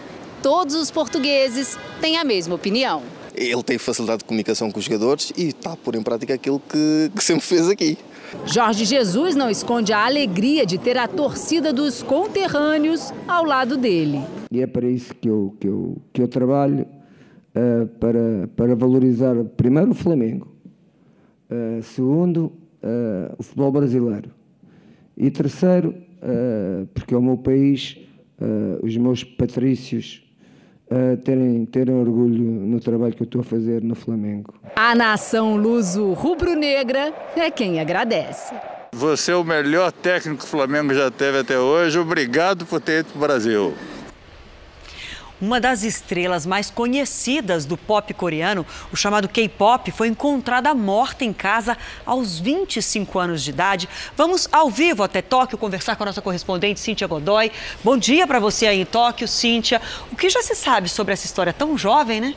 todos 0.41 0.75
os 0.75 0.91
portugueses 0.91 1.77
têm 1.99 2.17
a 2.17 2.23
mesma 2.23 2.55
opinião. 2.55 3.14
Ele 3.37 3.63
tem 3.63 3.77
facilidade 3.77 4.19
de 4.19 4.25
comunicação 4.25 4.71
com 4.71 4.79
os 4.79 4.85
jogadores 4.85 5.33
e 5.37 5.47
está 5.47 5.73
a 5.73 5.77
pôr 5.77 5.95
em 5.95 6.01
prática 6.01 6.33
aquilo 6.33 6.59
que, 6.59 7.11
que 7.15 7.23
sempre 7.23 7.43
fez 7.43 7.69
aqui. 7.69 7.97
Jorge 8.45 8.85
Jesus 8.85 9.35
não 9.35 9.49
esconde 9.49 9.93
a 9.93 10.05
alegria 10.05 10.65
de 10.65 10.77
ter 10.77 10.97
a 10.97 11.07
torcida 11.07 11.71
dos 11.71 12.01
conterrâneos 12.01 13.13
ao 13.27 13.43
lado 13.43 13.77
dele. 13.77 14.21
E 14.51 14.61
é 14.61 14.67
para 14.67 14.87
isso 14.87 15.13
que 15.15 15.29
eu, 15.29 15.55
que 15.59 15.67
eu, 15.67 15.97
que 16.13 16.21
eu 16.21 16.27
trabalho, 16.27 16.85
uh, 17.55 17.87
para, 17.99 18.49
para 18.55 18.75
valorizar 18.75 19.35
primeiro 19.57 19.91
o 19.91 19.95
Flamengo, 19.95 20.47
uh, 21.49 21.81
segundo 21.83 22.45
uh, 22.45 23.35
o 23.37 23.43
futebol 23.43 23.71
brasileiro 23.71 24.31
e 25.17 25.31
terceiro, 25.31 25.95
porque 26.93 27.13
é 27.13 27.17
o 27.17 27.21
meu 27.21 27.37
país, 27.37 27.97
os 28.81 28.97
meus 28.97 29.23
patrícios 29.23 30.24
uh, 30.91 31.17
terem, 31.17 31.65
terem 31.65 31.95
orgulho 31.95 32.43
no 32.43 32.79
trabalho 32.79 33.13
que 33.13 33.23
eu 33.23 33.25
estou 33.25 33.41
a 33.41 33.43
fazer 33.43 33.81
no 33.81 33.95
Flamengo. 33.95 34.53
A 34.75 34.95
nação 34.95 35.55
luso 35.55 36.13
rubro-negra 36.13 37.13
é 37.35 37.49
quem 37.51 37.79
agradece. 37.79 38.53
Você 38.93 39.31
é 39.31 39.35
o 39.35 39.43
melhor 39.43 39.91
técnico 39.91 40.39
que 40.39 40.45
o 40.45 40.49
Flamengo 40.49 40.93
já 40.93 41.11
teve 41.11 41.39
até 41.39 41.59
hoje. 41.59 41.99
Obrigado 41.99 42.65
por 42.65 42.79
ter 42.79 42.99
ido 42.99 43.09
para 43.09 43.17
o 43.17 43.19
Brasil. 43.19 43.73
Uma 45.45 45.61
das 45.61 45.83
estrelas 45.83 46.43
mais 46.43 46.71
conhecidas 46.71 47.67
do 47.67 47.77
pop 47.77 48.11
coreano, 48.15 48.65
o 48.91 48.95
chamado 48.95 49.29
K-pop, 49.29 49.91
foi 49.91 50.07
encontrada 50.07 50.73
morta 50.73 51.23
em 51.23 51.31
casa 51.31 51.77
aos 52.03 52.39
25 52.39 53.19
anos 53.19 53.43
de 53.43 53.51
idade. 53.51 53.87
Vamos 54.17 54.49
ao 54.51 54.71
vivo 54.71 55.03
até 55.03 55.21
Tóquio 55.21 55.55
conversar 55.55 55.97
com 55.97 56.01
a 56.01 56.07
nossa 56.07 56.19
correspondente 56.19 56.79
Cíntia 56.79 57.05
Godoy. 57.05 57.51
Bom 57.83 57.95
dia 57.95 58.25
para 58.25 58.39
você 58.39 58.65
aí 58.65 58.81
em 58.81 58.85
Tóquio, 58.85 59.27
Cíntia. 59.27 59.79
O 60.11 60.15
que 60.15 60.31
já 60.31 60.41
se 60.41 60.55
sabe 60.55 60.89
sobre 60.89 61.13
essa 61.13 61.27
história 61.27 61.53
tão 61.53 61.77
jovem, 61.77 62.19
né? 62.19 62.33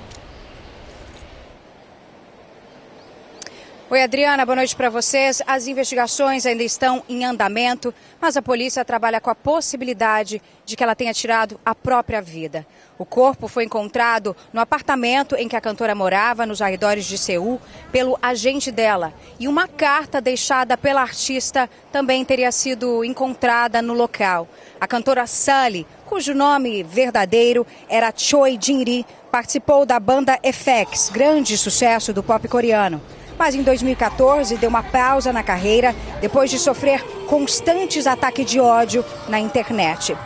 Oi, 3.91 4.03
Adriana, 4.03 4.45
boa 4.45 4.57
noite 4.57 4.76
para 4.76 4.91
vocês. 4.91 5.41
As 5.47 5.66
investigações 5.66 6.45
ainda 6.45 6.62
estão 6.62 7.03
em 7.09 7.24
andamento, 7.24 7.95
mas 8.20 8.36
a 8.36 8.43
polícia 8.43 8.84
trabalha 8.84 9.18
com 9.18 9.30
a 9.30 9.34
possibilidade 9.34 10.43
de 10.66 10.76
que 10.76 10.82
ela 10.82 10.95
tenha 10.95 11.14
tirado 11.14 11.59
a 11.64 11.74
própria 11.74 12.20
vida. 12.20 12.66
O 12.99 13.07
corpo 13.07 13.49
foi 13.49 13.64
encontrado 13.64 14.36
no 14.53 14.61
apartamento 14.61 15.34
em 15.36 15.49
que 15.49 15.57
a 15.57 15.61
cantora 15.61 15.95
morava, 15.95 16.45
nos 16.45 16.61
arredores 16.61 17.07
de 17.07 17.16
Seul, 17.16 17.59
pelo 17.91 18.18
agente 18.20 18.70
dela. 18.70 19.14
E 19.41 19.49
uma 19.49 19.66
carta 19.66 20.20
deixada 20.20 20.76
pela 20.76 21.01
artista 21.01 21.66
também 21.91 22.26
teria 22.26 22.53
sido 22.53 23.03
encontrada 23.03 23.80
no 23.80 23.95
local. 23.95 24.47
A 24.78 24.86
cantora 24.86 25.26
Sully, 25.26 25.86
cujo 26.05 26.34
nome 26.34 26.82
verdadeiro 26.82 27.66
era 27.89 28.12
Choi 28.14 28.59
Jin-ri, 28.61 29.07
participou 29.32 29.86
da 29.86 29.99
banda 29.99 30.39
FX, 30.45 31.09
grande 31.09 31.57
sucesso 31.57 32.12
do 32.12 32.22
pop 32.22 32.47
coreano 32.49 33.01
mas 33.39 33.55
em 33.55 33.62
2014 33.62 34.57
deu 34.57 34.68
uma 34.68 34.82
pausa 34.82 35.32
na 35.32 35.43
carreira 35.43 35.95
depois 36.20 36.51
de 36.51 36.59
sofrer 36.59 37.03
constantes 37.26 38.07
ataques 38.07 38.45
de 38.45 38.59
ódio 38.59 39.05
na 39.28 39.39
internet. 39.39 40.16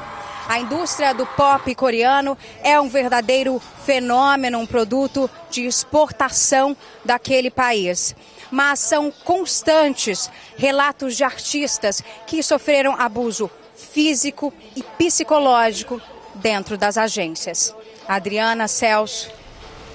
A 0.48 0.58
indústria 0.58 1.14
do 1.14 1.24
pop 1.24 1.72
coreano 1.74 2.36
é 2.62 2.80
um 2.80 2.88
verdadeiro 2.88 3.60
fenômeno, 3.84 4.58
um 4.58 4.66
produto 4.66 5.30
de 5.50 5.62
exportação 5.66 6.76
daquele 7.04 7.50
país. 7.50 8.14
Mas 8.50 8.80
são 8.80 9.10
constantes 9.24 10.30
relatos 10.56 11.16
de 11.16 11.24
artistas 11.24 12.02
que 12.26 12.42
sofreram 12.42 13.00
abuso 13.00 13.50
físico 13.74 14.52
e 14.76 14.82
psicológico 14.82 16.00
dentro 16.34 16.76
das 16.76 16.98
agências. 16.98 17.74
Adriana 18.06 18.68
Celso. 18.68 19.30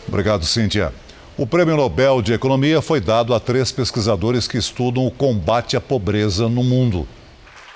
Obrigado, 0.08 0.46
Cíntia. 0.46 0.94
O 1.38 1.46
Prêmio 1.46 1.78
Nobel 1.78 2.20
de 2.24 2.34
Economia 2.34 2.82
foi 2.82 3.00
dado 3.00 3.32
a 3.32 3.40
três 3.40 3.72
pesquisadores 3.72 4.48
que 4.48 4.58
estudam 4.58 5.06
o 5.06 5.12
combate 5.12 5.78
à 5.78 5.82
pobreza 5.82 6.50
no 6.50 6.64
mundo. 6.64 7.08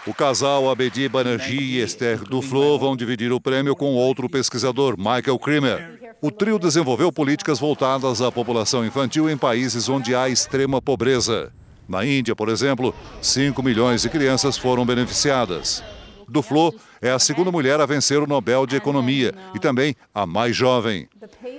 O 0.08 0.16
casal 0.16 0.68
Abedi 0.68 1.08
Banerjee 1.08 1.76
e 1.76 1.80
Esther 1.80 2.24
Duflo 2.24 2.80
vão 2.80 2.98
dividir 2.98 3.32
o 3.32 3.40
prêmio 3.40 3.76
com 3.76 3.94
outro 3.94 4.28
pesquisador, 4.28 4.96
Michael 4.98 5.38
Kremer. 5.38 6.00
O 6.20 6.32
trio 6.32 6.58
desenvolveu 6.58 7.12
políticas 7.12 7.60
voltadas 7.60 8.20
à 8.20 8.32
população 8.32 8.84
infantil 8.84 9.30
em 9.30 9.38
países 9.38 9.88
onde 9.88 10.16
há 10.16 10.28
extrema 10.28 10.82
pobreza. 10.82 11.54
Na 11.88 12.04
Índia, 12.04 12.36
por 12.36 12.50
exemplo, 12.50 12.96
5 13.22 13.62
milhões 13.62 14.02
de 14.02 14.10
crianças 14.10 14.58
foram 14.58 14.84
beneficiadas. 14.88 15.84
Duflo 16.28 16.74
é 17.02 17.10
a 17.10 17.20
segunda 17.20 17.52
mulher 17.52 17.82
a 17.82 17.86
vencer 17.86 18.22
o 18.22 18.28
Nobel 18.28 18.68
de 18.68 18.76
Economia 18.76 19.34
e 19.56 19.60
também 19.60 19.96
a 20.14 20.26
mais 20.26 20.56
jovem. 20.56 21.08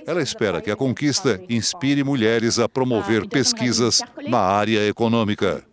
Ela 0.07 0.21
espera 0.21 0.61
que 0.61 0.71
a 0.71 0.75
conquista 0.75 1.41
inspire 1.49 2.03
mulheres 2.03 2.59
a 2.59 2.69
promover 2.69 3.27
pesquisas 3.27 4.01
na 4.27 4.39
área 4.39 4.87
econômica. 4.87 5.63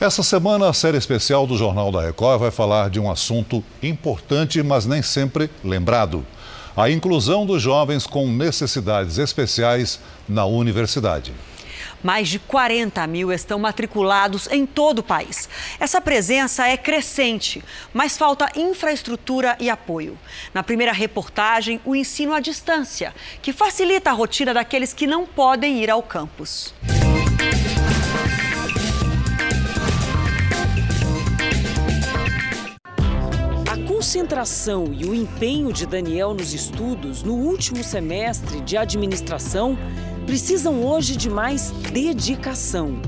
Essa 0.00 0.22
semana, 0.22 0.68
a 0.68 0.72
série 0.72 0.98
especial 0.98 1.46
do 1.46 1.56
Jornal 1.56 1.92
da 1.92 2.02
Record 2.02 2.40
vai 2.40 2.50
falar 2.50 2.90
de 2.90 2.98
um 2.98 3.10
assunto 3.10 3.62
importante, 3.82 4.62
mas 4.62 4.84
nem 4.84 5.00
sempre 5.02 5.48
lembrado: 5.62 6.26
a 6.76 6.90
inclusão 6.90 7.46
dos 7.46 7.62
jovens 7.62 8.06
com 8.06 8.26
necessidades 8.28 9.18
especiais 9.18 10.00
na 10.28 10.44
universidade. 10.44 11.32
Mais 12.02 12.28
de 12.28 12.38
40 12.38 13.06
mil 13.06 13.32
estão 13.32 13.58
matriculados 13.58 14.48
em 14.50 14.66
todo 14.66 14.98
o 14.98 15.02
país. 15.02 15.48
Essa 15.78 16.00
presença 16.00 16.66
é 16.66 16.76
crescente, 16.76 17.62
mas 17.92 18.18
falta 18.18 18.50
infraestrutura 18.56 19.56
e 19.60 19.70
apoio. 19.70 20.18
Na 20.52 20.62
primeira 20.62 20.92
reportagem, 20.92 21.80
o 21.84 21.94
ensino 21.94 22.34
à 22.34 22.40
distância, 22.40 23.14
que 23.40 23.52
facilita 23.52 24.10
a 24.10 24.12
rotina 24.12 24.52
daqueles 24.52 24.92
que 24.92 25.06
não 25.06 25.26
podem 25.26 25.82
ir 25.82 25.90
ao 25.90 26.02
campus. 26.02 26.74
A 33.70 33.76
concentração 33.86 34.92
e 34.92 35.04
o 35.04 35.14
empenho 35.14 35.72
de 35.72 35.86
Daniel 35.86 36.34
nos 36.34 36.52
estudos 36.52 37.22
no 37.22 37.34
último 37.34 37.82
semestre 37.84 38.60
de 38.60 38.76
administração 38.76 39.78
precisam 40.32 40.82
hoje 40.82 41.14
de 41.14 41.28
mais 41.28 41.72
dedicação. 41.92 43.02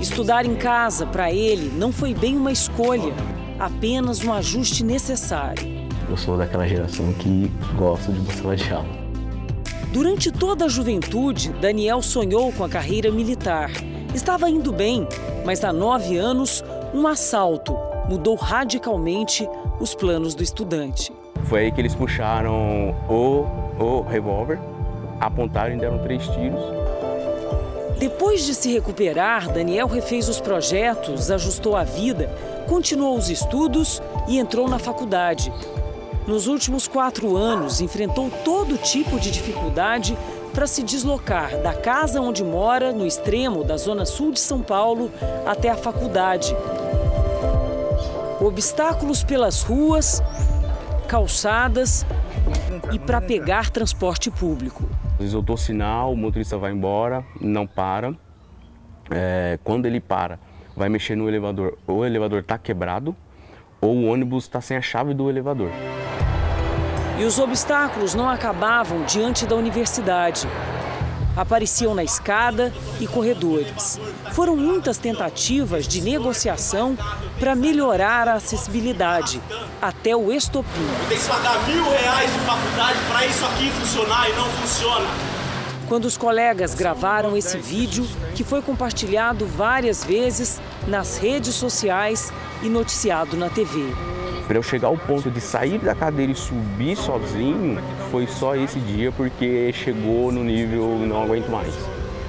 Estudar 0.00 0.44
em 0.44 0.56
casa 0.56 1.06
para 1.06 1.32
ele 1.32 1.70
não 1.78 1.92
foi 1.92 2.12
bem 2.12 2.36
uma 2.36 2.50
escolha, 2.50 3.14
apenas 3.56 4.24
um 4.24 4.32
ajuste 4.32 4.82
necessário. 4.82 5.64
Eu 6.10 6.16
sou 6.16 6.36
daquela 6.36 6.66
geração 6.66 7.12
que 7.12 7.48
gosta 7.78 8.10
de 8.10 8.20
de 8.20 8.72
aula. 8.72 8.88
Durante 9.92 10.32
toda 10.32 10.64
a 10.64 10.68
juventude, 10.68 11.52
Daniel 11.60 12.02
sonhou 12.02 12.52
com 12.52 12.64
a 12.64 12.68
carreira 12.68 13.12
militar. 13.12 13.70
Estava 14.12 14.50
indo 14.50 14.72
bem, 14.72 15.06
mas 15.44 15.62
há 15.62 15.72
nove 15.72 16.16
anos, 16.16 16.64
um 16.92 17.06
assalto 17.06 17.76
mudou 18.08 18.34
radicalmente 18.34 19.48
os 19.78 19.94
planos 19.94 20.34
do 20.34 20.42
estudante. 20.42 21.12
Foi 21.44 21.60
aí 21.60 21.70
que 21.70 21.80
eles 21.80 21.94
puxaram 21.94 22.92
ou 23.08 23.46
o 23.78 24.00
revólver, 24.00 24.58
apontaram 25.20 25.74
e 25.74 25.78
deram 25.78 25.98
três 25.98 26.26
tiros. 26.28 26.60
Depois 27.98 28.44
de 28.44 28.54
se 28.54 28.72
recuperar, 28.72 29.50
Daniel 29.50 29.86
refez 29.86 30.28
os 30.28 30.38
projetos, 30.38 31.30
ajustou 31.30 31.74
a 31.74 31.82
vida, 31.82 32.30
continuou 32.68 33.16
os 33.16 33.30
estudos 33.30 34.02
e 34.28 34.38
entrou 34.38 34.68
na 34.68 34.78
faculdade. 34.78 35.50
Nos 36.26 36.46
últimos 36.46 36.86
quatro 36.86 37.36
anos, 37.36 37.80
enfrentou 37.80 38.30
todo 38.44 38.76
tipo 38.76 39.18
de 39.18 39.30
dificuldade 39.30 40.16
para 40.52 40.66
se 40.66 40.82
deslocar 40.82 41.56
da 41.62 41.72
casa 41.72 42.20
onde 42.20 42.42
mora, 42.42 42.92
no 42.92 43.06
extremo 43.06 43.62
da 43.62 43.76
zona 43.76 44.04
sul 44.04 44.32
de 44.32 44.40
São 44.40 44.60
Paulo, 44.60 45.10
até 45.46 45.70
a 45.70 45.76
faculdade. 45.76 46.54
Obstáculos 48.40 49.24
pelas 49.24 49.62
ruas, 49.62 50.22
calçadas 51.06 52.04
e 52.92 52.98
para 52.98 53.20
pegar 53.20 53.70
transporte 53.70 54.30
público. 54.30 54.88
Eu 55.18 55.42
dou 55.42 55.56
sinal, 55.56 56.12
o 56.12 56.16
motorista 56.16 56.56
vai 56.58 56.72
embora, 56.72 57.24
não 57.40 57.66
para. 57.66 58.14
É, 59.10 59.58
quando 59.62 59.86
ele 59.86 60.00
para, 60.00 60.38
vai 60.76 60.88
mexer 60.88 61.16
no 61.16 61.28
elevador, 61.28 61.78
ou 61.86 61.98
o 61.98 62.04
elevador 62.04 62.40
está 62.40 62.58
quebrado, 62.58 63.14
ou 63.80 63.94
o 63.94 64.06
ônibus 64.06 64.44
está 64.44 64.60
sem 64.60 64.76
a 64.76 64.82
chave 64.82 65.14
do 65.14 65.30
elevador. 65.30 65.70
E 67.18 67.24
os 67.24 67.38
obstáculos 67.38 68.14
não 68.14 68.28
acabavam 68.28 69.04
diante 69.04 69.46
da 69.46 69.54
universidade. 69.54 70.46
Apareciam 71.36 71.94
na 71.94 72.02
escada 72.02 72.72
e 72.98 73.06
corredores. 73.06 74.00
Foram 74.32 74.56
muitas 74.56 74.96
tentativas 74.96 75.86
de 75.86 76.00
negociação 76.00 76.96
para 77.38 77.54
melhorar 77.54 78.26
a 78.26 78.34
acessibilidade, 78.34 79.40
até 79.80 80.16
o 80.16 80.32
estopim. 80.32 80.88
Tem 81.08 81.18
que 81.18 81.24
pagar 81.24 81.62
mil 81.68 81.84
reais 81.84 82.32
de 82.32 82.38
faculdade 82.40 82.98
para 83.10 83.26
isso 83.26 83.44
aqui 83.44 83.70
funcionar 83.70 84.30
e 84.30 84.32
não 84.32 84.46
funciona. 84.46 85.06
Quando 85.88 86.06
os 86.06 86.16
colegas 86.16 86.74
gravaram 86.74 87.36
esse 87.36 87.58
vídeo, 87.58 88.08
que 88.34 88.42
foi 88.42 88.60
compartilhado 88.60 89.46
várias 89.46 90.02
vezes 90.02 90.60
nas 90.86 91.18
redes 91.18 91.54
sociais 91.54 92.32
e 92.62 92.68
noticiado 92.68 93.36
na 93.36 93.48
TV. 93.48 94.15
Para 94.46 94.58
eu 94.58 94.62
chegar 94.62 94.88
ao 94.88 94.96
ponto 94.96 95.28
de 95.28 95.40
sair 95.40 95.78
da 95.78 95.94
cadeira 95.94 96.30
e 96.30 96.34
subir 96.34 96.96
sozinho, 96.96 97.82
foi 98.12 98.28
só 98.28 98.54
esse 98.54 98.78
dia 98.78 99.10
porque 99.10 99.72
chegou 99.72 100.30
no 100.30 100.44
nível 100.44 100.98
não 101.00 101.24
aguento 101.24 101.48
mais. 101.48 101.74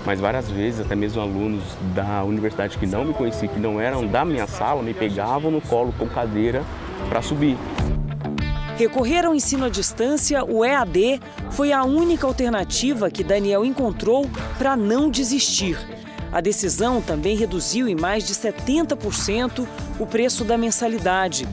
Mas 0.04 0.20
várias 0.20 0.50
vezes, 0.50 0.80
até 0.80 0.96
mesmo 0.96 1.22
alunos 1.22 1.62
da 1.94 2.24
universidade 2.24 2.78
que 2.78 2.88
não 2.88 3.06
me 3.06 3.14
conheciam, 3.14 3.54
que 3.54 3.60
não 3.60 3.80
eram 3.80 4.08
da 4.08 4.26
minha 4.26 4.48
sala, 4.48 4.82
me 4.82 4.94
pegavam 4.94 5.52
no 5.52 5.62
colo 5.62 5.94
com 6.00 6.08
cadeira 6.08 6.64
para 7.08 7.22
subir. 7.22 7.56
Recorrer 8.78 9.26
ao 9.26 9.36
ensino 9.36 9.66
à 9.66 9.70
distância, 9.70 10.44
o 10.44 10.64
EAD, 10.66 11.20
foi 11.52 11.72
a 11.72 11.84
única 11.84 12.26
alternativa 12.26 13.12
que 13.12 13.24
Daniel 13.24 13.66
encontrou 13.66 14.28
para 14.58 14.76
não 14.76 15.10
desistir. 15.10 15.78
A 16.32 16.42
decisão 16.42 17.02
também 17.02 17.36
reduziu 17.36 17.88
em 17.88 17.96
mais 17.96 18.26
de 18.26 18.34
70% 18.34 19.68
o 20.00 20.06
preço 20.06 20.44
da 20.44 20.58
mensalidade. 20.58 21.48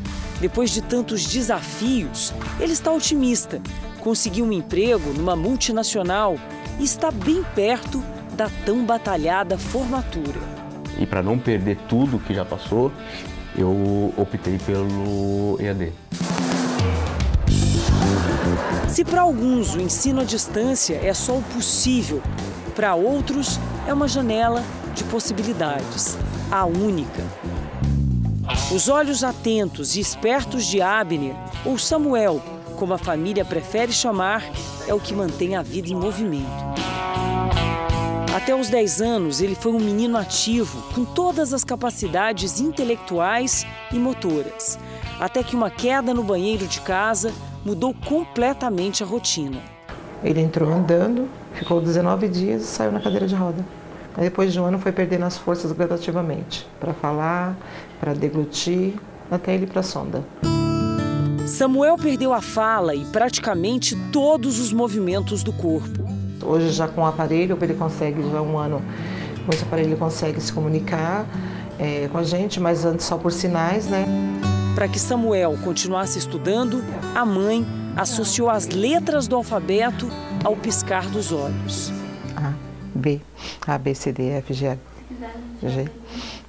Depois 0.44 0.68
de 0.72 0.82
tantos 0.82 1.24
desafios, 1.24 2.34
ele 2.60 2.74
está 2.74 2.92
otimista. 2.92 3.62
Conseguiu 4.00 4.44
um 4.44 4.52
emprego 4.52 5.10
numa 5.14 5.34
multinacional 5.34 6.36
e 6.78 6.84
está 6.84 7.10
bem 7.10 7.42
perto 7.54 8.04
da 8.36 8.50
tão 8.66 8.84
batalhada 8.84 9.56
formatura. 9.56 10.38
E 10.98 11.06
para 11.06 11.22
não 11.22 11.38
perder 11.38 11.78
tudo 11.88 12.18
que 12.18 12.34
já 12.34 12.44
passou, 12.44 12.92
eu 13.56 14.12
optei 14.18 14.58
pelo 14.58 15.56
EAD. 15.58 15.94
Se 18.86 19.02
para 19.02 19.22
alguns 19.22 19.74
o 19.74 19.80
ensino 19.80 20.20
à 20.20 20.24
distância 20.24 21.00
é 21.02 21.14
só 21.14 21.38
o 21.38 21.42
possível, 21.54 22.20
para 22.76 22.94
outros 22.94 23.58
é 23.88 23.94
uma 23.94 24.06
janela 24.06 24.62
de 24.94 25.04
possibilidades, 25.04 26.18
a 26.50 26.66
única. 26.66 27.22
Os 28.74 28.88
olhos 28.88 29.24
atentos 29.24 29.96
e 29.96 30.00
espertos 30.00 30.66
de 30.66 30.82
Abner, 30.82 31.34
ou 31.64 31.78
Samuel, 31.78 32.42
como 32.76 32.92
a 32.92 32.98
família 32.98 33.44
prefere 33.44 33.92
chamar, 33.92 34.44
é 34.86 34.92
o 34.92 35.00
que 35.00 35.14
mantém 35.14 35.56
a 35.56 35.62
vida 35.62 35.88
em 35.88 35.94
movimento. 35.94 36.74
Até 38.34 38.54
os 38.54 38.68
10 38.68 39.00
anos, 39.00 39.40
ele 39.40 39.54
foi 39.54 39.72
um 39.72 39.78
menino 39.78 40.18
ativo, 40.18 40.82
com 40.92 41.04
todas 41.04 41.54
as 41.54 41.64
capacidades 41.64 42.60
intelectuais 42.60 43.64
e 43.92 43.98
motoras. 43.98 44.78
Até 45.18 45.42
que 45.42 45.56
uma 45.56 45.70
queda 45.70 46.12
no 46.12 46.22
banheiro 46.22 46.66
de 46.66 46.80
casa 46.80 47.32
mudou 47.64 47.94
completamente 47.94 49.02
a 49.02 49.06
rotina. 49.06 49.62
Ele 50.22 50.40
entrou 50.40 50.70
andando, 50.70 51.28
ficou 51.54 51.80
19 51.80 52.28
dias 52.28 52.62
e 52.62 52.66
saiu 52.66 52.92
na 52.92 53.00
cadeira 53.00 53.26
de 53.26 53.34
roda. 53.34 53.64
Aí 54.16 54.24
depois 54.24 54.52
de 54.52 54.60
um 54.60 54.64
ano 54.64 54.78
foi 54.78 54.92
perdendo 54.92 55.24
as 55.24 55.36
forças 55.36 55.72
gradativamente, 55.72 56.66
para 56.78 56.92
falar, 56.92 57.56
para 58.04 58.12
deglutir, 58.12 58.92
até 59.30 59.54
ele 59.54 59.66
para 59.66 59.80
a 59.80 59.82
sonda. 59.82 60.22
Samuel 61.46 61.96
perdeu 61.96 62.34
a 62.34 62.42
fala 62.42 62.94
e 62.94 63.02
praticamente 63.06 63.96
todos 64.12 64.60
os 64.60 64.74
movimentos 64.74 65.42
do 65.42 65.54
corpo. 65.54 66.04
Hoje 66.42 66.68
já 66.70 66.86
com 66.86 67.00
o 67.00 67.06
aparelho 67.06 67.56
ele 67.62 67.72
consegue, 67.72 68.22
já 68.30 68.42
um 68.42 68.58
ano, 68.58 68.82
com 69.46 69.54
esse 69.54 69.62
aparelho 69.62 69.88
ele 69.88 69.96
consegue 69.96 70.38
se 70.38 70.52
comunicar 70.52 71.24
é, 71.78 72.06
com 72.12 72.18
a 72.18 72.22
gente, 72.22 72.60
mas 72.60 72.84
antes 72.84 73.06
só 73.06 73.16
por 73.16 73.32
sinais, 73.32 73.86
né? 73.86 74.04
Para 74.74 74.86
que 74.86 74.98
Samuel 74.98 75.56
continuasse 75.64 76.18
estudando, 76.18 76.84
a 77.14 77.24
mãe 77.24 77.64
associou 77.96 78.50
as 78.50 78.68
letras 78.68 79.26
do 79.26 79.34
alfabeto 79.34 80.10
ao 80.44 80.54
piscar 80.54 81.08
dos 81.08 81.32
olhos. 81.32 81.90
A, 82.36 82.52
B, 82.94 83.22
A, 83.66 83.78
B, 83.78 83.94
C, 83.94 84.12
D, 84.12 84.28
F, 84.28 84.52
G, 84.52 84.78
G. 85.62 85.88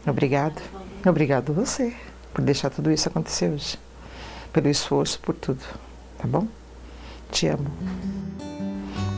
Obrigado. 0.05 0.61
Obrigado 1.05 1.51
a 1.51 1.55
você 1.55 1.93
por 2.33 2.43
deixar 2.43 2.71
tudo 2.71 2.91
isso 2.91 3.07
acontecer 3.07 3.51
hoje. 3.51 3.77
Pelo 4.51 4.67
esforço, 4.67 5.19
por 5.19 5.35
tudo. 5.35 5.61
Tá 6.17 6.27
bom? 6.27 6.47
Te 7.31 7.47
amo. 7.47 7.69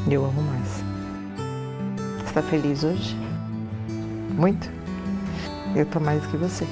Eu 0.09 0.25
amo 0.25 0.41
mais. 0.41 0.83
Está 2.27 2.43
feliz 2.43 2.83
hoje? 2.83 3.15
Muito? 4.31 4.69
Eu 5.75 5.85
tô 5.85 5.99
mais 6.01 6.25
que 6.25 6.35
você. 6.35 6.65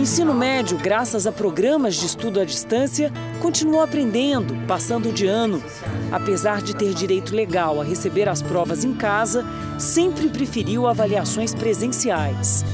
No 0.00 0.04
ensino 0.04 0.32
médio, 0.32 0.78
graças 0.78 1.26
a 1.26 1.30
programas 1.30 1.94
de 1.94 2.06
estudo 2.06 2.40
à 2.40 2.44
distância, 2.46 3.12
continuou 3.38 3.82
aprendendo, 3.82 4.54
passando 4.66 5.12
de 5.12 5.26
ano. 5.26 5.62
Apesar 6.10 6.62
de 6.62 6.74
ter 6.74 6.94
direito 6.94 7.34
legal 7.34 7.78
a 7.78 7.84
receber 7.84 8.26
as 8.26 8.40
provas 8.40 8.82
em 8.82 8.94
casa, 8.94 9.44
sempre 9.78 10.30
preferiu 10.30 10.86
avaliações 10.86 11.54
presenciais. 11.54 12.64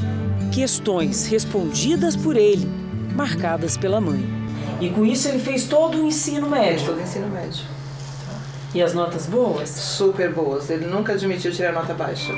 Questões 0.52 1.26
respondidas 1.26 2.14
por 2.14 2.36
ele, 2.36 2.70
marcadas 3.16 3.76
pela 3.76 4.00
mãe. 4.00 4.24
E 4.80 4.88
com 4.90 5.04
isso 5.04 5.26
ele 5.26 5.40
fez 5.40 5.64
todo 5.64 5.98
o 5.98 6.06
ensino 6.06 6.48
médio. 6.48 6.86
Todo 6.86 6.98
o 6.98 7.02
ensino 7.02 7.26
médio. 7.26 7.64
E 8.74 8.82
as 8.82 8.92
notas 8.92 9.26
boas? 9.26 9.70
Super 9.70 10.32
boas. 10.32 10.68
Ele 10.68 10.86
nunca 10.86 11.12
admitiu 11.12 11.52
tirar 11.52 11.72
nota 11.72 11.94
baixa. 11.94 12.32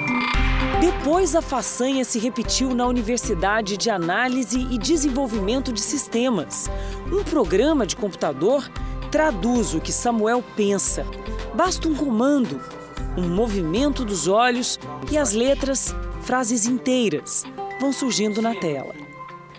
Depois, 0.80 1.34
a 1.34 1.42
façanha 1.42 2.04
se 2.04 2.18
repetiu 2.18 2.74
na 2.74 2.86
Universidade 2.86 3.76
de 3.76 3.90
Análise 3.90 4.60
e 4.70 4.78
Desenvolvimento 4.78 5.72
de 5.72 5.80
Sistemas. 5.80 6.70
Um 7.10 7.24
programa 7.24 7.86
de 7.86 7.96
computador 7.96 8.70
traduz 9.10 9.74
o 9.74 9.80
que 9.80 9.92
Samuel 9.92 10.44
pensa. 10.54 11.04
Basta 11.54 11.88
um 11.88 11.94
comando, 11.94 12.60
um 13.16 13.28
movimento 13.28 14.04
dos 14.04 14.28
olhos 14.28 14.78
e 15.10 15.18
as 15.18 15.32
letras, 15.32 15.94
frases 16.20 16.66
inteiras, 16.66 17.42
vão 17.80 17.92
surgindo 17.92 18.40
na 18.40 18.54
tela. 18.54 18.94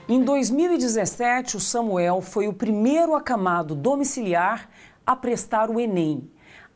Em 0.07 0.23
2017, 0.23 1.57
o 1.57 1.59
Samuel 1.59 2.21
foi 2.21 2.47
o 2.47 2.53
primeiro 2.53 3.15
acamado 3.15 3.75
domiciliar 3.75 4.69
a 5.05 5.15
prestar 5.15 5.69
o 5.69 5.79
Enem. 5.79 6.29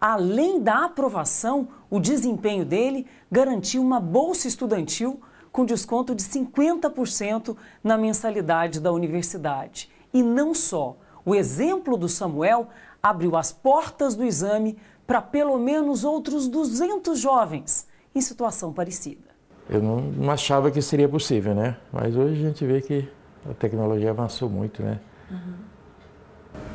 Além 0.06 0.60
da 0.60 0.84
aprovação, 0.84 1.70
o 1.90 1.98
desempenho 1.98 2.66
dele 2.66 3.08
garantiu 3.32 3.82
uma 3.82 4.02
bolsa 4.02 4.50
estudantil 4.50 5.22
com 5.50 5.64
desconto 5.64 6.14
de 6.14 6.22
50% 6.24 7.56
na 7.82 7.98
mensalidade 7.98 8.82
da 8.82 8.92
universidade. 8.92 9.90
E 10.14 10.22
não 10.22 10.54
só, 10.54 10.98
o 11.24 11.34
exemplo 11.34 11.96
do 11.96 12.10
Samuel 12.10 12.68
abriu 13.02 13.38
as 13.38 13.54
portas 13.54 14.14
do 14.14 14.26
exame 14.26 14.78
para 15.08 15.22
pelo 15.22 15.58
menos 15.58 16.04
outros 16.04 16.50
200 16.50 17.18
jovens 17.18 17.88
em 18.14 18.20
situação 18.20 18.74
parecida. 18.74 19.30
Eu 19.70 19.82
não, 19.82 20.02
não 20.02 20.30
achava 20.30 20.70
que 20.70 20.82
seria 20.82 21.08
possível, 21.08 21.56
né? 21.56 21.78
Mas 21.94 22.14
hoje 22.14 22.42
a 22.42 22.50
gente 22.50 22.66
vê 22.66 22.82
que 22.82 23.08
a 23.50 23.54
tecnologia 23.54 24.10
avançou 24.10 24.50
muito, 24.50 24.84
né? 24.84 25.00
Uhum. 25.32 25.63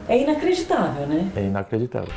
É 0.09 0.18
inacreditável, 0.18 1.06
né? 1.06 1.30
É 1.36 1.44
inacreditável. 1.44 2.12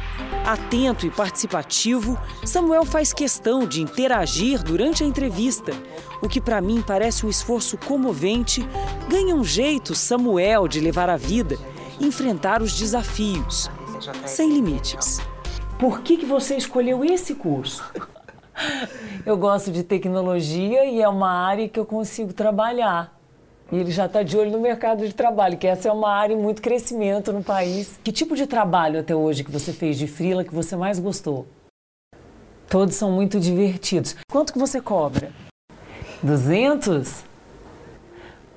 Atento 0.46 1.06
e 1.06 1.12
participativo, 1.12 2.18
Samuel 2.46 2.86
faz 2.86 3.12
questão 3.12 3.68
de 3.68 3.82
interagir 3.82 4.64
durante 4.64 5.04
a 5.04 5.06
entrevista. 5.06 5.74
O 6.22 6.30
que 6.30 6.40
para 6.40 6.62
mim 6.62 6.82
parece 6.82 7.26
um 7.26 7.30
esforço 7.30 7.78
comovente, 7.78 8.66
ganha 9.10 9.36
um 9.36 9.44
jeito 9.44 9.94
Samuel 9.94 10.70
de 10.70 10.80
levar 10.80 11.10
a 11.10 11.18
vida, 11.18 11.58
enfrentar 12.00 12.62
os 12.62 12.78
desafios. 12.78 13.70
sem 14.26 14.52
limites. 14.52 15.20
Por 15.78 16.02
que, 16.02 16.18
que 16.18 16.26
você 16.26 16.56
escolheu 16.56 17.04
esse 17.04 17.36
curso? 17.36 17.84
Eu 19.26 19.38
gosto 19.38 19.72
de 19.72 19.84
tecnologia 19.84 20.86
e 20.86 21.02
é 21.02 21.08
uma 21.08 21.32
área 21.32 21.68
que 21.68 21.80
eu 21.80 21.86
consigo 21.86 22.34
trabalhar. 22.34 23.21
E 23.72 23.78
ele 23.78 23.92
já 23.92 24.06
está 24.06 24.22
de 24.22 24.38
olho 24.38 24.52
no 24.52 24.60
mercado 24.60 25.08
de 25.08 25.14
trabalho, 25.14 25.58
que 25.58 25.66
essa 25.66 25.88
é 25.88 25.92
uma 25.92 26.12
área 26.12 26.34
em 26.34 26.38
muito 26.38 26.62
crescimento 26.62 27.32
no 27.32 27.42
país. 27.42 27.98
Que 28.04 28.12
tipo 28.12 28.36
de 28.36 28.46
trabalho 28.46 29.00
até 29.00 29.16
hoje 29.16 29.44
que 29.44 29.52
você 29.52 29.72
fez 29.72 29.98
de 29.98 30.08
frila 30.08 30.44
que 30.44 30.54
você 30.54 30.76
mais 30.76 31.00
gostou? 31.00 31.48
Todos 32.68 32.96
são 32.96 33.12
muito 33.12 33.40
divertidos. 33.40 34.16
Quanto 34.30 34.52
que 34.52 34.60
você 34.60 34.82
cobra? 34.82 35.32
200? 36.22 37.24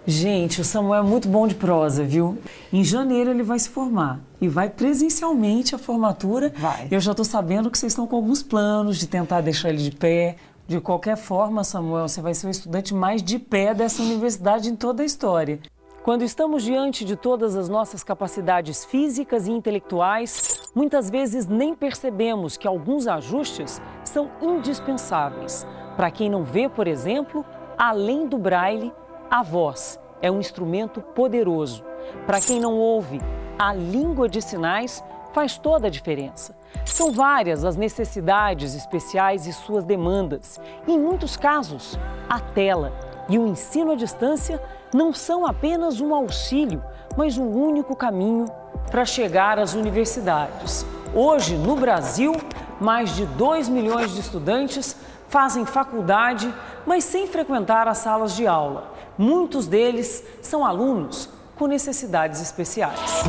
Gente, 0.06 0.60
o 0.60 0.64
Samuel 0.64 1.02
é 1.02 1.06
muito 1.06 1.28
bom 1.28 1.46
de 1.46 1.54
prosa, 1.54 2.04
viu? 2.04 2.36
Em 2.72 2.84
janeiro 2.84 3.30
ele 3.30 3.42
vai 3.42 3.58
se 3.58 3.70
formar 3.70 4.20
e 4.38 4.46
vai 4.46 4.68
presencialmente 4.68 5.74
a 5.74 5.78
formatura. 5.78 6.52
Vai. 6.56 6.88
Eu 6.90 7.00
já 7.00 7.12
estou 7.12 7.24
sabendo 7.24 7.70
que 7.70 7.78
vocês 7.78 7.92
estão 7.92 8.06
com 8.06 8.16
alguns 8.16 8.42
planos 8.42 8.98
de 8.98 9.06
tentar 9.06 9.40
deixar 9.40 9.70
ele 9.70 9.78
de 9.78 9.92
pé. 9.92 10.36
De 10.66 10.80
qualquer 10.80 11.16
forma, 11.16 11.62
Samuel, 11.62 12.08
você 12.08 12.22
vai 12.22 12.32
ser 12.32 12.46
o 12.46 12.50
estudante 12.50 12.94
mais 12.94 13.22
de 13.22 13.38
pé 13.38 13.74
dessa 13.74 14.02
universidade 14.02 14.70
em 14.70 14.74
toda 14.74 15.02
a 15.02 15.06
história. 15.06 15.60
Quando 16.02 16.22
estamos 16.22 16.62
diante 16.62 17.04
de 17.04 17.16
todas 17.16 17.54
as 17.54 17.68
nossas 17.68 18.02
capacidades 18.02 18.82
físicas 18.82 19.46
e 19.46 19.50
intelectuais, 19.50 20.62
muitas 20.74 21.10
vezes 21.10 21.46
nem 21.46 21.74
percebemos 21.74 22.56
que 22.56 22.66
alguns 22.66 23.06
ajustes 23.06 23.80
são 24.04 24.30
indispensáveis. 24.40 25.66
Para 25.96 26.10
quem 26.10 26.30
não 26.30 26.44
vê, 26.44 26.66
por 26.66 26.88
exemplo, 26.88 27.44
além 27.76 28.26
do 28.26 28.38
braille, 28.38 28.90
a 29.30 29.42
voz 29.42 30.00
é 30.22 30.30
um 30.30 30.40
instrumento 30.40 31.02
poderoso. 31.02 31.84
Para 32.26 32.40
quem 32.40 32.58
não 32.58 32.78
ouve, 32.78 33.20
a 33.58 33.74
língua 33.74 34.30
de 34.30 34.40
sinais 34.40 35.04
faz 35.34 35.58
toda 35.58 35.88
a 35.88 35.90
diferença. 35.90 36.56
São 36.86 37.12
várias 37.12 37.64
as 37.64 37.76
necessidades 37.76 38.74
especiais 38.74 39.46
e 39.46 39.52
suas 39.52 39.84
demandas. 39.84 40.60
E, 40.86 40.92
em 40.92 40.98
muitos 40.98 41.36
casos, 41.36 41.98
a 42.30 42.38
tela 42.38 42.92
e 43.28 43.38
o 43.38 43.46
ensino 43.46 43.92
à 43.92 43.96
distância 43.96 44.62
não 44.94 45.12
são 45.12 45.44
apenas 45.44 46.00
um 46.00 46.14
auxílio, 46.14 46.82
mas 47.16 47.36
um 47.36 47.48
único 47.48 47.96
caminho 47.96 48.46
para 48.90 49.04
chegar 49.04 49.58
às 49.58 49.74
universidades. 49.74 50.86
Hoje, 51.12 51.56
no 51.56 51.74
Brasil, 51.74 52.32
mais 52.80 53.14
de 53.16 53.26
2 53.26 53.68
milhões 53.68 54.12
de 54.12 54.20
estudantes 54.20 54.96
fazem 55.28 55.66
faculdade, 55.66 56.52
mas 56.86 57.02
sem 57.02 57.26
frequentar 57.26 57.88
as 57.88 57.98
salas 57.98 58.36
de 58.36 58.46
aula. 58.46 58.92
Muitos 59.18 59.66
deles 59.66 60.24
são 60.40 60.64
alunos 60.64 61.28
com 61.56 61.66
necessidades 61.66 62.40
especiais. 62.40 63.24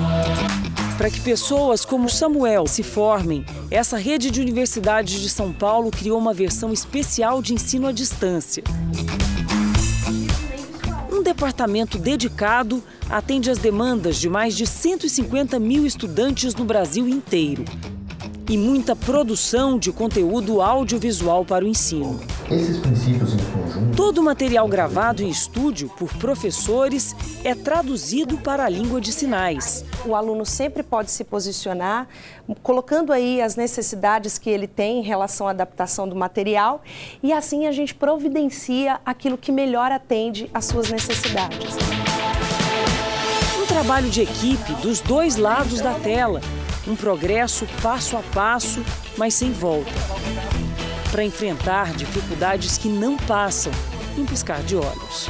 Para 0.98 1.10
que 1.10 1.20
pessoas 1.20 1.84
como 1.84 2.10
Samuel 2.10 2.68
se 2.68 2.82
formem, 2.82 3.46
essa 3.70 3.98
rede 3.98 4.32
de 4.32 4.40
universidades 4.40 5.20
de 5.20 5.30
São 5.30 5.52
Paulo 5.52 5.92
criou 5.92 6.18
uma 6.18 6.34
versão 6.34 6.72
especial 6.72 7.42
de 7.42 7.54
ensino 7.54 7.88
à 7.88 7.92
distância. 7.92 8.64
Um 11.12 11.22
departamento 11.22 11.98
dedicado 11.98 12.82
atende 13.10 13.52
às 13.52 13.58
demandas 13.58 14.16
de 14.18 14.30
mais 14.30 14.56
de 14.56 14.66
150 14.66 15.60
mil 15.60 15.86
estudantes 15.86 16.56
no 16.56 16.64
Brasil 16.64 17.08
inteiro 17.10 17.66
e 18.50 18.58
muita 18.58 18.96
produção 18.96 19.78
de 19.78 19.92
conteúdo 19.92 20.62
audiovisual 20.62 21.44
para 21.44 21.66
o 21.66 21.68
ensino. 21.68 22.20
Esses 22.50 22.78
princípios 22.78 23.34
em 23.34 23.38
conjunto. 23.38 23.96
Todo 23.96 24.20
o 24.20 24.24
material 24.24 24.68
gravado 24.68 25.24
em 25.24 25.30
estúdio 25.30 25.90
por 25.90 26.14
professores 26.16 27.16
é 27.44 27.56
traduzido 27.56 28.38
para 28.38 28.66
a 28.66 28.70
língua 28.70 29.02
de 29.02 29.12
sinais. 29.12 29.84
O 30.06 30.14
aluno 30.14 30.46
sempre 30.46 30.84
pode 30.84 31.10
se 31.10 31.24
posicionar, 31.24 32.08
colocando 32.62 33.12
aí 33.12 33.42
as 33.42 33.56
necessidades 33.56 34.38
que 34.38 34.50
ele 34.50 34.68
tem 34.68 35.00
em 35.00 35.04
relação 35.04 35.48
à 35.48 35.52
adaptação 35.52 36.08
do 36.08 36.16
material, 36.16 36.84
e 37.24 37.34
assim 37.34 37.66
a 37.66 37.72
gente 37.72 37.96
providencia 37.96 39.00
aquilo 39.06 39.38
que 39.38 39.52
melhor 39.52 39.92
atende 39.92 40.50
às 40.54 40.66
suas 40.66 40.92
necessidades. 40.92 41.76
Um 43.60 43.66
trabalho 43.66 44.10
de 44.10 44.22
equipe 44.22 44.74
dos 44.82 45.00
dois 45.02 45.36
lados 45.36 45.82
da 45.82 45.94
tela 45.96 46.42
um 46.88 46.96
progresso 46.96 47.66
passo 47.82 48.16
a 48.16 48.22
passo, 48.34 48.84
mas 49.18 49.34
sem 49.34 49.52
volta. 49.52 49.92
Para 51.12 51.24
enfrentar 51.24 51.94
dificuldades 51.94 52.78
que 52.78 52.90
não 52.90 53.16
passam 53.18 53.72
em 54.18 54.26
piscar 54.26 54.62
de 54.64 54.76
olhos. 54.76 55.30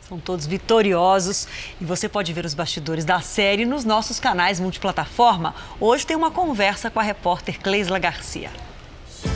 São 0.00 0.18
todos 0.18 0.46
vitoriosos 0.46 1.46
e 1.80 1.84
você 1.84 2.08
pode 2.08 2.32
ver 2.32 2.44
os 2.44 2.54
bastidores 2.54 3.04
da 3.04 3.20
série 3.20 3.66
nos 3.66 3.84
nossos 3.84 4.18
canais 4.18 4.58
multiplataforma. 4.58 5.54
Hoje 5.78 6.06
tem 6.06 6.16
uma 6.16 6.30
conversa 6.30 6.90
com 6.90 6.98
a 6.98 7.02
repórter 7.02 7.60
Cleisla 7.60 7.98
Garcia. 7.98 8.50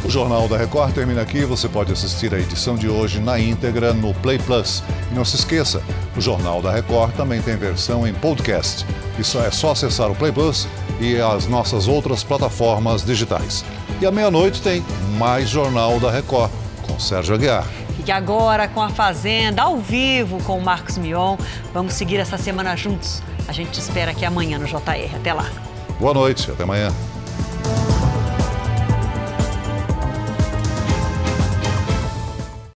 O 0.04 0.10
Jornal 0.10 0.48
da 0.48 0.56
Record 0.56 0.92
termina 0.94 1.22
aqui. 1.22 1.44
Você 1.44 1.68
pode 1.68 1.92
assistir 1.92 2.34
a 2.34 2.38
edição 2.38 2.74
de 2.74 2.88
hoje 2.88 3.20
na 3.20 3.38
íntegra 3.38 3.92
no 3.92 4.12
Play 4.14 4.38
Plus. 4.38 4.82
E 5.10 5.14
não 5.14 5.24
se 5.24 5.36
esqueça, 5.36 5.82
o 6.16 6.20
Jornal 6.20 6.60
da 6.60 6.72
Record 6.72 7.14
também 7.14 7.40
tem 7.40 7.56
versão 7.56 8.06
em 8.06 8.12
podcast. 8.12 8.84
Isso 9.18 9.38
é 9.38 9.50
só 9.50 9.72
acessar 9.72 10.10
o 10.10 10.14
Play 10.14 10.32
Plus 10.32 10.66
e 11.00 11.20
as 11.20 11.46
nossas 11.46 11.88
outras 11.88 12.24
plataformas 12.24 13.04
digitais. 13.04 13.64
E 14.00 14.06
à 14.06 14.10
meia-noite 14.10 14.60
tem 14.60 14.84
mais 15.16 15.48
Jornal 15.48 16.00
da 16.00 16.10
Record 16.10 16.50
com 16.86 16.98
Sérgio 16.98 17.34
Aguiar. 17.34 17.66
Fique 17.96 18.10
agora 18.10 18.66
com 18.66 18.82
a 18.82 18.88
Fazenda 18.88 19.62
ao 19.62 19.76
vivo 19.78 20.42
com 20.44 20.58
o 20.58 20.62
Marcos 20.62 20.98
Mion. 20.98 21.36
Vamos 21.72 21.94
seguir 21.94 22.16
essa 22.16 22.36
semana 22.36 22.76
juntos. 22.76 23.22
A 23.46 23.52
gente 23.52 23.70
te 23.70 23.80
espera 23.80 24.10
aqui 24.10 24.24
amanhã 24.24 24.58
no 24.58 24.66
JR. 24.66 25.14
Até 25.14 25.32
lá. 25.32 25.48
Boa 26.00 26.14
noite, 26.14 26.50
até 26.50 26.64
amanhã. 26.64 26.92